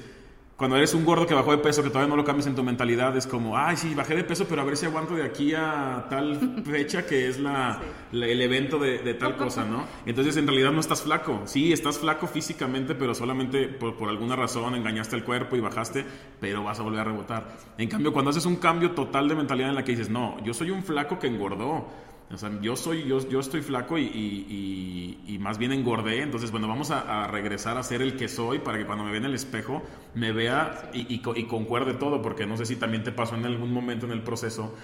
cuando 0.57 0.75
eres 0.75 0.95
un 0.95 1.05
gordo 1.05 1.27
que 1.27 1.35
bajó 1.35 1.51
de 1.51 1.59
peso, 1.59 1.83
que 1.83 1.89
todavía 1.89 2.09
no 2.09 2.15
lo 2.15 2.25
cambias 2.25 2.47
en 2.47 2.55
tu 2.55 2.63
mentalidad, 2.63 3.15
es 3.15 3.27
como, 3.27 3.55
ay, 3.55 3.77
sí, 3.77 3.93
bajé 3.93 4.15
de 4.15 4.23
peso, 4.23 4.47
pero 4.49 4.63
a 4.63 4.65
ver 4.65 4.75
si 4.75 4.87
aguanto 4.87 5.13
de 5.13 5.23
aquí 5.23 5.53
a 5.53 6.07
tal 6.09 6.63
fecha 6.65 7.05
que 7.05 7.27
es 7.27 7.39
la, 7.39 7.79
el 8.11 8.41
evento 8.41 8.79
de, 8.79 9.13
tal 9.13 9.37
cosa, 9.37 9.65
¿no? 9.65 9.85
Entonces, 10.07 10.35
en 10.35 10.47
realidad 10.47 10.71
no 10.71 10.79
estás 10.79 11.03
flaco. 11.03 11.41
Sí, 11.45 11.71
estás 11.71 11.99
flaco 11.99 12.25
físicamente, 12.25 12.95
pero 12.95 13.13
solamente 13.13 13.67
por, 13.67 14.09
alguna 14.09 14.35
razón 14.35 14.73
engañaste 14.73 15.15
el 15.15 15.23
cuerpo 15.23 15.55
y 15.55 15.59
bajaste, 15.59 16.03
pero 16.39 16.63
vas 16.63 16.79
a 16.79 16.83
volver 16.83 17.01
a 17.01 17.03
rebotar. 17.03 17.55
En 17.77 17.87
cambio, 17.87 18.11
cuando 18.11 18.31
haces 18.31 18.47
un 18.47 18.55
cambio 18.55 18.91
total 18.91 19.29
de 19.29 19.35
mentalidad 19.35 19.69
en 19.69 19.75
la 19.75 19.83
que 19.83 19.91
dices, 19.91 20.09
no, 20.09 20.43
yo 20.43 20.55
soy 20.55 20.71
un 20.71 20.81
flaco 20.81 21.19
que 21.19 21.27
engordó 21.27 21.87
o 22.29 22.37
sea, 22.37 22.51
yo 22.61 22.75
soy, 22.75 23.05
yo, 23.05 23.19
yo 23.29 23.39
estoy 23.39 23.61
flaco 23.61 23.97
y, 23.97 24.03
y, 24.05 25.37
más 25.39 25.57
bien 25.57 25.71
engordé, 25.71 26.21
entonces 26.23 26.51
bueno, 26.51 26.67
vamos 26.67 26.91
a, 26.91 27.27
regresar 27.27 27.77
a 27.77 27.83
ser 27.83 28.01
el 28.01 28.17
que 28.17 28.27
soy 28.27 28.59
para 28.59 28.77
que 28.77 28.85
cuando 28.85 29.05
me 29.05 29.11
vea 29.11 29.19
en 29.19 29.25
el 29.25 29.33
espejo 29.33 29.81
me 30.13 30.33
vea 30.33 30.89
y, 30.93 31.19
concuerde 31.19 31.93
todo, 31.93 32.21
porque 32.21 32.45
no 32.45 32.57
sé 32.57 32.65
si 32.65 32.75
también 32.75 33.03
te 33.03 33.13
pasó 33.13 33.35
en 33.35 33.45
algún 33.45 33.71
momento 33.71 34.05
en 34.05 34.11
el 34.11 34.23
proceso 34.23 34.75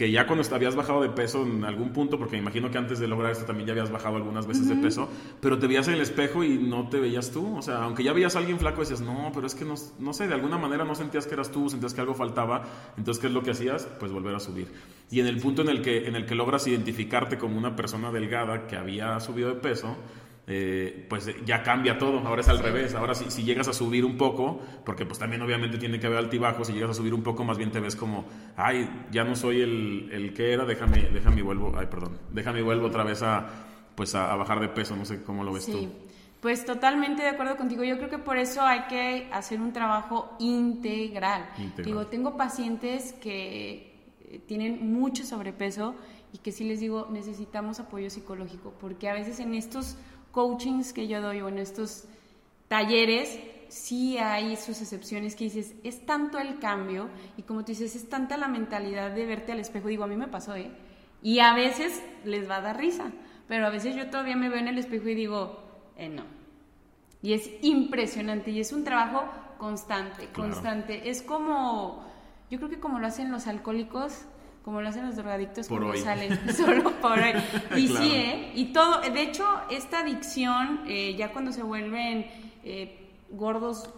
que 0.00 0.10
ya 0.10 0.26
cuando 0.26 0.42
habías 0.54 0.74
bajado 0.74 1.02
de 1.02 1.10
peso 1.10 1.42
en 1.42 1.62
algún 1.62 1.92
punto, 1.92 2.18
porque 2.18 2.36
me 2.36 2.40
imagino 2.40 2.70
que 2.70 2.78
antes 2.78 3.00
de 3.00 3.06
lograr 3.06 3.32
esto 3.32 3.44
también 3.44 3.66
ya 3.66 3.72
habías 3.72 3.90
bajado 3.90 4.16
algunas 4.16 4.46
veces 4.46 4.66
de 4.66 4.76
peso, 4.76 5.10
pero 5.42 5.58
te 5.58 5.66
veías 5.66 5.88
en 5.88 5.92
el 5.92 6.00
espejo 6.00 6.42
y 6.42 6.56
no 6.56 6.88
te 6.88 6.98
veías 6.98 7.30
tú. 7.30 7.58
O 7.58 7.60
sea, 7.60 7.82
aunque 7.82 8.02
ya 8.02 8.14
veías 8.14 8.34
a 8.34 8.38
alguien 8.38 8.58
flaco, 8.58 8.80
decías, 8.80 9.02
no, 9.02 9.30
pero 9.34 9.46
es 9.46 9.54
que 9.54 9.66
no, 9.66 9.74
no 9.98 10.14
sé, 10.14 10.26
de 10.26 10.32
alguna 10.32 10.56
manera 10.56 10.86
no 10.86 10.94
sentías 10.94 11.26
que 11.26 11.34
eras 11.34 11.50
tú, 11.50 11.68
sentías 11.68 11.92
que 11.92 12.00
algo 12.00 12.14
faltaba. 12.14 12.64
Entonces, 12.96 13.20
¿qué 13.20 13.26
es 13.26 13.32
lo 13.34 13.42
que 13.42 13.50
hacías? 13.50 13.86
Pues 14.00 14.10
volver 14.10 14.34
a 14.34 14.40
subir. 14.40 14.72
Y 15.10 15.20
en 15.20 15.26
el 15.26 15.38
punto 15.38 15.60
en 15.60 15.68
el 15.68 15.82
que, 15.82 16.06
en 16.08 16.16
el 16.16 16.24
que 16.24 16.34
logras 16.34 16.66
identificarte 16.66 17.36
como 17.36 17.58
una 17.58 17.76
persona 17.76 18.10
delgada 18.10 18.66
que 18.66 18.76
había 18.76 19.20
subido 19.20 19.50
de 19.50 19.56
peso, 19.56 19.98
eh, 20.52 21.06
pues 21.08 21.30
ya 21.44 21.62
cambia 21.62 21.96
todo, 21.96 22.18
ahora 22.26 22.40
es 22.40 22.48
al 22.48 22.58
revés, 22.58 22.96
ahora 22.96 23.14
si, 23.14 23.30
si, 23.30 23.44
llegas 23.44 23.68
a 23.68 23.72
subir 23.72 24.04
un 24.04 24.16
poco, 24.16 24.60
porque 24.84 25.06
pues 25.06 25.16
también 25.16 25.40
obviamente 25.42 25.78
tiene 25.78 26.00
que 26.00 26.08
haber 26.08 26.18
altibajos, 26.18 26.66
si 26.66 26.72
llegas 26.72 26.90
a 26.90 26.94
subir 26.94 27.14
un 27.14 27.22
poco 27.22 27.44
más 27.44 27.56
bien 27.56 27.70
te 27.70 27.78
ves 27.78 27.94
como, 27.94 28.24
ay, 28.56 29.06
ya 29.12 29.22
no 29.22 29.36
soy 29.36 29.60
el, 29.60 30.08
el 30.10 30.34
que 30.34 30.52
era, 30.52 30.64
déjame, 30.64 31.08
déjame 31.12 31.42
vuelvo, 31.42 31.72
ay, 31.78 31.86
perdón, 31.86 32.18
déjame 32.32 32.62
vuelvo 32.62 32.88
otra 32.88 33.04
vez 33.04 33.22
a, 33.22 33.48
pues 33.94 34.16
a, 34.16 34.34
bajar 34.34 34.58
de 34.58 34.68
peso, 34.70 34.96
no 34.96 35.04
sé 35.04 35.22
cómo 35.22 35.44
lo 35.44 35.52
ves 35.52 35.66
sí. 35.66 35.88
Pues 36.40 36.64
totalmente 36.64 37.22
de 37.22 37.28
acuerdo 37.28 37.56
contigo. 37.56 37.84
Yo 37.84 37.98
creo 37.98 38.08
que 38.08 38.18
por 38.18 38.38
eso 38.38 38.62
hay 38.62 38.86
que 38.88 39.28
hacer 39.30 39.60
un 39.60 39.72
trabajo 39.72 40.34
integral. 40.40 41.48
integral. 41.58 41.84
Digo, 41.84 42.06
tengo 42.06 42.36
pacientes 42.38 43.12
que 43.12 43.94
eh, 44.22 44.40
tienen 44.46 44.90
mucho 44.90 45.24
sobrepeso 45.24 45.94
y 46.32 46.38
que 46.38 46.50
sí 46.50 46.64
les 46.64 46.80
digo, 46.80 47.08
necesitamos 47.10 47.78
apoyo 47.78 48.08
psicológico, 48.10 48.72
porque 48.80 49.08
a 49.08 49.14
veces 49.14 49.38
en 49.38 49.54
estos 49.54 49.96
coachings 50.32 50.92
que 50.92 51.08
yo 51.08 51.20
doy 51.20 51.40
o 51.40 51.48
en 51.48 51.58
estos 51.58 52.04
talleres, 52.68 53.38
sí 53.68 54.18
hay 54.18 54.56
sus 54.56 54.80
excepciones 54.80 55.36
que 55.36 55.44
dices, 55.44 55.74
es 55.84 56.04
tanto 56.04 56.38
el 56.38 56.58
cambio 56.58 57.08
y 57.36 57.42
como 57.42 57.60
tú 57.60 57.68
dices, 57.68 57.94
es 57.96 58.08
tanta 58.08 58.36
la 58.36 58.48
mentalidad 58.48 59.10
de 59.12 59.26
verte 59.26 59.52
al 59.52 59.60
espejo. 59.60 59.88
Digo, 59.88 60.04
a 60.04 60.08
mí 60.08 60.16
me 60.16 60.28
pasó, 60.28 60.56
¿eh? 60.56 60.70
Y 61.22 61.40
a 61.40 61.54
veces 61.54 62.02
les 62.24 62.48
va 62.48 62.56
a 62.56 62.60
dar 62.60 62.78
risa, 62.78 63.12
pero 63.48 63.66
a 63.66 63.70
veces 63.70 63.94
yo 63.94 64.08
todavía 64.08 64.36
me 64.36 64.48
veo 64.48 64.58
en 64.58 64.68
el 64.68 64.78
espejo 64.78 65.08
y 65.08 65.14
digo, 65.14 65.62
eh, 65.96 66.08
no. 66.08 66.24
Y 67.22 67.34
es 67.34 67.50
impresionante 67.62 68.50
y 68.50 68.60
es 68.60 68.72
un 68.72 68.84
trabajo 68.84 69.24
constante, 69.58 70.28
constante. 70.32 71.10
Es 71.10 71.22
como, 71.22 72.04
yo 72.50 72.58
creo 72.58 72.70
que 72.70 72.80
como 72.80 72.98
lo 72.98 73.06
hacen 73.06 73.30
los 73.30 73.46
alcohólicos, 73.46 74.24
como 74.64 74.80
lo 74.82 74.88
hacen 74.88 75.06
los 75.06 75.16
drogadictos 75.16 75.68
cuando 75.68 75.94
salen 75.96 76.38
solo 76.56 76.92
por 77.00 77.18
hoy. 77.18 77.32
Y 77.76 77.88
sí, 77.88 78.12
¿eh? 78.12 78.52
Y 78.54 78.66
todo, 78.66 79.00
de 79.00 79.22
hecho, 79.22 79.46
esta 79.70 80.00
adicción, 80.00 80.82
eh, 80.86 81.14
ya 81.16 81.32
cuando 81.32 81.52
se 81.52 81.62
vuelven 81.62 82.26
eh, 82.64 83.08
gordos 83.30 83.90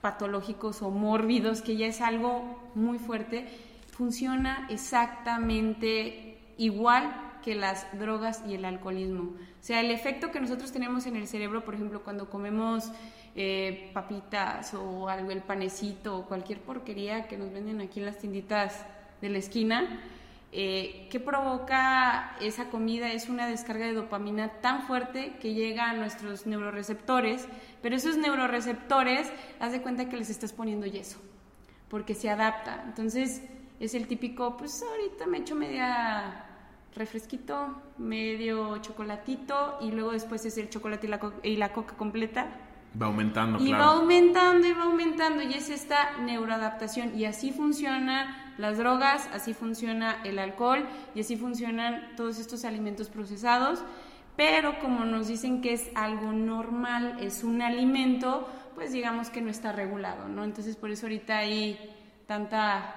patológicos 0.00 0.82
o 0.82 0.90
mórbidos, 0.90 1.62
que 1.62 1.76
ya 1.76 1.86
es 1.86 2.00
algo 2.00 2.70
muy 2.74 2.98
fuerte, 2.98 3.48
funciona 3.90 4.66
exactamente 4.70 6.38
igual 6.58 7.22
que 7.42 7.54
las 7.54 7.86
drogas 7.98 8.42
y 8.46 8.54
el 8.54 8.64
alcoholismo. 8.64 9.22
O 9.22 9.62
sea, 9.66 9.80
el 9.80 9.90
efecto 9.90 10.30
que 10.30 10.40
nosotros 10.40 10.72
tenemos 10.72 11.06
en 11.06 11.16
el 11.16 11.26
cerebro, 11.26 11.64
por 11.64 11.74
ejemplo, 11.74 12.02
cuando 12.02 12.28
comemos 12.30 12.90
eh, 13.34 13.90
papitas 13.92 14.74
o 14.74 15.08
algo, 15.08 15.30
el 15.30 15.42
panecito 15.42 16.18
o 16.18 16.26
cualquier 16.26 16.60
porquería 16.60 17.26
que 17.28 17.36
nos 17.36 17.52
venden 17.52 17.80
aquí 17.80 18.00
en 18.00 18.06
las 18.06 18.18
tienditas 18.18 18.84
de 19.20 19.28
la 19.28 19.38
esquina, 19.38 20.00
eh, 20.52 21.08
¿qué 21.10 21.20
provoca 21.20 22.36
esa 22.40 22.70
comida? 22.70 23.12
Es 23.12 23.28
una 23.28 23.46
descarga 23.46 23.86
de 23.86 23.92
dopamina 23.92 24.48
tan 24.60 24.82
fuerte 24.82 25.34
que 25.40 25.52
llega 25.52 25.90
a 25.90 25.92
nuestros 25.92 26.46
neuroreceptores, 26.46 27.46
pero 27.82 27.96
esos 27.96 28.16
neuroreceptores, 28.16 29.30
haz 29.60 29.72
de 29.72 29.82
cuenta 29.82 30.08
que 30.08 30.16
les 30.16 30.30
estás 30.30 30.52
poniendo 30.52 30.86
yeso, 30.86 31.20
porque 31.90 32.14
se 32.14 32.30
adapta. 32.30 32.82
Entonces, 32.86 33.42
es 33.80 33.94
el 33.94 34.06
típico, 34.06 34.56
pues 34.56 34.82
ahorita 34.82 35.26
me 35.26 35.38
echo 35.38 35.54
media 35.54 36.44
refresquito, 36.94 37.82
medio 37.98 38.78
chocolatito, 38.78 39.78
y 39.82 39.90
luego 39.90 40.12
después 40.12 40.46
es 40.46 40.56
el 40.56 40.70
chocolate 40.70 41.06
y 41.06 41.10
la, 41.10 41.20
y 41.42 41.56
la 41.56 41.72
coca 41.72 41.96
completa. 41.96 42.46
Va 43.00 43.06
aumentando, 43.08 43.62
y 43.62 43.72
va 43.72 43.88
aumentando 43.88 44.66
y 44.66 44.72
va 44.72 44.84
aumentando, 44.84 45.42
y 45.42 45.52
es 45.52 45.68
esta 45.68 46.16
neuroadaptación, 46.18 47.18
y 47.18 47.26
así 47.26 47.52
funciona 47.52 48.45
las 48.58 48.78
drogas, 48.78 49.28
así 49.32 49.54
funciona 49.54 50.20
el 50.24 50.38
alcohol 50.38 50.86
y 51.14 51.20
así 51.20 51.36
funcionan 51.36 52.14
todos 52.16 52.38
estos 52.38 52.64
alimentos 52.64 53.08
procesados. 53.08 53.82
Pero 54.36 54.78
como 54.80 55.04
nos 55.04 55.28
dicen 55.28 55.62
que 55.62 55.72
es 55.72 55.90
algo 55.94 56.32
normal, 56.32 57.16
es 57.20 57.42
un 57.42 57.62
alimento, 57.62 58.48
pues 58.74 58.92
digamos 58.92 59.30
que 59.30 59.40
no 59.40 59.50
está 59.50 59.72
regulado, 59.72 60.28
¿no? 60.28 60.44
Entonces 60.44 60.76
por 60.76 60.90
eso 60.90 61.06
ahorita 61.06 61.38
hay 61.38 61.78
tanta 62.26 62.94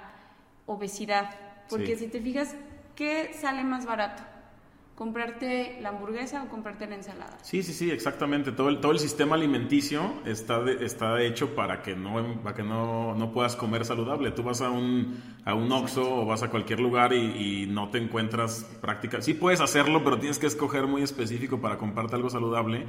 obesidad. 0.65 1.35
Porque 1.69 1.95
si 1.95 2.07
te 2.07 2.19
fijas, 2.19 2.55
¿qué 2.95 3.31
sale 3.33 3.63
más 3.63 3.85
barato? 3.85 4.23
Comprarte 4.99 5.79
la 5.79 5.89
hamburguesa 5.89 6.43
o 6.43 6.49
comprarte 6.49 6.85
la 6.85 6.95
ensalada. 6.95 7.37
Sí, 7.41 7.63
sí, 7.63 7.71
sí, 7.71 7.89
exactamente. 7.89 8.51
Todo 8.51 8.67
el, 8.67 8.81
todo 8.81 8.91
el 8.91 8.99
sistema 8.99 9.37
alimenticio 9.37 10.15
está, 10.25 10.59
está 10.69 11.21
hecho 11.23 11.55
para 11.55 11.81
que, 11.81 11.95
no, 11.95 12.41
para 12.43 12.53
que 12.53 12.63
no, 12.63 13.15
no 13.15 13.31
puedas 13.31 13.55
comer 13.55 13.85
saludable. 13.85 14.31
Tú 14.31 14.43
vas 14.43 14.59
a 14.59 14.69
un, 14.69 15.17
a 15.45 15.53
un 15.53 15.71
Oxxo 15.71 16.03
o 16.03 16.25
vas 16.25 16.43
a 16.43 16.49
cualquier 16.49 16.81
lugar 16.81 17.13
y, 17.13 17.65
no 17.67 17.87
te 17.87 17.97
encuentras 17.97 18.65
práctica. 18.81 19.21
Sí 19.21 19.33
puedes 19.33 19.61
hacerlo, 19.61 20.03
pero 20.03 20.19
tienes 20.19 20.37
que 20.37 20.47
escoger 20.47 20.85
muy 20.85 21.01
específico 21.01 21.61
para 21.61 21.77
comprarte 21.77 22.17
algo 22.17 22.29
saludable 22.29 22.85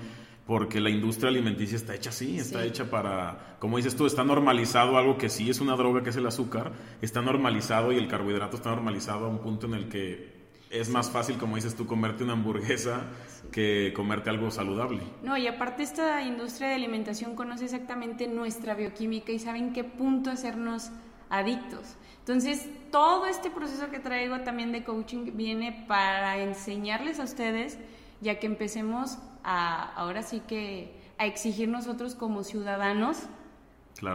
porque 0.49 0.81
la 0.81 0.91
industria 0.91 1.29
alimenticia 1.29 1.77
está 1.77 1.95
hecha 1.95 2.11
así, 2.11 2.39
está 2.39 2.65
hecha 2.65 2.91
para, 2.91 3.57
como 3.61 3.77
dices 3.77 3.95
tú, 3.95 4.07
está 4.07 4.25
normalizado 4.25 4.99
algo 4.99 5.17
que 5.17 5.29
sí 5.29 5.49
es 5.49 5.61
una 5.61 5.77
droga, 5.77 6.03
que 6.03 6.11
es 6.11 6.17
el 6.17 6.27
azúcar, 6.27 6.73
está 7.03 7.23
normalizado 7.23 7.93
y 7.93 7.99
el 7.99 8.09
carbohidrato 8.09 8.57
está 8.57 8.71
normalizado 8.71 9.27
a 9.27 9.29
un 9.29 9.39
punto 9.39 9.69
en 9.69 9.75
el 9.75 9.89
que 9.89 10.40
es 10.71 10.89
más 10.89 11.11
fácil, 11.11 11.37
como 11.37 11.57
dices 11.57 11.75
tú, 11.75 11.87
comerte 11.87 12.23
una 12.23 12.35
hamburguesa 12.35 13.03
que 13.51 13.93
comerte 13.95 14.31
algo 14.31 14.51
saludable. 14.51 15.03
No, 15.23 15.37
y 15.37 15.49
aparte 15.49 15.83
esta 15.83 16.23
industria 16.23 16.69
de 16.69 16.75
alimentación 16.75 17.35
conoce 17.35 17.65
exactamente 17.65 18.29
nuestra 18.29 18.75
bioquímica 18.75 19.33
y 19.33 19.41
saben 19.41 19.73
qué 19.73 19.83
punto 19.83 20.31
hacernos 20.31 20.91
adictos. 21.29 21.97
Entonces, 22.21 22.69
todo 22.93 23.27
este 23.27 23.51
proceso 23.51 23.91
que 23.91 23.99
traigo 23.99 24.41
también 24.41 24.71
de 24.71 24.85
coaching 24.85 25.33
viene 25.35 25.85
para 25.89 26.39
enseñarles 26.39 27.19
a 27.19 27.25
ustedes, 27.25 27.79
ya 28.21 28.39
que 28.39 28.47
empecemos 28.47 29.19
a, 29.43 29.93
ahora 29.95 30.23
sí 30.23 30.41
que, 30.47 31.01
a 31.19 31.27
exigir 31.27 31.69
nosotros 31.69 32.15
como 32.15 32.45
ciudadanos 32.45 33.19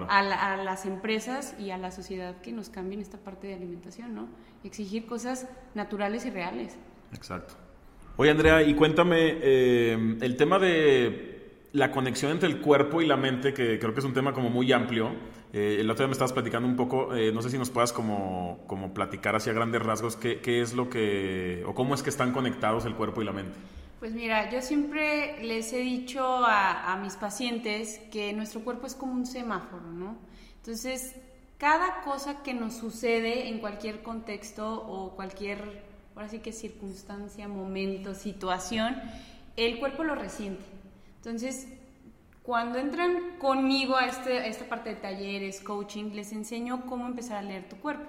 a, 0.07 0.57
las 0.57 0.85
empresas 0.85 1.55
y 1.59 1.71
a 1.71 1.77
la 1.77 1.91
sociedad 1.91 2.41
que 2.41 2.51
nos 2.51 2.69
cambien 2.69 3.01
esta 3.01 3.17
parte 3.17 3.47
de 3.47 3.55
alimentación, 3.55 4.15
¿no? 4.15 4.27
Exigir 4.63 5.05
cosas 5.05 5.47
naturales 5.73 6.25
y 6.25 6.29
reales. 6.29 6.77
Exacto. 7.13 7.55
Oye, 8.17 8.31
Andrea, 8.31 8.63
y 8.63 8.73
cuéntame 8.75 9.37
eh, 9.41 10.17
el 10.21 10.37
tema 10.37 10.57
de 10.57 11.35
la 11.73 11.91
conexión 11.91 12.31
entre 12.31 12.47
el 12.47 12.61
cuerpo 12.61 13.01
y 13.01 13.05
la 13.05 13.17
mente, 13.17 13.53
que 13.53 13.77
creo 13.79 13.93
que 13.93 13.99
es 13.99 14.05
un 14.05 14.13
tema 14.13 14.33
como 14.33 14.49
muy 14.49 14.71
amplio. 14.71 15.11
Eh, 15.51 15.77
el 15.79 15.89
otro 15.89 16.03
día 16.03 16.07
me 16.07 16.13
estabas 16.13 16.31
platicando 16.31 16.67
un 16.67 16.77
poco, 16.77 17.13
eh, 17.13 17.31
no 17.33 17.41
sé 17.41 17.49
si 17.49 17.57
nos 17.57 17.69
puedas 17.69 17.91
como, 17.91 18.63
como 18.67 18.93
platicar 18.93 19.35
hacia 19.35 19.51
grandes 19.51 19.81
rasgos 19.81 20.15
qué, 20.15 20.39
qué 20.39 20.61
es 20.61 20.73
lo 20.73 20.89
que, 20.89 21.63
o 21.65 21.75
cómo 21.75 21.93
es 21.93 22.01
que 22.01 22.09
están 22.09 22.31
conectados 22.31 22.85
el 22.85 22.95
cuerpo 22.95 23.21
y 23.21 23.25
la 23.25 23.33
mente. 23.33 23.57
Pues 24.05 24.13
mira, 24.13 24.51
yo 24.51 24.61
siempre 24.61 25.43
les 25.43 25.73
he 25.73 25.79
dicho 25.79 26.23
a, 26.23 26.95
mis 27.01 27.15
pacientes 27.15 27.99
que 28.11 28.33
nuestro 28.33 28.63
cuerpo 28.63 28.85
es 28.85 28.93
como 28.93 29.13
un 29.13 29.25
semáforo, 29.25 29.91
¿no? 29.91 30.15
Entonces, 30.57 31.15
cada 31.57 32.03
cosa 32.03 32.43
que 32.43 32.53
nos 32.53 32.75
sucede 32.75 33.47
en 33.47 33.57
cualquier 33.57 34.03
contexto 34.03 34.79
o 34.87 35.15
cualquier, 35.15 35.81
ahora 36.15 36.29
sí 36.29 36.37
que 36.37 36.51
circunstancia, 36.51 37.47
momento, 37.47 38.13
situación, 38.13 38.95
el 39.55 39.79
cuerpo 39.79 40.03
lo 40.03 40.13
resiente. 40.13 40.63
Entonces, 41.15 41.67
cuando 42.43 42.77
entran 42.77 43.39
conmigo 43.39 43.95
a, 43.95 44.05
este, 44.05 44.37
a 44.37 44.45
esta 44.45 44.69
parte 44.69 44.91
de 44.91 44.97
talleres, 44.97 45.61
coaching, 45.61 46.11
les 46.13 46.31
enseño 46.31 46.85
cómo 46.85 47.07
empezar 47.07 47.37
a 47.37 47.41
leer 47.41 47.67
tu 47.67 47.77
cuerpo. 47.77 48.05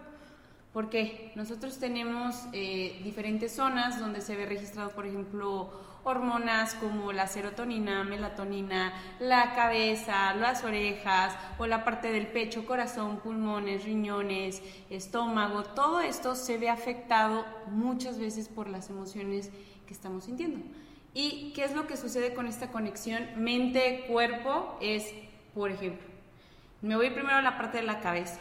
Porque 0.75 1.33
nosotros 1.37 1.79
tenemos 1.79 2.37
eh, 2.53 3.01
diferentes 3.03 3.53
zonas 3.53 3.99
donde 3.99 4.21
se 4.21 4.37
ve 4.37 4.45
registrado, 4.45 4.91
por 4.91 5.07
ejemplo, 5.07 5.86
hormonas 6.07 6.75
como 6.75 7.13
la 7.13 7.27
serotonina, 7.27 8.05
melatonina, 8.05 8.93
la 9.19 9.55
cabeza, 9.55 10.33
las 10.35 10.63
orejas 10.63 11.37
o 11.59 11.67
la 11.67 11.85
parte 11.85 12.13
del 12.13 12.29
pecho, 12.29 12.65
corazón, 12.65 13.17
pulmones, 13.17 13.85
riñones, 13.85 14.63
estómago. 14.89 15.65
Todo 15.65 16.01
esto 16.01 16.37
se 16.37 16.59
ve 16.59 16.71
afectado 16.71 17.45
muchas 17.67 18.21
veces 18.21 18.49
por 18.49 18.69
las 18.69 18.89
emociones 18.89 19.51
que 19.85 19.95
estamos 19.95 20.27
sintiendo. 20.27 20.61
¿Y 21.13 21.53
qué 21.57 21.65
es 21.65 21.75
lo 21.75 21.89
que 21.89 21.97
sucede 21.97 22.35
con 22.35 22.47
esta 22.47 22.71
conexión 22.71 23.27
mente-cuerpo? 23.37 24.79
Es, 24.81 25.13
por 25.55 25.73
ejemplo, 25.73 26.07
me 26.83 26.95
voy 26.95 27.11
primero 27.11 27.35
a 27.35 27.43
la 27.43 27.59
parte 27.59 27.79
de 27.79 27.85
la 27.85 27.99
cabeza 27.99 28.39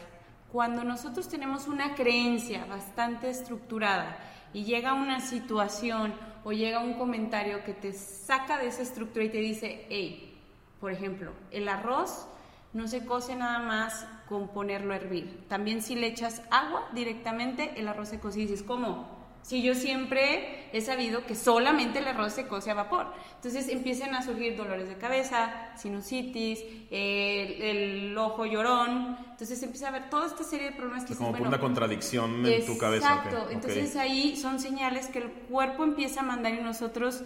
cuando 0.52 0.84
nosotros 0.84 1.28
tenemos 1.28 1.66
una 1.66 1.96
creencia 1.96 2.64
bastante 2.66 3.28
estructurada 3.28 4.18
y 4.52 4.62
llega 4.62 4.94
una 4.94 5.20
situación 5.20 6.14
o 6.46 6.52
llega 6.52 6.78
un 6.78 6.94
comentario 6.94 7.64
que 7.64 7.74
te 7.74 7.92
saca 7.92 8.56
de 8.56 8.68
esa 8.68 8.82
estructura 8.82 9.24
y 9.24 9.30
te 9.30 9.38
dice, 9.38 9.84
hey, 9.90 10.38
por 10.78 10.92
ejemplo, 10.92 11.32
el 11.50 11.68
arroz 11.68 12.28
no 12.72 12.86
se 12.86 13.04
cose 13.04 13.34
nada 13.34 13.58
más 13.58 14.06
con 14.28 14.46
ponerlo 14.46 14.92
a 14.92 14.96
hervir. 14.96 15.44
También 15.48 15.82
si 15.82 15.96
le 15.96 16.06
echas 16.06 16.42
agua 16.52 16.88
directamente, 16.94 17.72
el 17.74 17.88
arroz 17.88 18.10
se 18.10 18.20
cose 18.20 18.38
y 18.38 18.42
dices, 18.42 18.62
¿cómo? 18.62 19.08
Si 19.46 19.62
yo 19.62 19.76
siempre 19.76 20.68
he 20.72 20.80
sabido 20.80 21.24
que 21.24 21.36
solamente 21.36 22.00
el 22.00 22.08
arroz 22.08 22.32
se 22.32 22.48
cose 22.48 22.72
a 22.72 22.74
vapor. 22.74 23.12
Entonces 23.36 23.68
empiezan 23.68 24.12
a 24.16 24.22
surgir 24.22 24.56
dolores 24.56 24.88
de 24.88 24.96
cabeza, 24.96 25.70
sinusitis, 25.76 26.64
el, 26.90 28.18
ojo 28.18 28.44
llorón. 28.44 29.16
Entonces 29.30 29.62
empieza 29.62 29.86
a 29.86 29.90
haber 29.90 30.10
toda 30.10 30.26
esta 30.26 30.42
serie 30.42 30.70
de 30.70 30.76
problemas 30.76 31.04
que... 31.04 31.14
Como 31.14 31.30
por 31.30 31.46
una 31.46 31.60
contradicción 31.60 32.44
en 32.44 32.66
tu 32.66 32.76
cabeza. 32.76 33.06
Exacto. 33.06 33.48
Entonces 33.52 33.94
ahí 33.94 34.36
son 34.36 34.58
señales 34.58 35.06
que 35.06 35.20
el 35.20 35.30
cuerpo 35.30 35.84
empieza 35.84 36.22
a 36.22 36.24
mandar 36.24 36.52
y 36.52 36.60
nosotros 36.60 37.22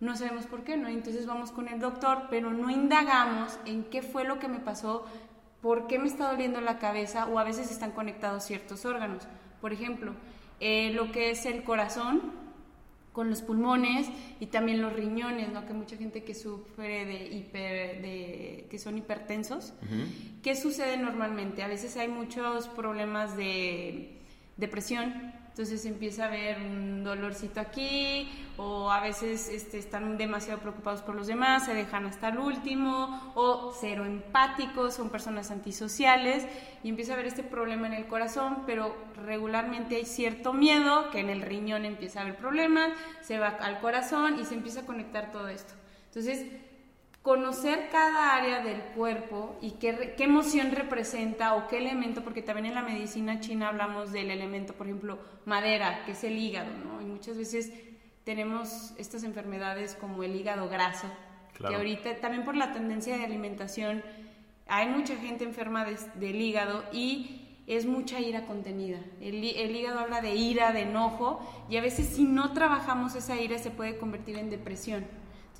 no 0.00 0.16
sabemos 0.16 0.46
por 0.46 0.64
qué, 0.64 0.76
¿no? 0.76 0.88
Entonces 0.88 1.24
vamos 1.24 1.52
con 1.52 1.68
el 1.68 1.78
doctor, 1.78 2.24
pero 2.30 2.50
no 2.50 2.68
indagamos 2.70 3.60
en 3.64 3.84
qué 3.84 4.02
fue 4.02 4.24
lo 4.24 4.40
que 4.40 4.48
me 4.48 4.58
pasó, 4.58 5.06
por 5.62 5.86
qué 5.86 6.00
me 6.00 6.08
está 6.08 6.32
doliendo 6.32 6.60
la 6.60 6.80
cabeza 6.80 7.26
o 7.26 7.38
a 7.38 7.44
veces 7.44 7.70
están 7.70 7.92
conectados 7.92 8.42
ciertos 8.42 8.84
órganos. 8.84 9.28
Por 9.60 9.72
ejemplo, 9.72 10.14
eh, 10.60 10.92
lo 10.92 11.10
que 11.10 11.30
es 11.30 11.46
el 11.46 11.64
corazón 11.64 12.38
con 13.12 13.28
los 13.28 13.42
pulmones 13.42 14.08
y 14.38 14.46
también 14.46 14.80
los 14.80 14.92
riñones, 14.92 15.52
¿no? 15.52 15.66
Que 15.66 15.72
mucha 15.72 15.96
gente 15.96 16.22
que 16.22 16.34
sufre 16.34 17.04
de 17.04 17.26
hiper, 17.26 18.02
de, 18.02 18.66
que 18.70 18.78
son 18.78 18.96
hipertensos. 18.98 19.72
¿Qué 20.42 20.54
sucede 20.54 20.96
normalmente? 20.96 21.62
A 21.62 21.68
veces 21.68 21.96
hay 21.96 22.08
muchos 22.08 22.68
problemas 22.68 23.36
de 23.36 24.16
depresión, 24.56 25.32
entonces 25.50 25.84
empieza 25.84 26.24
a 26.24 26.28
haber 26.28 26.58
un 26.58 27.04
dolorcito 27.04 27.60
aquí 27.60 28.30
o 28.56 28.90
a 28.90 29.00
veces 29.00 29.48
este, 29.48 29.78
están 29.78 30.16
demasiado 30.16 30.60
preocupados 30.60 31.02
por 31.02 31.14
los 31.14 31.26
demás, 31.26 31.66
se 31.66 31.74
dejan 31.74 32.06
hasta 32.06 32.28
el 32.28 32.38
último 32.38 33.32
o 33.34 33.74
cero 33.78 34.04
empáticos, 34.04 34.94
son 34.94 35.10
personas 35.10 35.50
antisociales 35.50 36.46
y 36.82 36.88
empieza 36.88 37.12
a 37.12 37.14
haber 37.14 37.26
este 37.26 37.42
problema 37.42 37.88
en 37.88 37.94
el 37.94 38.06
corazón, 38.06 38.62
pero 38.64 38.94
regularmente 39.26 39.96
hay 39.96 40.06
cierto 40.06 40.52
miedo 40.52 41.10
que 41.10 41.18
en 41.18 41.30
el 41.30 41.42
riñón 41.42 41.84
empieza 41.84 42.20
a 42.20 42.22
haber 42.22 42.36
problemas, 42.36 42.90
se 43.20 43.38
va 43.38 43.48
al 43.48 43.80
corazón 43.80 44.38
y 44.38 44.44
se 44.44 44.54
empieza 44.54 44.80
a 44.80 44.86
conectar 44.86 45.32
todo 45.32 45.48
esto. 45.48 45.74
Entonces, 46.06 46.46
conocer 47.22 47.88
cada 47.92 48.34
área 48.34 48.62
del 48.62 48.80
cuerpo 48.94 49.56
y 49.60 49.72
qué, 49.72 50.14
qué, 50.16 50.24
emoción 50.24 50.72
representa 50.72 51.54
o 51.54 51.68
qué 51.68 51.78
elemento, 51.78 52.22
porque 52.22 52.42
también 52.42 52.66
en 52.66 52.74
la 52.74 52.82
medicina 52.82 53.40
china 53.40 53.68
hablamos 53.68 54.10
del 54.10 54.30
elemento, 54.30 54.72
por 54.72 54.86
ejemplo, 54.86 55.18
madera, 55.44 56.02
que 56.06 56.12
es 56.12 56.24
el 56.24 56.38
hígado, 56.38 56.70
¿no? 56.84 57.02
Y 57.02 57.04
muchas 57.04 57.36
veces 57.36 57.72
tenemos 58.24 58.92
estas 58.96 59.22
enfermedades 59.22 59.94
como 59.94 60.22
el 60.22 60.34
hígado 60.34 60.68
graso, 60.68 61.08
que 61.58 61.74
ahorita 61.74 62.16
también 62.16 62.44
por 62.44 62.56
la 62.56 62.72
tendencia 62.72 63.18
de 63.18 63.24
alimentación 63.24 64.02
hay 64.66 64.88
mucha 64.88 65.16
gente 65.16 65.44
enferma 65.44 65.84
del 65.84 66.40
hígado 66.40 66.84
y 66.92 67.48
es 67.66 67.86
mucha 67.86 68.20
ira 68.20 68.46
contenida. 68.46 68.98
El, 69.20 69.44
el, 69.44 69.76
hígado 69.76 70.00
habla 70.00 70.20
de 70.22 70.34
ira, 70.34 70.72
de 70.72 70.82
enojo, 70.82 71.40
y 71.68 71.76
a 71.76 71.80
veces 71.80 72.06
si 72.08 72.24
no 72.24 72.52
trabajamos 72.52 73.14
esa 73.14 73.38
ira 73.38 73.58
se 73.58 73.70
puede 73.70 73.98
convertir 73.98 74.38
en 74.38 74.48
depresión. 74.48 75.04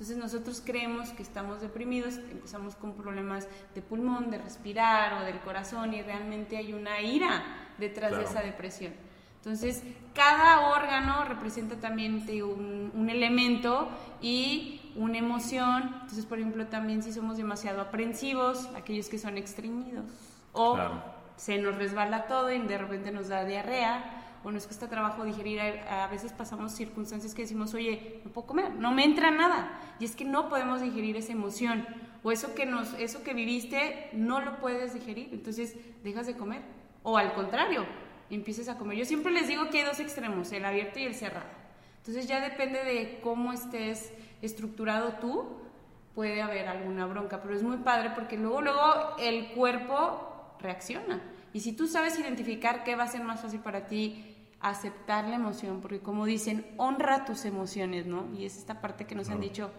Entonces 0.01 0.17
nosotros 0.17 0.63
creemos 0.65 1.09
que 1.09 1.21
estamos 1.21 1.61
deprimidos, 1.61 2.17
empezamos 2.17 2.75
con 2.75 2.93
problemas 2.93 3.47
de 3.75 3.83
pulmón, 3.83 4.31
de 4.31 4.39
respirar 4.39 5.21
o 5.21 5.25
del 5.25 5.39
corazón 5.41 5.93
y 5.93 6.01
realmente 6.01 6.57
hay 6.57 6.73
una 6.73 7.01
ira 7.01 7.43
detrás 7.77 8.17
de 8.17 8.23
esa 8.23 8.41
depresión. 8.41 8.93
Entonces, 9.35 9.83
cada 10.15 10.71
órgano 10.71 11.25
representa 11.25 11.75
también 11.75 12.25
un, 12.43 12.91
un, 12.95 13.09
elemento 13.11 13.89
y 14.23 14.91
una 14.95 15.19
emoción. 15.19 15.83
Entonces, 15.93 16.25
por 16.25 16.39
ejemplo, 16.39 16.65
también 16.65 17.03
si 17.03 17.13
somos 17.13 17.37
demasiado 17.37 17.79
aprensivos, 17.79 18.69
aquellos 18.75 19.07
que 19.07 19.19
son 19.19 19.37
extrañidos, 19.37 20.05
o 20.53 20.79
se 21.35 21.59
nos 21.59 21.75
resbala 21.75 22.25
todo 22.25 22.51
y 22.51 22.57
de 22.57 22.77
repente 22.79 23.11
nos 23.11 23.27
da 23.27 23.45
diarrea, 23.45 24.20
o 24.43 24.51
nos 24.51 24.65
cuesta 24.65 24.89
trabajo 24.89 25.23
digerir, 25.23 25.59
a, 25.61 26.07
veces 26.07 26.33
pasamos 26.33 26.71
circunstancias 26.71 27.35
que 27.35 27.43
decimos, 27.43 27.73
oye, 27.73 28.21
no 28.25 28.31
puedo 28.31 28.47
comer, 28.47 28.73
no 28.73 28.91
me 28.91 29.03
entra 29.03 29.31
nada. 29.31 29.79
Y 29.99 30.05
es 30.05 30.15
que 30.15 30.25
no 30.25 30.49
podemos 30.49 30.81
digerir 30.81 31.15
esa 31.15 31.31
emoción 31.31 31.85
o 32.23 32.31
eso 32.31 32.53
que, 32.55 32.65
nos, 32.65 32.93
eso 32.93 33.23
que 33.23 33.33
viviste 33.33 34.09
no 34.13 34.41
lo 34.41 34.59
puedes 34.59 34.93
digerir, 34.93 35.29
entonces 35.31 35.75
dejas 36.03 36.27
de 36.27 36.35
comer. 36.35 36.61
O 37.03 37.17
al 37.17 37.33
contrario, 37.33 37.85
empiezas 38.29 38.67
a 38.67 38.77
comer. 38.77 38.97
Yo 38.97 39.05
siempre 39.05 39.31
les 39.31 39.47
digo 39.47 39.69
que 39.69 39.79
hay 39.79 39.85
dos 39.85 39.99
extremos, 39.99 40.51
el 40.51 40.65
abierto 40.65 40.99
y 40.99 41.03
el 41.03 41.15
cerrado. 41.15 41.45
Entonces 41.97 42.27
ya 42.27 42.41
depende 42.41 42.83
de 42.83 43.19
cómo 43.21 43.53
estés 43.53 44.11
estructurado 44.41 45.13
tú, 45.19 45.61
puede 46.15 46.41
haber 46.41 46.67
alguna 46.67 47.05
bronca, 47.05 47.41
pero 47.41 47.55
es 47.55 47.63
muy 47.63 47.77
padre 47.77 48.11
porque 48.15 48.37
luego, 48.37 48.61
luego 48.61 49.15
el 49.19 49.51
cuerpo 49.51 50.55
reacciona. 50.59 51.21
Y 51.53 51.59
si 51.59 51.73
tú 51.73 51.87
sabes 51.87 52.17
identificar 52.19 52.83
qué 52.83 52.95
va 52.95 53.03
a 53.03 53.07
ser 53.07 53.23
más 53.23 53.41
fácil 53.41 53.59
para 53.59 53.87
ti, 53.87 54.35
aceptar 54.61 55.27
la 55.27 55.35
emoción, 55.35 55.81
porque 55.81 55.99
como 55.99 56.25
dicen, 56.25 56.65
honra 56.77 57.25
tus 57.25 57.45
emociones, 57.45 58.05
¿no? 58.05 58.27
Y 58.37 58.45
es 58.45 58.57
esta 58.57 58.79
parte 58.79 59.05
que 59.05 59.15
nos 59.15 59.29
han 59.29 59.41
dicho, 59.41 59.71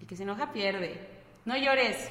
el 0.00 0.06
que 0.06 0.16
se 0.16 0.24
enoja 0.24 0.52
pierde. 0.52 1.08
No 1.46 1.56
llores, 1.56 2.10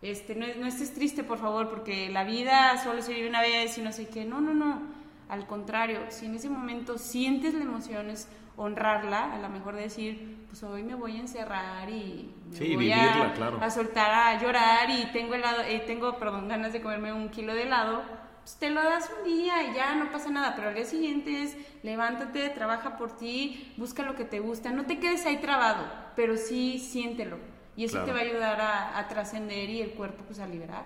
este, 0.00 0.34
no, 0.34 0.46
no, 0.58 0.66
estés 0.66 0.94
triste, 0.94 1.24
por 1.24 1.38
favor, 1.38 1.68
porque 1.68 2.08
la 2.10 2.24
vida 2.24 2.76
solo 2.82 3.02
se 3.02 3.14
vive 3.14 3.28
una 3.28 3.40
vez 3.40 3.76
y 3.78 3.82
no 3.82 3.90
sé 3.90 4.06
qué. 4.08 4.24
No, 4.24 4.40
no, 4.40 4.54
no. 4.54 4.82
Al 5.28 5.46
contrario, 5.46 6.00
si 6.10 6.26
en 6.26 6.34
ese 6.34 6.50
momento 6.50 6.98
sientes 6.98 7.54
la 7.54 7.62
emoción, 7.62 8.10
es 8.10 8.28
honrarla, 8.56 9.34
a 9.34 9.38
lo 9.38 9.48
mejor 9.48 9.74
decir, 9.74 10.43
pues 10.54 10.62
hoy 10.62 10.84
me 10.84 10.94
voy 10.94 11.16
a 11.16 11.20
encerrar 11.20 11.90
y 11.90 12.32
me 12.48 12.76
voy 12.76 12.92
a, 12.92 13.70
soltar 13.70 14.12
a 14.12 14.40
llorar 14.40 14.88
y 14.88 15.06
tengo 15.06 15.34
helado, 15.34 15.62
eh, 15.62 15.82
tengo, 15.84 16.16
perdón, 16.16 16.46
ganas 16.46 16.72
de 16.72 16.80
comerme 16.80 17.12
un 17.12 17.28
kilo 17.28 17.52
de 17.54 17.64
helado 17.64 18.02
pues 18.40 18.54
te 18.54 18.70
lo 18.70 18.80
das 18.80 19.10
un 19.18 19.24
día 19.24 19.64
y 19.64 19.74
ya 19.74 19.96
no 19.96 20.12
pasa 20.12 20.30
nada, 20.30 20.54
pero 20.54 20.68
al 20.68 20.76
día 20.76 20.84
siguiente 20.84 21.42
es 21.42 21.56
levántate, 21.82 22.50
trabaja 22.50 22.96
por 22.96 23.16
ti, 23.16 23.74
busca 23.76 24.04
lo 24.04 24.14
que 24.14 24.24
te 24.24 24.38
gusta, 24.38 24.70
no 24.70 24.86
te 24.86 25.00
quedes 25.00 25.26
ahí 25.26 25.38
trabado, 25.38 25.86
pero 26.14 26.36
sí 26.36 26.78
siéntelo. 26.78 27.38
Y 27.74 27.86
eso 27.86 28.04
te 28.04 28.12
va 28.12 28.18
a 28.18 28.22
ayudar 28.22 28.60
a, 28.60 29.08
trascender 29.08 29.68
y 29.70 29.82
el 29.82 29.90
cuerpo 29.94 30.22
pues 30.24 30.38
a 30.38 30.46
liberar. 30.46 30.84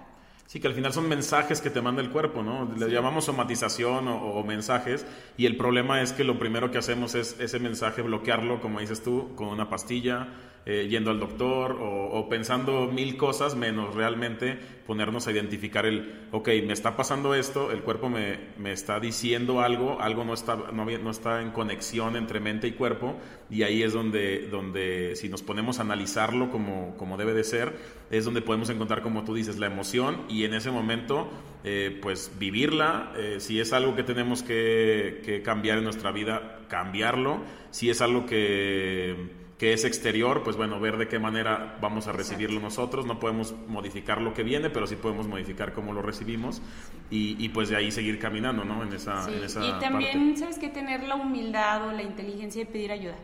Sí, 0.48 0.60
que 0.60 0.66
al 0.66 0.72
final 0.72 0.94
son 0.94 1.10
mensajes 1.10 1.60
que 1.60 1.68
te 1.68 1.82
manda 1.82 2.00
el 2.00 2.08
cuerpo, 2.08 2.42
¿no? 2.42 2.66
Le 2.74 2.90
llamamos 2.90 3.26
somatización 3.26 4.08
o, 4.08 4.42
mensajes 4.44 5.04
y 5.36 5.44
el 5.44 5.58
problema 5.58 6.00
es 6.00 6.14
que 6.14 6.24
lo 6.24 6.38
primero 6.38 6.70
que 6.70 6.78
hacemos 6.78 7.14
es 7.14 7.38
ese 7.38 7.58
mensaje 7.58 8.00
bloquearlo, 8.00 8.58
como 8.58 8.80
dices 8.80 9.02
tú, 9.02 9.34
con 9.34 9.48
una 9.48 9.68
pastilla 9.68 10.28
eh, 10.70 10.86
yendo 10.86 11.10
al 11.10 11.18
doctor 11.18 11.78
o, 11.80 12.28
pensando 12.28 12.90
mil 12.92 13.16
cosas 13.16 13.56
menos 13.56 13.94
realmente 13.94 14.58
ponernos 14.86 15.26
a 15.26 15.32
identificar 15.32 15.86
el, 15.86 16.26
ok, 16.30 16.46
me 16.66 16.74
está 16.74 16.94
pasando 16.94 17.34
esto, 17.34 17.72
el 17.72 17.80
cuerpo 17.80 18.10
me, 18.10 18.38
me 18.58 18.72
está 18.72 19.00
diciendo 19.00 19.62
algo, 19.62 19.98
algo 20.02 20.24
no 20.24 20.34
está, 20.34 20.56
no, 20.56 20.84
no, 20.84 21.10
está 21.10 21.40
en 21.40 21.52
conexión 21.52 22.16
entre 22.16 22.38
mente 22.40 22.68
y 22.68 22.72
cuerpo 22.72 23.16
y 23.48 23.62
ahí 23.62 23.82
es 23.82 23.94
donde, 23.94 24.46
donde 24.48 25.16
si 25.16 25.30
nos 25.30 25.42
ponemos 25.42 25.78
a 25.78 25.82
analizarlo 25.82 26.50
como, 26.50 26.98
como 26.98 27.16
debe 27.16 27.32
de 27.32 27.44
ser, 27.44 27.74
es 28.10 28.26
donde 28.26 28.42
podemos 28.42 28.68
encontrar, 28.68 29.00
como 29.00 29.24
tú 29.24 29.34
dices, 29.34 29.58
la 29.58 29.68
emoción 29.68 30.24
y 30.28 30.44
en 30.44 30.52
ese 30.52 30.70
momento, 30.70 31.30
eh, 31.64 31.98
pues 32.02 32.32
vivirla, 32.38 33.14
eh, 33.16 33.36
si 33.40 33.58
es 33.58 33.72
algo 33.72 33.96
que 33.96 34.02
tenemos 34.02 34.42
que, 34.42 35.22
que 35.24 35.40
cambiar 35.40 35.78
en 35.78 35.84
nuestra 35.84 36.12
vida, 36.12 36.58
cambiarlo, 36.68 37.40
si 37.70 37.88
es 37.88 38.02
algo 38.02 38.26
que 38.26 39.37
que 39.58 39.72
es 39.72 39.84
exterior, 39.84 40.44
pues 40.44 40.56
bueno, 40.56 40.78
ver 40.78 40.96
de 40.98 41.08
qué 41.08 41.18
manera 41.18 41.76
vamos 41.80 42.06
a 42.06 42.12
recibirlo 42.12 42.60
nosotros. 42.60 43.06
No 43.06 43.18
podemos 43.18 43.54
modificar 43.66 44.20
lo 44.20 44.32
que 44.32 44.44
viene, 44.44 44.70
pero 44.70 44.86
sí 44.86 44.94
podemos 44.94 45.26
modificar 45.26 45.72
cómo 45.72 45.92
lo 45.92 46.00
recibimos 46.00 46.62
y, 47.10 47.48
pues 47.48 47.68
de 47.68 47.76
ahí 47.76 47.90
seguir 47.90 48.20
caminando, 48.20 48.64
¿no? 48.64 48.84
En 48.84 48.92
esa, 48.92 49.24
sí. 49.24 49.32
Y 49.60 49.80
también, 49.80 50.36
¿sabes 50.36 50.58
qué? 50.58 50.68
Tener 50.68 51.02
la 51.02 51.16
humildad 51.16 51.88
o 51.88 51.92
la 51.92 52.02
inteligencia 52.02 52.64
de 52.64 52.70
pedir 52.70 52.92
ayuda. 52.92 53.16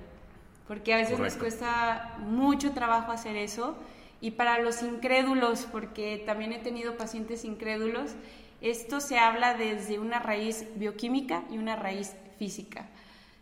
Porque 0.67 0.93
a 0.93 0.97
veces 0.97 1.21
nos 1.21 1.35
cuesta 1.35 2.17
mucho 2.19 2.73
trabajo 2.73 3.13
hacer 3.13 3.37
eso. 3.37 3.79
Y 4.21 4.33
para 4.33 4.59
los 4.59 4.83
incrédulos, 4.83 5.69
porque 5.71 6.23
también 6.27 6.53
he 6.53 6.59
tenido 6.59 6.97
pacientes 6.97 7.45
incrédulos, 7.45 8.15
esto 8.61 9.01
se 9.01 9.19
habla 9.19 9.55
desde 9.55 9.99
una 9.99 10.19
raíz 10.19 10.67
bioquímica 10.77 11.45
y 11.51 11.59
una 11.59 11.77
raíz 11.77 12.17
física. 12.39 12.89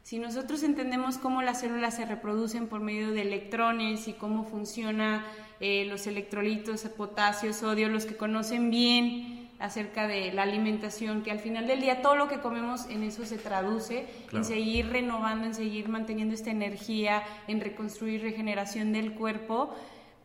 Si 0.03 0.19
nosotros 0.19 0.65
entendemos 0.65 1.17
cómo 1.17 1.43
las 1.43 1.61
células 1.61 1.95
se 1.97 2.05
reproducen 2.05 2.67
por 2.67 2.81
medio 2.81 3.13
de 3.13 3.23
electrones 3.23 4.09
y 4.09 4.15
cómo 4.15 4.45
funcionan 4.45 5.25
eh, 5.61 5.85
los 5.85 6.09
electrolitos, 6.09 6.83
potasio, 6.97 7.53
sodio, 7.53 7.89
los 7.89 8.05
que 8.05 8.17
conocen 8.17 8.71
bien 8.71 9.49
acerca 9.61 10.09
de 10.09 10.33
la 10.33 10.43
alimentación, 10.43 11.23
que 11.23 11.31
al 11.31 11.39
final 11.39 11.69
del 11.69 11.81
día 11.81 12.03
todo 12.03 12.17
lo 12.17 12.27
que 12.27 12.41
comemos 12.41 12.87
en 12.87 13.05
eso 13.05 13.25
se 13.25 13.39
traduce, 13.39 14.09
en 14.33 14.45
seguir 14.45 14.89
renovando, 14.89 15.47
en 15.47 15.55
seguir 15.55 15.89
manteniendo 15.89 16.35
esta 16.35 16.51
energía, 16.51 17.23
en 17.47 17.61
reconstruir 17.61 18.23
regeneración 18.23 18.93
del 18.93 19.15
cuerpo, 19.15 19.73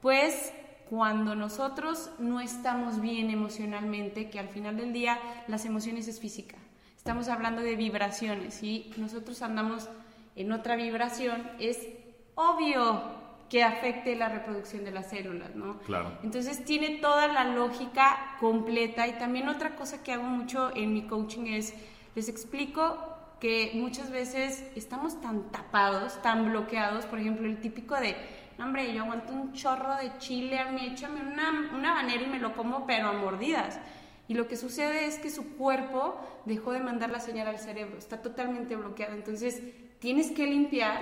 pues 0.02 0.54
cuando 0.90 1.36
nosotros 1.36 2.10
no 2.18 2.42
estamos 2.42 3.00
bien 3.00 3.30
emocionalmente, 3.30 4.32
que 4.32 4.40
al 4.40 4.50
final 4.50 4.76
del 4.76 4.92
día 4.92 5.20
las 5.48 5.66
emociones 5.66 6.08
es 6.08 6.20
física, 6.20 6.58
estamos 6.98 7.30
hablando 7.30 7.62
de 7.62 7.76
vibraciones 7.76 8.62
y 8.64 8.92
nosotros 8.98 9.42
andamos 9.42 9.88
en 10.36 10.52
otra 10.52 10.76
vibración, 10.76 11.50
es 11.60 11.88
obvio 12.36 13.02
que 13.50 13.64
afecte 13.64 14.16
la 14.16 14.28
reproducción 14.28 14.84
de 14.84 14.92
las 14.92 15.10
células, 15.10 15.56
¿no? 15.56 15.80
Claro. 15.80 16.18
Entonces 16.24 16.66
tiene 16.66 16.98
toda 16.98 17.28
la 17.28 17.46
lógica 17.46 18.36
completa 18.40 19.08
y 19.08 19.14
también 19.14 19.48
otra 19.48 19.76
cosa 19.76 20.04
que 20.04 20.12
hago 20.12 20.24
mucho 20.24 20.76
en 20.76 20.94
mi 20.94 21.04
coaching 21.04 21.46
es, 21.48 21.74
les 22.14 22.28
explico 22.28 22.98
que 23.40 23.72
muchas 23.76 24.12
veces 24.12 24.66
estamos 24.76 25.22
tan 25.22 25.50
tapados, 25.52 26.22
tan 26.22 26.50
bloqueados, 26.50 27.06
por 27.06 27.20
ejemplo, 27.20 27.48
el 27.48 27.62
típico 27.62 27.96
de, 27.96 28.16
hombre, 28.60 28.94
yo 28.94 29.04
aguanto 29.04 29.32
un 29.32 29.54
chorro 29.54 29.96
de 29.96 30.18
chile, 30.18 30.60
a 30.60 30.72
mí 30.72 30.88
échame 30.92 31.22
una, 31.22 31.72
un 31.74 31.86
habanero 31.86 32.24
y 32.24 32.28
me 32.28 32.40
lo 32.40 32.54
como, 32.54 32.86
pero 32.86 33.10
a 33.10 33.14
mordidas. 33.14 33.80
Y 34.28 34.34
lo 34.34 34.48
que 34.48 34.58
sucede 34.58 35.06
es 35.06 35.20
que 35.20 35.30
su 35.30 35.56
cuerpo 35.56 36.20
dejó 36.46 36.74
de 36.74 36.80
mandar 36.80 37.10
la 37.10 37.20
señal 37.20 37.48
al 37.48 37.60
cerebro, 37.60 37.98
está 37.98 38.22
totalmente 38.22 38.76
bloqueado. 38.76 39.14
Entonces, 39.14 39.62
tienes 40.00 40.32
que 40.32 40.46
limpiar 40.46 41.02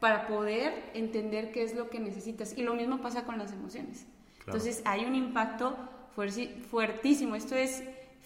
para 0.00 0.26
poder 0.26 0.90
entender 0.94 1.52
qué 1.52 1.62
es 1.62 1.74
lo 1.74 1.90
que 1.90 2.00
necesitas. 2.00 2.56
Y 2.56 2.62
lo 2.62 2.74
mismo 2.74 3.00
pasa 3.00 3.24
con 3.24 3.38
las 3.38 3.52
emociones. 3.52 4.06
Entonces, 4.46 4.82
hay 4.84 5.04
un 5.04 5.14
impacto 5.14 5.76
fuertísimo. 6.70 7.34
Esto 7.34 7.54
es 7.54 7.82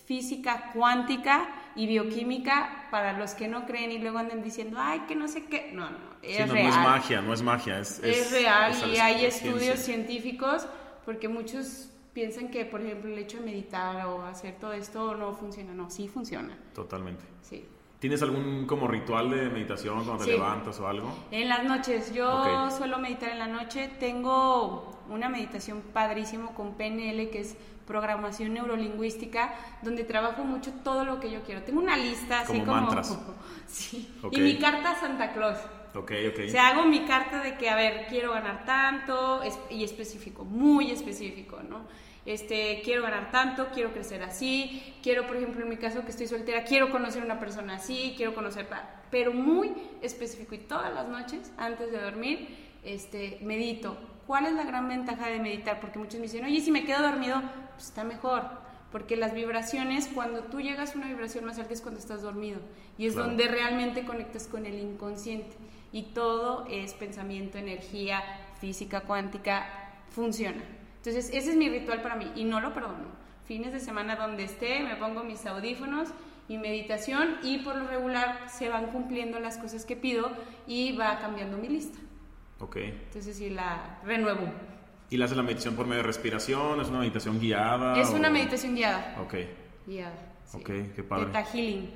física 0.06 0.70
cuántica 0.72 1.48
y 1.74 1.86
bioquímica 1.86 2.86
para 2.90 3.12
los 3.12 3.34
que 3.34 3.48
no 3.48 3.66
creen 3.66 3.90
y 3.90 3.98
luego 3.98 4.18
andan 4.18 4.42
diciendo, 4.42 4.78
ay, 4.80 5.00
que 5.08 5.16
no 5.16 5.26
sé 5.28 5.44
qué. 5.46 5.70
No, 5.72 5.90
no, 5.90 5.98
es 6.22 6.48
real. 6.48 6.68
No 6.68 6.70
es 6.70 6.76
magia, 6.76 7.20
no 7.20 7.34
es 7.34 7.42
magia. 7.42 7.80
Es, 7.80 8.00
es, 8.02 8.30
real 8.30 8.72
y 8.92 8.98
hay 8.98 9.24
estudios 9.24 9.80
científicos 9.80 10.66
porque 11.04 11.28
muchos 11.28 11.90
piensan 12.16 12.48
que, 12.48 12.64
por 12.64 12.80
ejemplo, 12.80 13.12
el 13.12 13.18
hecho 13.18 13.36
de 13.36 13.44
meditar 13.44 14.06
o 14.06 14.22
hacer 14.22 14.54
todo 14.58 14.72
esto 14.72 15.14
no 15.16 15.34
funciona. 15.34 15.74
No, 15.74 15.90
sí 15.90 16.08
funciona. 16.08 16.56
Totalmente. 16.74 17.26
Sí. 17.42 17.62
¿Tienes 17.98 18.22
algún 18.22 18.66
como 18.66 18.88
ritual 18.88 19.28
de 19.28 19.50
meditación 19.50 20.02
cuando 20.02 20.24
te 20.24 20.30
levantas 20.30 20.80
o 20.80 20.88
algo? 20.88 21.12
En 21.30 21.50
las 21.50 21.62
noches, 21.64 22.14
yo 22.14 22.70
suelo 22.70 22.98
meditar 22.98 23.28
en 23.32 23.38
la 23.38 23.48
noche. 23.48 23.90
Tengo 24.00 24.98
una 25.10 25.28
meditación 25.28 25.82
padrísimo 25.92 26.54
con 26.54 26.78
PNL 26.78 27.28
que 27.28 27.40
es 27.40 27.54
programación 27.86 28.54
neurolingüística, 28.54 29.54
donde 29.82 30.04
trabajo 30.04 30.42
mucho 30.42 30.72
todo 30.82 31.04
lo 31.04 31.20
que 31.20 31.30
yo 31.30 31.42
quiero. 31.42 31.64
Tengo 31.64 31.80
una 31.80 31.98
lista 31.98 32.40
así 32.40 32.60
como... 32.60 32.80
Mantras. 32.80 33.18
sí. 33.66 34.10
Y 34.30 34.40
mi 34.40 34.56
carta 34.56 34.92
a 34.92 35.00
Santa 35.00 35.34
Claus. 35.34 35.58
Ok, 35.94 36.12
ok. 36.32 36.40
O 36.46 36.48
sea, 36.48 36.68
hago 36.68 36.86
mi 36.86 37.04
carta 37.04 37.42
de 37.42 37.58
que, 37.58 37.68
a 37.68 37.76
ver, 37.76 38.06
quiero 38.08 38.32
ganar 38.32 38.64
tanto, 38.64 39.42
y 39.68 39.84
específico, 39.84 40.46
muy 40.46 40.90
específico, 40.90 41.60
¿no? 41.62 42.05
Este, 42.26 42.82
quiero 42.84 43.02
ganar 43.02 43.30
tanto, 43.30 43.68
quiero 43.72 43.92
crecer 43.92 44.22
así, 44.24 44.94
quiero, 45.00 45.28
por 45.28 45.36
ejemplo, 45.36 45.62
en 45.62 45.68
mi 45.68 45.76
caso 45.76 46.02
que 46.02 46.10
estoy 46.10 46.26
soltera, 46.26 46.64
quiero 46.64 46.90
conocer 46.90 47.22
a 47.22 47.24
una 47.24 47.38
persona 47.38 47.76
así, 47.76 48.14
quiero 48.16 48.34
conocer, 48.34 48.66
pero 49.10 49.32
muy 49.32 49.72
específico. 50.02 50.56
Y 50.56 50.58
todas 50.58 50.92
las 50.92 51.06
noches, 51.06 51.52
antes 51.56 51.92
de 51.92 52.00
dormir, 52.00 52.48
este, 52.82 53.38
medito. 53.42 53.96
¿Cuál 54.26 54.46
es 54.46 54.54
la 54.54 54.64
gran 54.64 54.88
ventaja 54.88 55.28
de 55.28 55.38
meditar? 55.38 55.80
Porque 55.80 56.00
muchos 56.00 56.16
me 56.16 56.22
dicen, 56.22 56.44
oye, 56.44 56.60
si 56.60 56.72
me 56.72 56.84
quedo 56.84 57.00
dormido, 57.00 57.40
pues 57.74 57.84
está 57.86 58.02
mejor. 58.02 58.42
Porque 58.90 59.16
las 59.16 59.32
vibraciones, 59.32 60.08
cuando 60.12 60.44
tú 60.44 60.60
llegas 60.60 60.94
a 60.94 60.98
una 60.98 61.06
vibración 61.06 61.44
más 61.44 61.58
alta 61.58 61.74
es 61.74 61.80
cuando 61.80 62.00
estás 62.00 62.22
dormido. 62.22 62.58
Y 62.98 63.06
es 63.06 63.14
donde 63.14 63.46
realmente 63.46 64.04
conectas 64.04 64.48
con 64.48 64.66
el 64.66 64.80
inconsciente. 64.80 65.54
Y 65.92 66.02
todo 66.14 66.66
es 66.68 66.92
pensamiento, 66.94 67.58
energía, 67.58 68.22
física 68.60 69.02
cuántica, 69.02 69.68
funciona. 70.10 70.62
Entonces, 71.06 71.32
ese 71.32 71.50
es 71.50 71.56
mi 71.56 71.68
ritual 71.68 72.02
para 72.02 72.16
mí 72.16 72.32
y 72.34 72.42
no 72.42 72.60
lo 72.60 72.74
perdono. 72.74 73.06
Fines 73.44 73.72
de 73.72 73.78
semana 73.78 74.16
donde 74.16 74.42
esté, 74.42 74.80
me 74.80 74.96
pongo 74.96 75.22
mis 75.22 75.46
audífonos 75.46 76.08
y 76.48 76.58
meditación 76.58 77.36
y 77.44 77.58
por 77.58 77.76
lo 77.76 77.86
regular 77.86 78.46
se 78.48 78.68
van 78.68 78.86
cumpliendo 78.86 79.38
las 79.38 79.56
cosas 79.56 79.84
que 79.84 79.94
pido 79.94 80.28
y 80.66 80.96
va 80.96 81.20
cambiando 81.20 81.58
mi 81.58 81.68
lista. 81.68 81.96
Ok. 82.58 82.78
Entonces 82.78 83.36
sí 83.36 83.50
la 83.50 84.00
renuevo. 84.04 84.48
¿Y 85.08 85.16
la 85.16 85.26
haces 85.26 85.36
la 85.36 85.44
meditación 85.44 85.76
por 85.76 85.86
medio 85.86 86.02
de 86.02 86.08
respiración? 86.08 86.80
¿Es 86.80 86.88
una 86.88 86.98
meditación 86.98 87.38
guiada? 87.38 87.96
Es 88.00 88.10
una 88.10 88.28
meditación 88.28 88.74
guiada. 88.74 89.16
Ok. 89.22 89.34
Guiada. 89.86 90.18
Sí. 90.44 90.56
Ok, 90.56 90.70
qué 90.92 91.04
padre. 91.04 91.26
Teta 91.26 91.44
healing. 91.44 91.88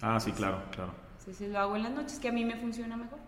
Ah, 0.00 0.18
sí, 0.18 0.32
claro, 0.32 0.64
claro. 0.72 0.92
Entonces 1.20 1.52
lo 1.52 1.60
hago 1.60 1.76
en 1.76 1.84
las 1.84 1.92
noches, 1.92 2.18
que 2.18 2.30
a 2.30 2.32
mí 2.32 2.44
me 2.44 2.56
funciona 2.56 2.96
mejor. 2.96 3.20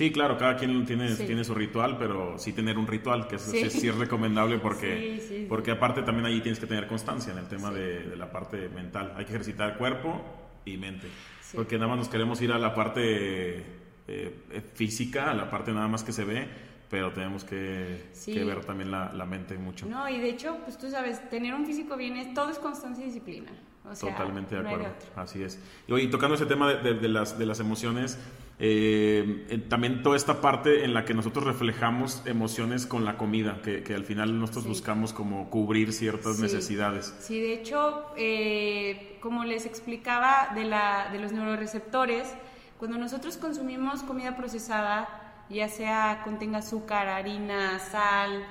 Sí, 0.00 0.10
claro, 0.10 0.38
cada 0.38 0.56
quien 0.56 0.86
tiene, 0.86 1.14
tiene 1.14 1.44
su 1.44 1.54
ritual, 1.54 1.98
pero 1.98 2.38
sí 2.38 2.54
tener 2.54 2.78
un 2.78 2.86
ritual, 2.86 3.28
que 3.28 3.38
sí, 3.38 3.68
sí, 3.68 3.86
es 3.86 3.94
recomendable 3.94 4.58
porque, 4.58 5.46
porque 5.46 5.72
aparte 5.72 6.00
también 6.00 6.24
ahí 6.24 6.40
tienes 6.40 6.58
que 6.58 6.66
tener 6.66 6.86
constancia 6.86 7.34
en 7.34 7.38
el 7.38 7.48
tema 7.48 7.70
de, 7.70 8.16
la 8.16 8.32
parte 8.32 8.70
mental. 8.70 9.12
Hay 9.14 9.26
que 9.26 9.32
ejercitar 9.32 9.76
cuerpo 9.76 10.18
y 10.64 10.78
mente, 10.78 11.06
porque 11.54 11.76
nada 11.76 11.88
más 11.88 11.98
nos 11.98 12.08
queremos 12.08 12.40
ir 12.40 12.50
a 12.50 12.58
la 12.58 12.74
parte 12.74 13.62
eh, 14.08 14.70
física, 14.72 15.32
a 15.32 15.34
la 15.34 15.50
parte 15.50 15.70
nada 15.70 15.86
más 15.86 16.02
que 16.02 16.12
se 16.12 16.24
ve, 16.24 16.48
pero 16.88 17.12
tenemos 17.12 17.44
que, 17.44 18.08
ver 18.26 18.64
también 18.64 18.90
la, 18.90 19.26
mente 19.26 19.58
mucho. 19.58 19.84
No, 19.84 20.08
y 20.08 20.18
de 20.18 20.30
hecho, 20.30 20.60
pues 20.64 20.78
tú 20.78 20.88
sabes, 20.88 21.28
tener 21.28 21.52
un 21.52 21.66
físico 21.66 21.98
bien 21.98 22.16
es, 22.16 22.32
todo 22.32 22.48
es 22.48 22.58
constancia 22.58 23.04
y 23.04 23.08
disciplina. 23.08 23.52
Totalmente 24.00 24.54
de 24.54 24.60
acuerdo, 24.62 24.94
así 25.16 25.42
es. 25.42 25.60
Y, 25.88 26.06
tocando 26.06 26.36
ese 26.36 26.46
tema 26.46 26.72
de, 26.72 27.08
las, 27.08 27.38
de 27.38 27.44
las 27.44 27.60
emociones, 27.60 28.18
eh, 28.62 29.64
también 29.70 30.02
toda 30.02 30.16
esta 30.16 30.42
parte 30.42 30.84
en 30.84 30.92
la 30.92 31.06
que 31.06 31.14
nosotros 31.14 31.44
reflejamos 31.44 32.22
emociones 32.26 32.84
con 32.84 33.06
la 33.06 33.16
comida, 33.16 33.62
que, 33.62 33.94
al 33.94 34.04
final 34.04 34.38
nosotros 34.38 34.66
buscamos 34.66 35.14
como 35.14 35.48
cubrir 35.48 35.94
ciertas 35.94 36.38
necesidades. 36.38 37.14
Sí, 37.20 37.40
de 37.40 37.54
hecho, 37.54 38.04
eh, 38.18 39.16
como 39.20 39.44
les 39.44 39.64
explicaba 39.64 40.50
de, 40.54 40.64
la, 40.64 41.08
de 41.10 41.20
los 41.20 41.32
neuroreceptores, 41.32 42.34
cuando 42.78 42.98
nosotros 42.98 43.38
consumimos 43.38 44.02
comida 44.02 44.36
procesada, 44.36 45.08
ya 45.48 45.68
sea 45.68 46.20
contenga 46.22 46.58
azúcar, 46.58 47.08
harina, 47.08 47.78
sal, 47.78 48.44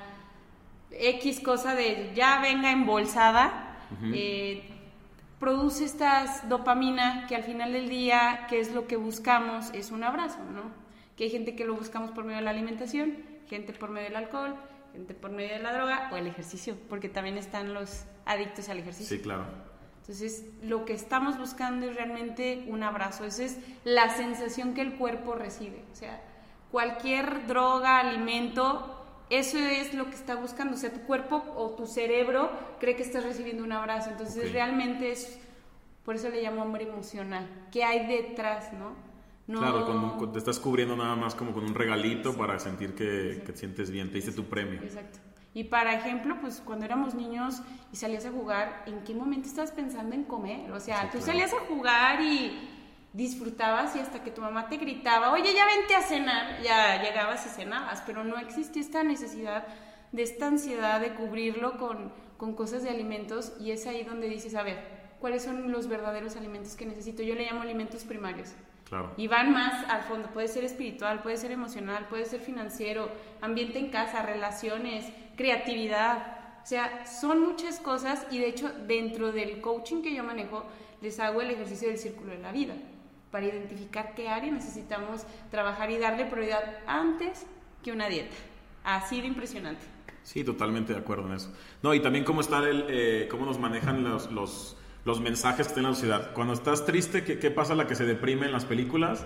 X 0.91 1.39
cosa 1.39 1.76
de 1.76 2.12
ya 2.16 2.41
venga 2.41 2.72
embolsada, 2.72 3.78
produce 5.40 5.86
esta 5.86 6.26
dopamina 6.48 7.26
que 7.28 7.36
al 7.36 7.44
final 7.44 7.74
del 7.74 7.90
día, 7.90 8.46
que 8.50 8.60
es 8.60 8.74
lo 8.74 8.88
que 8.88 8.98
buscamos, 8.98 9.70
es 9.74 9.92
un 9.92 10.04
abrazo, 10.04 10.40
¿no? 10.54 10.64
Que 11.16 11.26
hay 11.26 11.30
gente 11.30 11.56
que 11.56 11.66
lo 11.66 11.76
buscamos 11.76 12.12
por 12.12 12.24
medio 12.24 12.38
de 12.38 12.44
la 12.44 12.52
alimentación, 12.52 13.18
gente 13.48 13.74
por 13.74 13.90
medio 13.90 14.08
del 14.08 14.18
alcohol, 14.18 14.56
gente 14.92 15.14
por 15.14 15.32
medio 15.32 15.54
de 15.54 15.60
la 15.60 15.74
droga 15.74 16.10
o 16.12 16.18
el 16.18 16.28
ejercicio, 16.28 16.76
porque 16.90 17.10
también 17.10 17.38
están 17.38 17.74
los 17.74 18.06
adictos 18.26 18.70
al 18.70 18.80
ejercicio. 18.80 19.18
Sí, 19.18 19.24
claro. 19.24 19.46
Entonces, 20.02 20.46
lo 20.64 20.86
que 20.86 20.94
estamos 20.94 21.38
buscando 21.38 21.86
es 21.86 21.96
realmente 21.96 22.66
un 22.68 22.84
abrazo, 22.84 23.26
esa 23.26 23.44
es 23.44 23.60
la 23.84 24.10
sensación 24.10 24.74
que 24.74 24.82
el 24.82 24.96
cuerpo 24.96 25.36
recibe. 25.36 25.84
O 25.92 25.96
sea, 25.96 26.20
cualquier 26.72 27.46
droga, 27.48 28.00
alimento, 28.00 28.99
eso 29.30 29.58
es 29.58 29.94
lo 29.94 30.06
que 30.06 30.16
está 30.16 30.36
buscando. 30.36 30.76
O 30.76 30.78
sea, 30.78 30.92
tu 30.92 31.02
cuerpo 31.02 31.44
o 31.56 31.72
tu 31.72 31.86
cerebro 31.86 32.52
cree 32.80 32.96
que 32.96 33.04
estás 33.04 33.24
recibiendo 33.24 33.64
un 33.64 33.72
abrazo. 33.72 34.10
Entonces, 34.10 34.52
realmente 34.52 35.12
es, 35.12 35.40
por 36.04 36.16
eso 36.16 36.30
le 36.30 36.42
llamo 36.42 36.64
hombre 36.64 36.84
emocional. 36.84 37.48
¿Qué 37.72 37.84
hay 37.84 38.08
detrás, 38.08 38.74
no? 38.74 38.94
no 39.48 39.60
claro, 39.60 39.86
cuando 39.86 40.32
te 40.32 40.40
estás 40.40 40.60
cubriendo 40.60 40.96
nada 40.96 41.16
más 41.16 41.36
como 41.36 41.54
con 41.54 41.64
un 41.64 41.74
regalito 41.74 42.36
para 42.36 42.60
sentir 42.60 42.94
que, 42.96 43.42
que, 43.46 43.52
te 43.52 43.58
sientes 43.58 43.92
bien, 43.92 44.10
te 44.10 44.16
diste 44.16 44.32
tu 44.32 44.46
premio. 44.46 44.82
Exacto. 44.82 45.20
Y 45.54 45.64
para 45.66 45.96
ejemplo, 45.96 46.38
pues 46.40 46.62
cuando 46.64 46.86
éramos 46.86 47.16
niños 47.16 47.62
y 47.92 47.96
salías 47.96 48.26
a 48.26 48.32
jugar, 48.32 48.84
¿en 48.86 49.04
qué 49.04 49.16
momento 49.16 49.48
estabas 49.48 49.72
pensando 49.72 50.14
en 50.14 50.24
comer? 50.24 50.72
O 50.72 50.80
sea, 50.80 51.10
tú 51.12 51.20
salías 51.20 51.54
a 51.54 51.60
jugar 51.68 52.22
y 52.22 52.79
disfrutabas 53.20 53.97
y 53.97 53.99
hasta 53.99 54.24
que 54.24 54.32
tu 54.32 54.39
mamá 54.39 54.70
te 54.70 54.78
gritaba, 54.78 55.32
oye, 55.34 55.53
ya 55.53 55.65
vente 55.65 55.93
a 55.93 56.01
cenar, 56.01 56.61
ya 56.63 57.03
llegabas 57.03 57.45
y 57.45 57.49
cenabas, 57.49 58.01
pero 58.05 58.24
no 58.24 58.38
existía 58.38 58.82
esta 58.82 59.03
necesidad 59.03 59.67
de 60.13 60.24
esta 60.24 60.47
ansiedad 60.47 61.01
de 61.01 61.13
cubrirlo 61.13 61.78
con, 61.78 62.13
con 62.38 62.55
cosas 62.55 62.82
de 62.82 62.89
alimentos 62.89 63.51
y 63.59 63.72
es 63.72 63.86
ahí 63.88 64.03
donde 64.03 64.30
dices, 64.30 64.55
a 64.55 64.63
ver, 64.63 64.78
¿cuáles 65.20 65.43
son 65.43 65.70
los 65.70 65.89
verdaderos 65.89 66.38
alimentos 66.38 66.78
que 66.78 66.86
necesito? 66.86 67.22
Yo 67.22 67.36
le 67.36 67.45
llamo 67.45 67.61
alimentos 67.61 68.05
primarios. 68.05 68.53
Claro. 68.88 69.11
Y 69.17 69.28
van 69.28 69.51
más 69.51 69.88
al 69.89 70.03
fondo, 70.03 70.30
puede 70.30 70.47
ser 70.47 70.63
espiritual, 70.63 71.22
puede 71.22 71.36
ser 71.36 71.51
emocional, 71.51 72.07
puede 72.07 72.24
ser 72.24 72.39
financiero, 72.39 73.11
ambiente 73.41 73.80
en 73.80 73.89
casa, 73.89 74.22
relaciones, 74.22 75.05
creatividad. 75.36 76.38
O 76.63 76.65
sea, 76.65 77.05
son 77.05 77.41
muchas 77.41 77.80
cosas 77.82 78.26
y 78.32 78.39
de 78.39 78.47
hecho 78.47 78.72
dentro 78.88 79.34
del 79.34 79.59
coaching 79.59 80.01
que 80.01 80.15
yo 80.15 80.24
manejo 80.24 80.63
les 81.01 81.20
hago 81.20 81.41
el 81.41 81.51
ejercicio 81.51 81.89
del 81.89 81.97
círculo 81.97 82.32
de 82.32 82.39
la 82.39 82.53
vida 82.53 82.76
para 83.32 83.46
identificar 83.46 84.14
qué 84.16 84.30
área 84.30 84.52
necesitamos 84.52 85.26
trabajar 85.52 85.92
y 85.92 85.98
darle 85.98 86.26
prioridad 86.26 86.64
antes 86.88 87.46
que 87.84 87.92
una 87.92 88.08
dieta. 88.08 88.36
Así 88.84 89.22
de 89.22 89.28
impresionante. 89.28 89.82
Sí, 90.24 90.44
totalmente 90.44 90.94
de 90.94 91.00
acuerdo 91.00 91.28
en 91.28 91.34
eso. 91.34 91.54
No, 91.82 91.94
y 91.94 92.02
también 92.02 92.24
cómo, 92.24 92.42
está 92.42 92.60
el, 92.60 92.86
eh, 92.90 93.28
cómo 93.30 93.46
nos 93.46 93.60
manejan 93.60 94.04
los, 94.04 94.32
los, 94.32 94.78
los, 95.06 95.22
mensajes 95.22 95.68
que 95.68 95.70
está 95.70 95.80
en 95.80 95.88
la 95.88 95.94
sociedad. 95.94 96.34
Cuando 96.34 96.54
estás 96.54 96.86
triste, 96.86 97.24
¿qué, 97.24 97.40
qué 97.40 97.52
pasa 97.52 97.76
la 97.76 97.88
que 97.88 97.96
se 97.96 98.06
deprime 98.06 98.46
en 98.46 98.52
las 98.52 98.66
películas? 98.66 99.26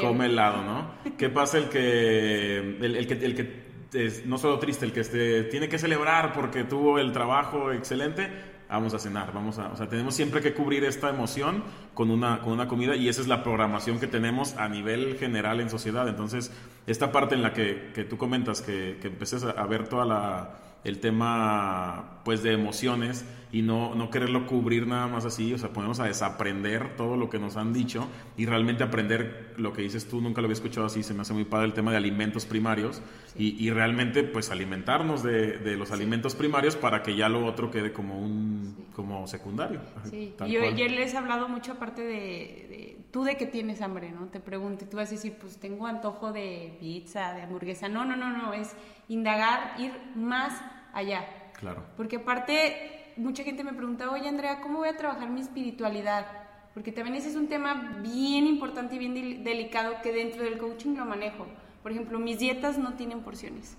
Come 0.00 0.26
helado, 0.26 0.62
¿no? 0.64 0.90
¿Qué 1.16 1.28
pasa 1.28 1.58
el 1.58 1.68
que, 1.68 2.58
el, 2.58 2.96
el 2.96 3.06
que, 3.06 3.14
el 3.14 3.34
que 3.34 3.68
es, 3.92 4.26
no 4.26 4.38
solo 4.38 4.58
triste, 4.58 4.84
el 4.84 4.92
que 4.92 5.00
este, 5.00 5.44
tiene 5.44 5.68
que 5.68 5.78
celebrar 5.78 6.32
porque 6.32 6.64
tuvo 6.64 6.98
el 6.98 7.12
trabajo 7.12 7.72
excelente? 7.72 8.28
Vamos 8.68 8.94
a 8.94 8.98
cenar, 8.98 9.32
vamos 9.32 9.58
a, 9.58 9.68
o 9.68 9.76
sea, 9.76 9.88
tenemos 9.88 10.14
siempre 10.14 10.40
que 10.40 10.54
cubrir 10.54 10.84
esta 10.84 11.08
emoción 11.08 11.64
con 11.94 12.10
una, 12.10 12.40
con 12.40 12.52
una 12.52 12.68
comida 12.68 12.96
y 12.96 13.08
esa 13.08 13.20
es 13.20 13.28
la 13.28 13.42
programación 13.42 13.98
que 13.98 14.06
tenemos 14.06 14.56
a 14.56 14.68
nivel 14.68 15.16
general 15.18 15.60
en 15.60 15.70
sociedad. 15.70 16.08
Entonces, 16.08 16.52
esta 16.86 17.10
parte 17.10 17.34
en 17.34 17.42
la 17.42 17.52
que, 17.52 17.90
que 17.94 18.04
tú 18.04 18.16
comentas 18.16 18.60
que, 18.60 18.98
que 19.00 19.08
empeces 19.08 19.44
a 19.44 19.66
ver 19.66 19.88
toda 19.88 20.04
la 20.04 20.67
el 20.84 21.00
tema 21.00 22.20
pues 22.24 22.42
de 22.42 22.52
emociones 22.52 23.24
y 23.50 23.62
no, 23.62 23.94
no 23.94 24.10
quererlo 24.10 24.46
cubrir 24.46 24.86
nada 24.86 25.06
más 25.06 25.24
así, 25.24 25.54
o 25.54 25.58
sea, 25.58 25.70
ponemos 25.70 26.00
a 26.00 26.04
desaprender 26.04 26.96
todo 26.96 27.16
lo 27.16 27.30
que 27.30 27.38
nos 27.38 27.56
han 27.56 27.72
dicho 27.72 28.06
y 28.36 28.46
realmente 28.46 28.84
aprender 28.84 29.54
lo 29.56 29.72
que 29.72 29.82
dices 29.82 30.06
tú, 30.06 30.20
nunca 30.20 30.40
lo 30.40 30.46
había 30.46 30.54
escuchado 30.54 30.86
así, 30.86 31.02
se 31.02 31.14
me 31.14 31.22
hace 31.22 31.32
muy 31.32 31.44
padre 31.44 31.66
el 31.66 31.72
tema 31.72 31.90
de 31.90 31.96
alimentos 31.96 32.44
primarios 32.44 33.00
y, 33.36 33.56
y, 33.64 33.70
realmente 33.70 34.22
pues 34.22 34.50
alimentarnos 34.50 35.22
de, 35.22 35.58
de 35.58 35.76
los 35.76 35.92
alimentos 35.92 36.34
primarios 36.34 36.76
para 36.76 37.02
que 37.02 37.16
ya 37.16 37.28
lo 37.28 37.46
otro 37.46 37.70
quede 37.70 37.92
como 37.92 38.18
un 38.18 38.88
como 38.94 39.26
secundario. 39.28 39.80
Sí, 40.10 40.34
yo 40.48 40.62
ayer 40.62 40.90
les 40.90 41.14
he 41.14 41.16
hablado 41.16 41.48
mucho 41.48 41.72
aparte 41.72 42.02
de, 42.02 42.08
de, 42.08 42.98
tú 43.12 43.22
de 43.22 43.36
que 43.36 43.46
tienes 43.46 43.80
hambre, 43.80 44.10
¿no? 44.10 44.26
Te 44.26 44.40
pregunto 44.40 44.84
y 44.84 44.88
tú 44.88 44.96
vas 44.96 45.08
a 45.08 45.12
decir, 45.12 45.36
pues 45.40 45.58
tengo 45.58 45.86
antojo 45.86 46.32
de 46.32 46.76
pizza, 46.80 47.32
de 47.32 47.42
hamburguesa, 47.42 47.88
no, 47.88 48.04
no, 48.04 48.16
no, 48.16 48.36
no, 48.36 48.52
es 48.52 48.74
indagar, 49.08 49.74
ir 49.78 49.92
más 50.14 50.60
allá. 50.92 51.26
Claro. 51.54 51.84
Porque 51.96 52.16
aparte, 52.16 53.12
mucha 53.16 53.42
gente 53.42 53.64
me 53.64 53.72
pregunta, 53.72 54.10
oye 54.10 54.28
Andrea, 54.28 54.60
¿cómo 54.60 54.78
voy 54.78 54.88
a 54.88 54.96
trabajar 54.96 55.28
mi 55.28 55.40
espiritualidad? 55.40 56.26
Porque 56.74 56.92
también 56.92 57.16
ese 57.16 57.30
es 57.30 57.34
un 57.34 57.48
tema 57.48 57.98
bien 58.02 58.46
importante 58.46 58.94
y 58.94 58.98
bien 58.98 59.42
delicado 59.42 59.94
que 60.02 60.12
dentro 60.12 60.44
del 60.44 60.58
coaching 60.58 60.94
lo 60.94 61.04
manejo. 61.04 61.46
Por 61.82 61.92
ejemplo, 61.92 62.18
mis 62.18 62.38
dietas 62.38 62.78
no 62.78 62.94
tienen 62.94 63.22
porciones. 63.22 63.76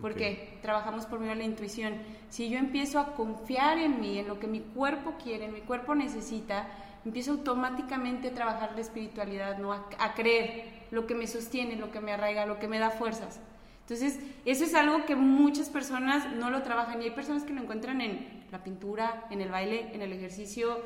Porque 0.00 0.58
trabajamos 0.60 1.06
por 1.06 1.20
medio 1.20 1.32
de 1.32 1.38
la 1.38 1.44
intuición. 1.44 1.94
Si 2.28 2.50
yo 2.50 2.58
empiezo 2.58 2.98
a 2.98 3.14
confiar 3.14 3.78
en 3.78 4.00
mí, 4.00 4.18
en 4.18 4.28
lo 4.28 4.40
que 4.40 4.46
mi 4.46 4.60
cuerpo 4.60 5.14
quiere, 5.22 5.46
en 5.46 5.54
mi 5.54 5.60
cuerpo 5.60 5.94
necesita, 5.94 6.68
empiezo 7.04 7.32
automáticamente 7.32 8.28
a 8.28 8.34
trabajar 8.34 8.72
la 8.74 8.80
espiritualidad, 8.80 9.56
¿no? 9.58 9.72
a, 9.72 9.86
a 9.98 10.14
creer 10.14 10.86
lo 10.90 11.06
que 11.06 11.14
me 11.14 11.26
sostiene, 11.26 11.76
lo 11.76 11.90
que 11.90 12.00
me 12.00 12.12
arraiga, 12.12 12.44
lo 12.44 12.58
que 12.58 12.68
me 12.68 12.78
da 12.78 12.90
fuerzas. 12.90 13.40
Entonces, 13.84 14.18
eso 14.44 14.64
es 14.64 14.74
algo 14.74 15.04
que 15.04 15.14
muchas 15.14 15.68
personas 15.68 16.32
no 16.34 16.50
lo 16.50 16.62
trabajan. 16.62 17.02
Y 17.02 17.06
hay 17.06 17.10
personas 17.10 17.44
que 17.44 17.52
lo 17.52 17.60
encuentran 17.60 18.00
en 18.00 18.44
la 18.50 18.64
pintura, 18.64 19.26
en 19.30 19.40
el 19.40 19.50
baile, 19.50 19.94
en 19.94 20.00
el 20.00 20.12
ejercicio, 20.12 20.80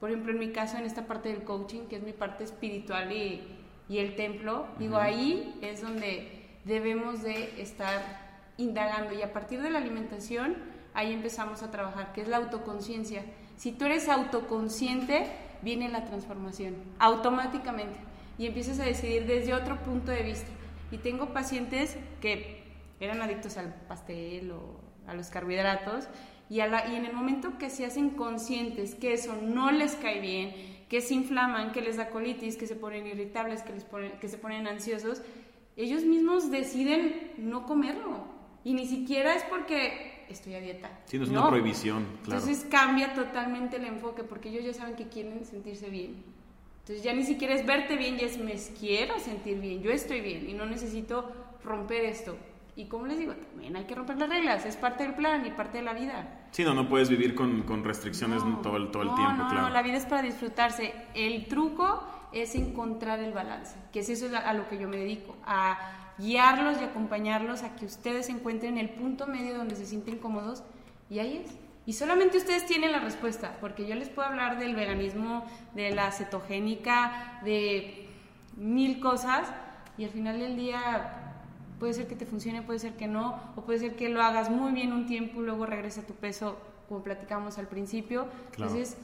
por 0.00 0.10
ejemplo, 0.10 0.32
en 0.32 0.38
mi 0.38 0.52
caso, 0.52 0.76
en 0.76 0.84
esta 0.84 1.06
parte 1.06 1.30
del 1.30 1.42
coaching, 1.42 1.86
que 1.88 1.96
es 1.96 2.02
mi 2.02 2.12
parte 2.12 2.44
espiritual 2.44 3.10
y, 3.12 3.42
y 3.88 3.98
el 3.98 4.14
templo, 4.14 4.66
digo, 4.78 4.96
ahí 4.96 5.58
es 5.62 5.80
donde 5.80 6.58
debemos 6.64 7.22
de 7.22 7.60
estar 7.60 8.52
indagando. 8.58 9.14
Y 9.14 9.22
a 9.22 9.32
partir 9.32 9.62
de 9.62 9.70
la 9.70 9.78
alimentación, 9.78 10.56
ahí 10.92 11.12
empezamos 11.12 11.62
a 11.62 11.70
trabajar, 11.70 12.12
que 12.12 12.20
es 12.20 12.28
la 12.28 12.36
autoconciencia. 12.36 13.24
Si 13.56 13.72
tú 13.72 13.86
eres 13.86 14.08
autoconsciente, 14.08 15.30
viene 15.62 15.88
la 15.88 16.04
transformación, 16.04 16.74
automáticamente, 16.98 17.98
y 18.36 18.46
empiezas 18.46 18.78
a 18.80 18.84
decidir 18.84 19.26
desde 19.26 19.54
otro 19.54 19.78
punto 19.82 20.10
de 20.10 20.22
vista. 20.22 20.50
Y 20.90 20.98
tengo 20.98 21.32
pacientes 21.32 21.96
que 22.20 22.64
eran 23.00 23.22
adictos 23.22 23.56
al 23.56 23.74
pastel 23.88 24.50
o 24.52 24.80
a 25.06 25.14
los 25.14 25.28
carbohidratos 25.28 26.08
y, 26.48 26.60
a 26.60 26.66
la, 26.66 26.88
y 26.88 26.96
en 26.96 27.04
el 27.04 27.12
momento 27.12 27.58
que 27.58 27.70
se 27.70 27.84
hacen 27.84 28.10
conscientes 28.10 28.94
que 28.94 29.12
eso 29.12 29.36
no 29.42 29.70
les 29.70 29.94
cae 29.96 30.20
bien, 30.20 30.54
que 30.88 31.00
se 31.00 31.14
inflaman, 31.14 31.72
que 31.72 31.80
les 31.80 31.96
da 31.96 32.10
colitis, 32.10 32.56
que 32.56 32.66
se 32.66 32.76
ponen 32.76 33.06
irritables, 33.06 33.62
que, 33.62 33.72
les 33.72 33.84
ponen, 33.84 34.12
que 34.20 34.28
se 34.28 34.38
ponen 34.38 34.66
ansiosos, 34.66 35.22
ellos 35.76 36.04
mismos 36.04 36.50
deciden 36.50 37.32
no 37.38 37.66
comerlo. 37.66 38.24
Y 38.64 38.74
ni 38.74 38.86
siquiera 38.86 39.34
es 39.34 39.44
porque 39.44 40.24
estoy 40.28 40.54
a 40.54 40.60
dieta. 40.60 40.90
Sí, 41.04 41.18
no 41.18 41.24
es 41.24 41.30
una 41.30 41.48
prohibición, 41.48 42.04
claro. 42.24 42.40
Entonces 42.40 42.66
cambia 42.70 43.14
totalmente 43.14 43.76
el 43.76 43.84
enfoque 43.84 44.24
porque 44.24 44.48
ellos 44.48 44.64
ya 44.64 44.74
saben 44.74 44.96
que 44.96 45.08
quieren 45.08 45.44
sentirse 45.44 45.90
bien. 45.90 46.35
Entonces 46.86 47.04
ya 47.04 47.14
ni 47.14 47.24
siquiera 47.24 47.52
es 47.52 47.66
verte 47.66 47.96
bien, 47.96 48.16
ya 48.16 48.26
es 48.26 48.38
me 48.38 48.54
quiero 48.78 49.18
sentir 49.18 49.58
bien, 49.58 49.82
yo 49.82 49.90
estoy 49.90 50.20
bien 50.20 50.48
y 50.48 50.52
no 50.54 50.66
necesito 50.66 51.32
romper 51.64 52.04
esto. 52.04 52.36
Y 52.76 52.84
como 52.84 53.08
les 53.08 53.18
digo, 53.18 53.34
también 53.34 53.74
hay 53.74 53.86
que 53.86 53.96
romper 53.96 54.16
las 54.18 54.28
reglas, 54.28 54.64
es 54.64 54.76
parte 54.76 55.02
del 55.02 55.14
plan 55.14 55.44
y 55.44 55.50
parte 55.50 55.78
de 55.78 55.82
la 55.82 55.94
vida. 55.94 56.46
Sí, 56.52 56.62
no, 56.62 56.74
no 56.74 56.88
puedes 56.88 57.08
vivir 57.08 57.34
con, 57.34 57.64
con 57.64 57.82
restricciones 57.82 58.40
todo, 58.62 58.76
el, 58.76 58.92
todo 58.92 59.02
el 59.02 59.12
tiempo, 59.16 59.32
no, 59.32 59.48
claro. 59.48 59.62
No, 59.62 59.70
la 59.70 59.82
vida 59.82 59.96
es 59.96 60.06
para 60.06 60.22
disfrutarse. 60.22 60.94
El 61.14 61.46
truco 61.46 62.04
es 62.32 62.54
encontrar 62.54 63.18
el 63.18 63.32
balance, 63.32 63.74
que 63.92 63.98
es 63.98 64.08
eso 64.08 64.28
a 64.36 64.54
lo 64.54 64.68
que 64.68 64.78
yo 64.78 64.86
me 64.86 64.96
dedico, 64.96 65.34
a 65.44 66.14
guiarlos 66.18 66.80
y 66.80 66.84
acompañarlos 66.84 67.64
a 67.64 67.74
que 67.74 67.84
ustedes 67.86 68.28
encuentren 68.28 68.78
el 68.78 68.90
punto 68.90 69.26
medio 69.26 69.56
donde 69.56 69.74
se 69.74 69.86
sienten 69.86 70.18
cómodos 70.18 70.62
y 71.10 71.18
ahí 71.18 71.42
es. 71.44 71.65
Y 71.86 71.92
solamente 71.92 72.36
ustedes 72.36 72.66
tienen 72.66 72.90
la 72.90 72.98
respuesta, 72.98 73.56
porque 73.60 73.86
yo 73.86 73.94
les 73.94 74.08
puedo 74.08 74.28
hablar 74.28 74.58
del 74.58 74.74
veganismo, 74.74 75.46
de 75.74 75.94
la 75.94 76.10
cetogénica, 76.10 77.40
de 77.44 78.08
mil 78.56 78.98
cosas, 78.98 79.52
y 79.96 80.04
al 80.04 80.10
final 80.10 80.40
del 80.40 80.56
día 80.56 81.32
puede 81.78 81.94
ser 81.94 82.08
que 82.08 82.16
te 82.16 82.26
funcione, 82.26 82.62
puede 82.62 82.80
ser 82.80 82.96
que 82.96 83.06
no, 83.06 83.40
o 83.54 83.62
puede 83.62 83.78
ser 83.78 83.96
que 83.96 84.08
lo 84.08 84.20
hagas 84.22 84.50
muy 84.50 84.72
bien 84.72 84.92
un 84.92 85.06
tiempo 85.06 85.40
y 85.40 85.44
luego 85.44 85.64
regresa 85.64 86.00
a 86.00 86.06
tu 86.06 86.14
peso, 86.14 86.58
como 86.88 87.02
platicamos 87.02 87.58
al 87.58 87.68
principio. 87.68 88.26
Entonces, 88.52 88.96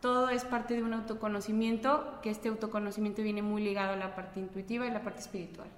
todo 0.00 0.30
es 0.30 0.44
parte 0.44 0.74
de 0.74 0.82
un 0.82 0.94
autoconocimiento, 0.94 2.18
que 2.22 2.30
este 2.30 2.48
autoconocimiento 2.48 3.22
viene 3.22 3.42
muy 3.42 3.62
ligado 3.62 3.92
a 3.92 3.96
la 3.96 4.14
parte 4.14 4.40
intuitiva 4.40 4.86
y 4.86 4.90
la 4.90 5.02
parte 5.02 5.20
espiritual. 5.20 5.68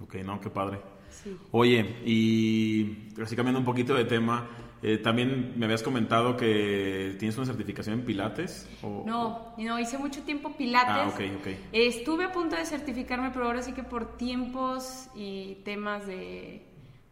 Ok, 0.00 0.14
no, 0.24 0.40
qué 0.40 0.50
padre. 0.50 0.80
Sí. 1.10 1.36
Oye, 1.50 1.80
y 2.06 3.08
así 3.20 3.34
cambiando 3.34 3.58
un 3.58 3.64
poquito 3.64 3.94
de 3.94 4.04
tema, 4.04 4.46
eh, 4.82 4.96
también 4.96 5.54
me 5.56 5.66
habías 5.66 5.82
comentado 5.82 6.36
que 6.36 7.14
tienes 7.18 7.36
una 7.36 7.46
certificación 7.46 7.98
en 7.98 8.04
Pilates. 8.04 8.68
O, 8.82 9.04
no, 9.06 9.54
no, 9.58 9.78
hice 9.78 9.98
mucho 9.98 10.22
tiempo 10.22 10.52
Pilates. 10.56 10.90
Ah, 10.90 11.08
ok, 11.08 11.20
ok. 11.40 11.46
estuve 11.72 12.24
a 12.24 12.32
punto 12.32 12.56
de 12.56 12.64
certificarme, 12.64 13.30
pero 13.30 13.46
ahora 13.46 13.62
sí 13.62 13.72
que 13.72 13.82
por 13.82 14.16
tiempos 14.16 15.08
y 15.14 15.56
temas 15.64 16.06
de, 16.06 16.62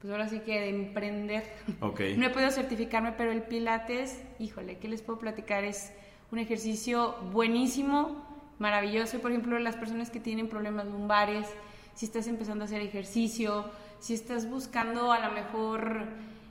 pues 0.00 0.10
ahora 0.10 0.28
sí 0.28 0.40
que 0.40 0.60
de 0.60 0.70
emprender. 0.70 1.44
Ok. 1.80 2.00
no 2.16 2.26
he 2.26 2.30
podido 2.30 2.50
certificarme, 2.50 3.12
pero 3.12 3.32
el 3.32 3.42
Pilates, 3.42 4.22
híjole, 4.38 4.78
¿qué 4.78 4.88
les 4.88 5.02
puedo 5.02 5.18
platicar? 5.18 5.64
Es 5.64 5.92
un 6.32 6.38
ejercicio 6.38 7.16
buenísimo, 7.32 8.24
maravilloso. 8.58 9.18
Por 9.18 9.30
ejemplo, 9.30 9.58
las 9.58 9.76
personas 9.76 10.08
que 10.08 10.20
tienen 10.20 10.48
problemas 10.48 10.86
lumbares, 10.86 11.46
si 11.94 12.06
estás 12.06 12.28
empezando 12.28 12.64
a 12.64 12.66
hacer 12.66 12.80
ejercicio, 12.80 13.66
si 13.98 14.14
estás 14.14 14.48
buscando 14.48 15.12
a 15.12 15.18
lo 15.18 15.32
mejor 15.32 16.06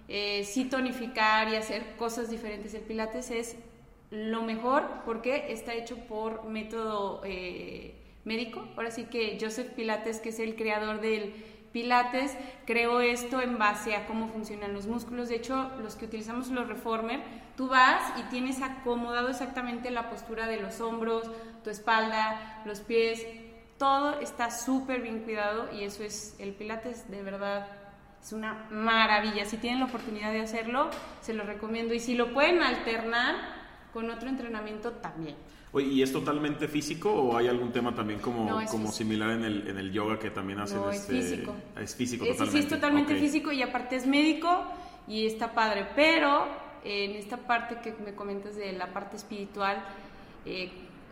eh, 0.07 0.43
sí 0.45 0.65
tonificar 0.65 1.49
y 1.49 1.55
hacer 1.55 1.95
cosas 1.97 2.29
diferentes. 2.29 2.73
El 2.73 2.81
Pilates 2.81 3.31
es 3.31 3.57
lo 4.09 4.41
mejor 4.41 5.01
porque 5.05 5.51
está 5.51 5.73
hecho 5.73 5.97
por 6.07 6.45
método 6.45 7.21
eh, 7.25 7.93
médico. 8.23 8.65
Ahora 8.77 8.91
sí 8.91 9.05
que 9.05 9.37
Joseph 9.39 9.71
Pilates, 9.71 10.19
que 10.19 10.29
es 10.29 10.39
el 10.39 10.55
creador 10.55 11.01
del 11.01 11.33
Pilates, 11.73 12.37
creó 12.65 13.01
esto 13.01 13.41
en 13.41 13.57
base 13.57 13.95
a 13.95 14.07
cómo 14.07 14.29
funcionan 14.29 14.73
los 14.73 14.87
músculos. 14.87 15.27
De 15.27 15.35
hecho, 15.35 15.71
los 15.81 15.95
que 15.95 16.05
utilizamos 16.05 16.47
los 16.49 16.67
Reformer, 16.67 17.21
tú 17.57 17.67
vas 17.67 18.17
y 18.17 18.23
tienes 18.29 18.61
acomodado 18.61 19.27
exactamente 19.27 19.91
la 19.91 20.09
postura 20.09 20.47
de 20.47 20.61
los 20.61 20.79
hombros, 20.79 21.29
tu 21.63 21.69
espalda, 21.69 22.61
los 22.65 22.79
pies. 22.79 23.25
Todo 23.77 24.21
está 24.21 24.51
súper 24.51 25.01
bien 25.01 25.19
cuidado 25.19 25.69
y 25.71 25.83
eso 25.83 26.03
es 26.03 26.35
el 26.39 26.53
Pilates, 26.53 27.11
de 27.11 27.21
verdad 27.21 27.76
es 28.27 28.33
una 28.33 28.65
maravilla. 28.69 29.45
Si 29.45 29.55
tienen 29.55 29.79
la 29.79 29.85
oportunidad 29.85 30.33
de 30.33 30.41
hacerlo, 30.41 30.89
se 31.21 31.33
lo 31.33 31.43
recomiendo. 31.45 31.93
Y 31.93 31.99
si 32.01 32.15
lo 32.15 32.33
pueden 32.33 32.61
alternar 32.61 33.35
con 33.93 34.09
otro 34.11 34.27
entrenamiento, 34.27 34.91
también. 34.91 35.37
Oye, 35.71 35.87
¿y 35.87 36.01
es 36.01 36.11
totalmente 36.11 36.67
físico 36.67 37.09
o 37.09 37.37
hay 37.37 37.47
algún 37.47 37.71
tema 37.71 37.95
también 37.95 38.19
como, 38.19 38.65
como 38.69 38.91
similar 38.91 39.31
en 39.31 39.45
el, 39.45 39.67
en 39.69 39.77
el 39.77 39.93
yoga 39.93 40.19
que 40.19 40.29
también 40.29 40.59
hacen? 40.59 40.77
No, 40.77 40.91
este... 40.91 41.17
es 41.17 41.29
físico. 41.29 41.55
Es 41.75 41.95
físico 41.95 42.25
totalmente. 42.25 42.51
Sí, 42.51 42.57
es 42.59 42.67
totalmente 42.67 43.15
físico 43.15 43.51
y 43.53 43.61
aparte 43.61 43.95
es 43.95 44.05
médico 44.05 44.65
y 45.07 45.25
está 45.25 45.53
padre. 45.53 45.87
Pero 45.95 46.47
en 46.83 47.11
esta 47.11 47.37
parte 47.37 47.77
que 47.81 47.95
me 48.03 48.13
comentas 48.13 48.57
de 48.57 48.73
la 48.73 48.91
parte 48.91 49.15
espiritual, 49.15 49.81
eh, 50.45 50.69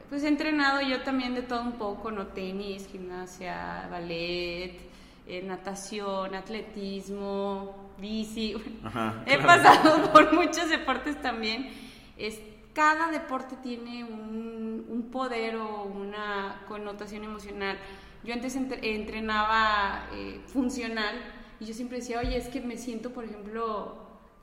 pues 0.09 0.23
he 0.23 0.27
entrenado 0.27 0.81
yo 0.81 1.01
también 1.01 1.33
de 1.33 1.43
todo 1.43 1.61
un 1.61 1.73
poco, 1.73 2.11
¿no? 2.11 2.27
Tenis, 2.27 2.87
gimnasia, 2.91 3.87
ballet, 3.89 4.94
eh, 5.27 5.41
natación, 5.41 6.35
atletismo, 6.35 7.93
bici. 7.97 8.55
He 9.25 9.37
pasado 9.39 10.11
por 10.13 10.33
muchos 10.33 10.69
deportes 10.69 11.21
también. 11.21 11.69
Es, 12.17 12.39
cada 12.73 13.09
deporte 13.09 13.55
tiene 13.63 14.03
un, 14.03 14.85
un, 14.87 15.09
poder 15.09 15.55
o 15.55 15.83
una 15.83 16.63
connotación 16.67 17.23
emocional. 17.23 17.77
Yo 18.23 18.33
antes 18.33 18.55
entrenaba 18.55 20.09
eh, 20.13 20.41
funcional 20.47 21.15
y 21.59 21.65
yo 21.65 21.73
siempre 21.73 21.99
decía, 21.99 22.19
oye, 22.19 22.37
es 22.37 22.47
que 22.49 22.59
me 22.59 22.77
siento, 22.77 23.11
por 23.11 23.23
ejemplo, 23.23 23.97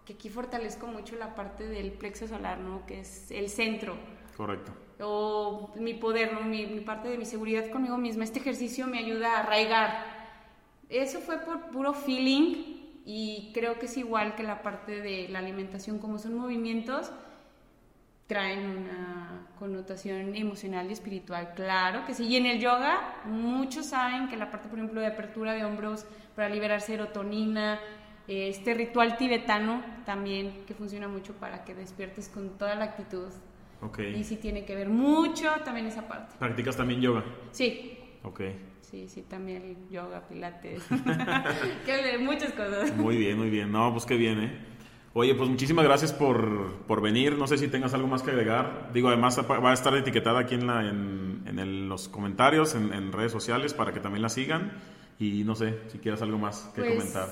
que 0.07 0.15
aquí 0.15 0.29
fortalezco 0.31 0.87
mucho 0.87 1.17
la 1.17 1.35
parte 1.35 1.67
del 1.67 1.93
plexo 1.93 2.27
solar, 2.27 2.59
¿no? 2.59 2.87
Que 2.87 3.01
es 3.01 3.31
el 3.31 3.49
centro. 3.49 3.97
Correcto. 4.37 4.73
O 5.01 5.73
mi 5.77 5.95
poder, 5.95 6.33
¿no? 6.33 6.41
mi, 6.41 6.67
mi 6.67 6.81
parte 6.81 7.09
de 7.09 7.19
mi 7.19 7.25
seguridad 7.25 7.71
conmigo 7.71 7.99
misma. 7.99 8.25
Este 8.25 8.39
ejercicio 8.39 8.87
me 8.87 8.99
ayuda 8.99 9.37
a 9.37 9.41
arraigar 9.41 10.22
eso 10.93 11.21
fue 11.21 11.39
por 11.39 11.71
puro 11.71 11.93
feeling 11.95 13.01
y 13.05 13.51
creo 13.55 13.79
que 13.79 13.87
es 13.87 13.97
igual 13.97 14.35
que 14.35 14.43
la 14.43 14.63
parte 14.63 15.01
de 15.01 15.29
la 15.29 15.41
alimentación, 15.41 15.99
como 15.99 16.19
son 16.19 16.35
movimientos, 16.35 17.11
traen 18.27 18.67
una 18.67 19.49
connotación 19.59 20.35
emocional 20.35 20.89
y 20.89 20.93
espiritual, 20.93 21.53
claro 21.55 22.05
que 22.07 22.15
sí. 22.15 22.25
Y 22.27 22.37
en 22.37 22.47
el 22.47 22.61
yoga, 22.61 23.21
muchos 23.27 23.87
saben 23.87 24.29
que 24.29 24.37
la 24.37 24.51
parte, 24.51 24.69
por 24.69 24.79
ejemplo, 24.79 25.01
de 25.01 25.09
apertura 25.09 25.53
de 25.53 25.65
hombros 25.65 26.07
para 26.35 26.49
liberar 26.49 26.81
serotonina, 26.81 27.81
este 28.29 28.75
ritual 28.75 29.17
tibetano 29.17 29.83
también, 30.07 30.65
que 30.67 30.75
funciona 30.75 31.09
mucho 31.09 31.35
para 31.35 31.65
que 31.65 31.75
despiertes 31.75 32.29
con 32.29 32.57
toda 32.59 32.75
la 32.75 32.85
actitud. 32.85 33.29
Okay. 33.83 34.15
Y 34.15 34.25
sí 34.25 34.37
tiene 34.37 34.65
que 34.65 34.77
ver 34.77 34.89
mucho 34.89 35.51
también 35.65 35.87
esa 35.87 36.07
parte. 36.07 36.37
¿Practicas 36.39 36.77
también 36.77 37.01
yoga? 37.01 37.25
Sí. 37.51 37.99
Ok. 38.23 38.41
Sí, 38.93 39.09
sí, 39.09 39.23
también 39.23 39.89
yoga, 39.91 40.21
pilates, 40.29 40.83
que 41.87 42.19
muchas 42.19 42.53
cosas. 42.53 42.95
Muy 42.95 43.17
bien, 43.17 43.39
muy 43.39 43.49
bien. 43.49 43.73
No, 43.73 43.91
pues 43.91 44.05
qué 44.05 44.19
bien, 44.19 44.39
¿eh? 44.39 44.53
Oye, 45.15 45.35
pues 45.35 45.49
muchísimas 45.49 45.87
gracias 45.87 46.13
por, 46.13 46.77
por, 46.87 47.01
venir. 47.01 47.39
No 47.39 47.47
sé 47.47 47.57
si 47.57 47.69
tengas 47.69 47.95
algo 47.95 48.07
más 48.07 48.23
que 48.23 48.33
agregar. 48.33 48.91
Digo, 48.93 49.09
además 49.09 49.41
va 49.41 49.71
a 49.71 49.73
estar 49.73 49.97
etiquetada 49.97 50.41
aquí 50.41 50.57
en, 50.57 50.67
la, 50.67 50.87
en, 50.87 51.43
en 51.47 51.89
los 51.89 52.11
comentarios, 52.11 52.75
en, 52.75 52.93
en, 52.93 53.13
redes 53.13 53.33
sociales, 53.33 53.73
para 53.73 53.95
que 53.95 54.01
también 54.01 54.21
la 54.21 54.29
sigan. 54.29 54.73
Y 55.19 55.43
no 55.45 55.55
sé 55.55 55.79
si 55.89 55.97
quieres 55.97 56.21
algo 56.21 56.37
más 56.37 56.71
que 56.75 56.83
pues, 56.83 56.95
comentar. 56.95 57.29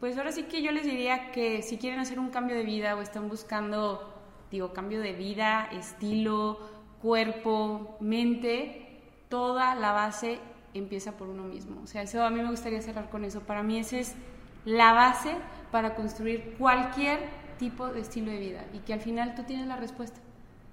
Pues 0.00 0.18
ahora 0.18 0.30
sí 0.30 0.42
que 0.42 0.60
yo 0.60 0.72
les 0.72 0.84
diría 0.84 1.32
que 1.32 1.62
si 1.62 1.78
quieren 1.78 2.00
hacer 2.00 2.18
un 2.18 2.28
cambio 2.28 2.54
de 2.54 2.64
vida 2.64 2.96
o 2.96 3.00
están 3.00 3.30
buscando, 3.30 4.12
digo, 4.50 4.74
cambio 4.74 5.00
de 5.00 5.14
vida, 5.14 5.70
estilo, 5.72 6.60
cuerpo, 7.00 7.96
mente, 7.98 9.00
toda 9.30 9.74
la 9.74 9.92
base 9.92 10.38
empieza 10.78 11.16
por 11.16 11.28
uno 11.28 11.44
mismo. 11.44 11.80
O 11.82 11.86
sea, 11.86 12.02
eso 12.02 12.22
a 12.22 12.30
mí 12.30 12.40
me 12.40 12.50
gustaría 12.50 12.80
cerrar 12.80 13.10
con 13.10 13.24
eso. 13.24 13.40
Para 13.40 13.62
mí 13.62 13.78
esa 13.78 13.98
es 13.98 14.14
la 14.64 14.92
base 14.92 15.34
para 15.70 15.94
construir 15.94 16.54
cualquier 16.58 17.20
tipo 17.58 17.88
de 17.88 18.00
estilo 18.00 18.30
de 18.30 18.38
vida 18.38 18.64
y 18.72 18.78
que 18.78 18.92
al 18.92 19.00
final 19.00 19.34
tú 19.34 19.42
tienes 19.42 19.66
la 19.66 19.76
respuesta. 19.76 20.20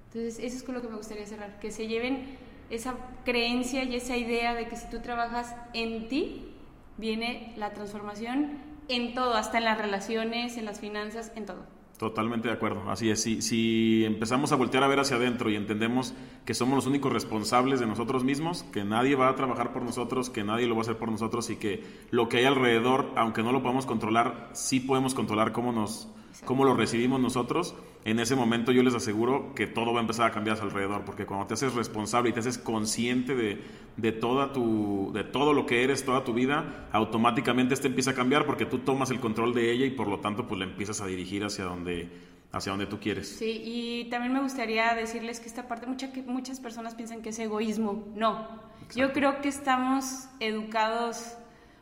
Entonces, 0.08 0.39
eso 0.39 0.58
es 0.58 0.64
con 0.64 0.76
lo 0.76 0.82
que 0.82 0.88
me 0.88 0.95
gustaría 0.95 1.26
cerrar, 1.26 1.60
que 1.60 1.72
se 1.72 1.88
lleven 1.88 2.38
esa 2.70 2.95
creencia 3.26 3.84
y 3.84 3.95
esa 3.95 4.16
idea 4.18 4.53
de 4.53 4.68
que 4.68 4.76
si 4.76 4.89
tú 4.89 4.99
trabajas 4.99 5.56
en 5.74 6.08
ti, 6.08 6.53
viene 6.97 7.53
la 7.58 7.74
transformación 7.74 8.60
en 8.88 9.14
todo, 9.14 9.36
hasta 9.36 9.58
en 9.58 9.66
las 9.66 9.78
relaciones, 9.78 10.58
en 10.58 10.66
las 10.66 10.80
finanzas, 10.80 11.32
en 11.36 11.45
todo. 11.45 11.74
Totalmente 11.97 12.49
de 12.49 12.53
acuerdo, 12.53 12.91
así 12.91 13.09
es. 13.09 13.23
Si, 13.23 13.41
si 13.41 14.03
empezamos 14.03 14.51
a 14.51 14.57
voltear 14.57 14.83
a 14.83 14.87
ver 14.87 14.99
hacia 14.99 15.15
adentro 15.15 15.49
y 15.49 15.55
entendemos 15.55 16.13
que 16.43 16.53
somos 16.53 16.75
los 16.75 16.87
únicos 16.87 17.13
responsables 17.13 17.79
de 17.79 17.85
nosotros 17.85 18.25
mismos, 18.25 18.63
que 18.73 18.83
nadie 18.83 19.15
va 19.15 19.29
a 19.29 19.35
trabajar 19.35 19.71
por 19.71 19.81
nosotros, 19.81 20.29
que 20.29 20.43
nadie 20.43 20.67
lo 20.67 20.75
va 20.75 20.79
a 20.79 20.81
hacer 20.81 20.97
por 20.97 21.09
nosotros 21.09 21.49
y 21.49 21.55
que 21.55 21.83
lo 22.11 22.27
que 22.27 22.37
hay 22.37 22.45
alrededor, 22.45 23.11
aunque 23.15 23.43
no 23.43 23.53
lo 23.53 23.61
podamos 23.61 23.85
controlar, 23.85 24.49
sí 24.51 24.81
podemos 24.81 25.13
controlar 25.13 25.53
cómo 25.53 25.71
nos, 25.71 26.09
cómo 26.43 26.65
lo 26.65 26.75
recibimos 26.75 27.19
nosotros, 27.19 27.75
en 28.03 28.19
ese 28.19 28.36
momento 28.36 28.71
yo 28.71 28.83
les 28.83 28.93
aseguro 28.93 29.55
que 29.55 29.67
todo 29.67 29.93
va 29.93 29.99
a 29.99 30.01
empezar 30.01 30.27
a 30.27 30.31
cambiar 30.31 30.57
a 30.57 30.59
su 30.59 30.65
alrededor, 30.65 31.05
porque 31.05 31.25
cuando 31.25 31.47
te 31.47 31.55
haces 31.55 31.73
responsable 31.73 32.29
y 32.29 32.33
te 32.33 32.39
haces 32.39 32.57
consciente 32.57 33.36
de, 33.36 33.61
de, 33.97 34.11
toda 34.11 34.53
tu, 34.53 35.11
de 35.13 35.23
todo 35.23 35.53
lo 35.53 35.65
que 35.65 35.83
eres, 35.83 36.05
toda 36.05 36.23
tu 36.23 36.33
vida, 36.33 36.88
automáticamente 36.91 37.73
este 37.73 37.88
empieza 37.88 38.11
a 38.11 38.13
cambiar 38.13 38.45
porque 38.45 38.65
tú 38.65 38.79
tomas 38.79 39.09
el 39.11 39.19
control 39.19 39.53
de 39.53 39.71
ella 39.71 39.86
y 39.86 39.91
por 39.91 40.07
lo 40.07 40.19
tanto 40.19 40.47
pues 40.47 40.59
la 40.59 40.65
empiezas 40.65 41.01
a 41.01 41.07
dirigir 41.07 41.43
hacia 41.43 41.65
donde, 41.65 42.09
hacia 42.51 42.71
donde 42.71 42.86
tú 42.86 42.99
quieres. 42.99 43.27
Sí, 43.27 43.61
y 43.63 44.09
también 44.09 44.33
me 44.33 44.41
gustaría 44.41 44.93
decirles 44.93 45.39
que 45.39 45.47
esta 45.47 45.67
parte, 45.67 45.88
mucha, 45.88 46.11
que 46.13 46.21
muchas 46.21 46.59
personas 46.59 46.95
piensan 46.95 47.21
que 47.21 47.29
es 47.29 47.39
egoísmo. 47.39 48.05
No, 48.15 48.47
yo 48.95 49.13
creo 49.13 49.41
que 49.41 49.49
estamos 49.49 50.27
educados, 50.39 51.36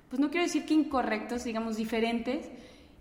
pues 0.10 0.20
no 0.20 0.30
quiero 0.30 0.45
decir 0.45 0.66
que 0.66 0.74
incorrectos, 0.74 1.43
digamos 1.43 1.78
diferentes, 1.78 2.49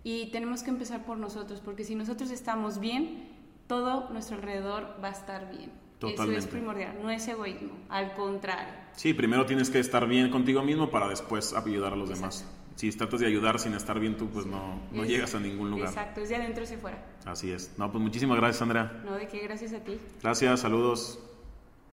y 0.03 0.27
tenemos 0.31 0.63
que 0.63 0.69
empezar 0.69 1.05
por 1.05 1.17
nosotros, 1.17 1.61
porque 1.63 1.83
si 1.83 1.95
nosotros 1.95 2.29
estamos 2.31 2.79
bien, 2.79 3.29
todo 3.67 4.09
nuestro 4.09 4.37
alrededor 4.37 4.97
va 5.03 5.09
a 5.09 5.11
estar 5.11 5.49
bien. 5.49 5.71
Totalmente. 5.99 6.39
Eso 6.39 6.47
es 6.47 6.51
primordial, 6.53 6.99
no 7.01 7.09
es 7.09 7.25
egoísmo, 7.27 7.71
al 7.87 8.13
contrario. 8.13 8.73
Sí, 8.91 9.13
primero 9.13 9.45
tienes 9.45 9.69
que 9.69 9.79
estar 9.79 10.05
bien 10.07 10.29
contigo 10.29 10.61
mismo 10.61 10.91
para 10.91 11.07
después 11.07 11.53
ayudar 11.53 11.93
a 11.93 11.95
los 11.95 12.09
demás. 12.09 12.45
Si 12.75 12.91
tratas 12.91 13.19
de 13.19 13.27
ayudar 13.27 13.59
sin 13.59 13.73
estar 13.73 13.99
bien 13.99 14.17
tú, 14.17 14.27
pues 14.27 14.45
no, 14.45 14.81
no 14.91 15.05
llegas 15.05 15.35
a 15.35 15.39
ningún 15.39 15.69
lugar. 15.69 15.89
Exacto, 15.89 16.21
es 16.21 16.29
de 16.29 16.35
adentro 16.35 16.63
hacia 16.63 16.77
afuera. 16.77 17.05
Así 17.25 17.51
es. 17.51 17.71
No, 17.77 17.91
pues 17.91 18.01
muchísimas 18.01 18.37
gracias, 18.37 18.61
Andrea. 18.61 19.01
No, 19.05 19.13
de 19.13 19.27
qué, 19.27 19.39
gracias 19.39 19.73
a 19.73 19.79
ti. 19.79 19.97
Gracias, 20.21 20.59
saludos. 20.59 21.19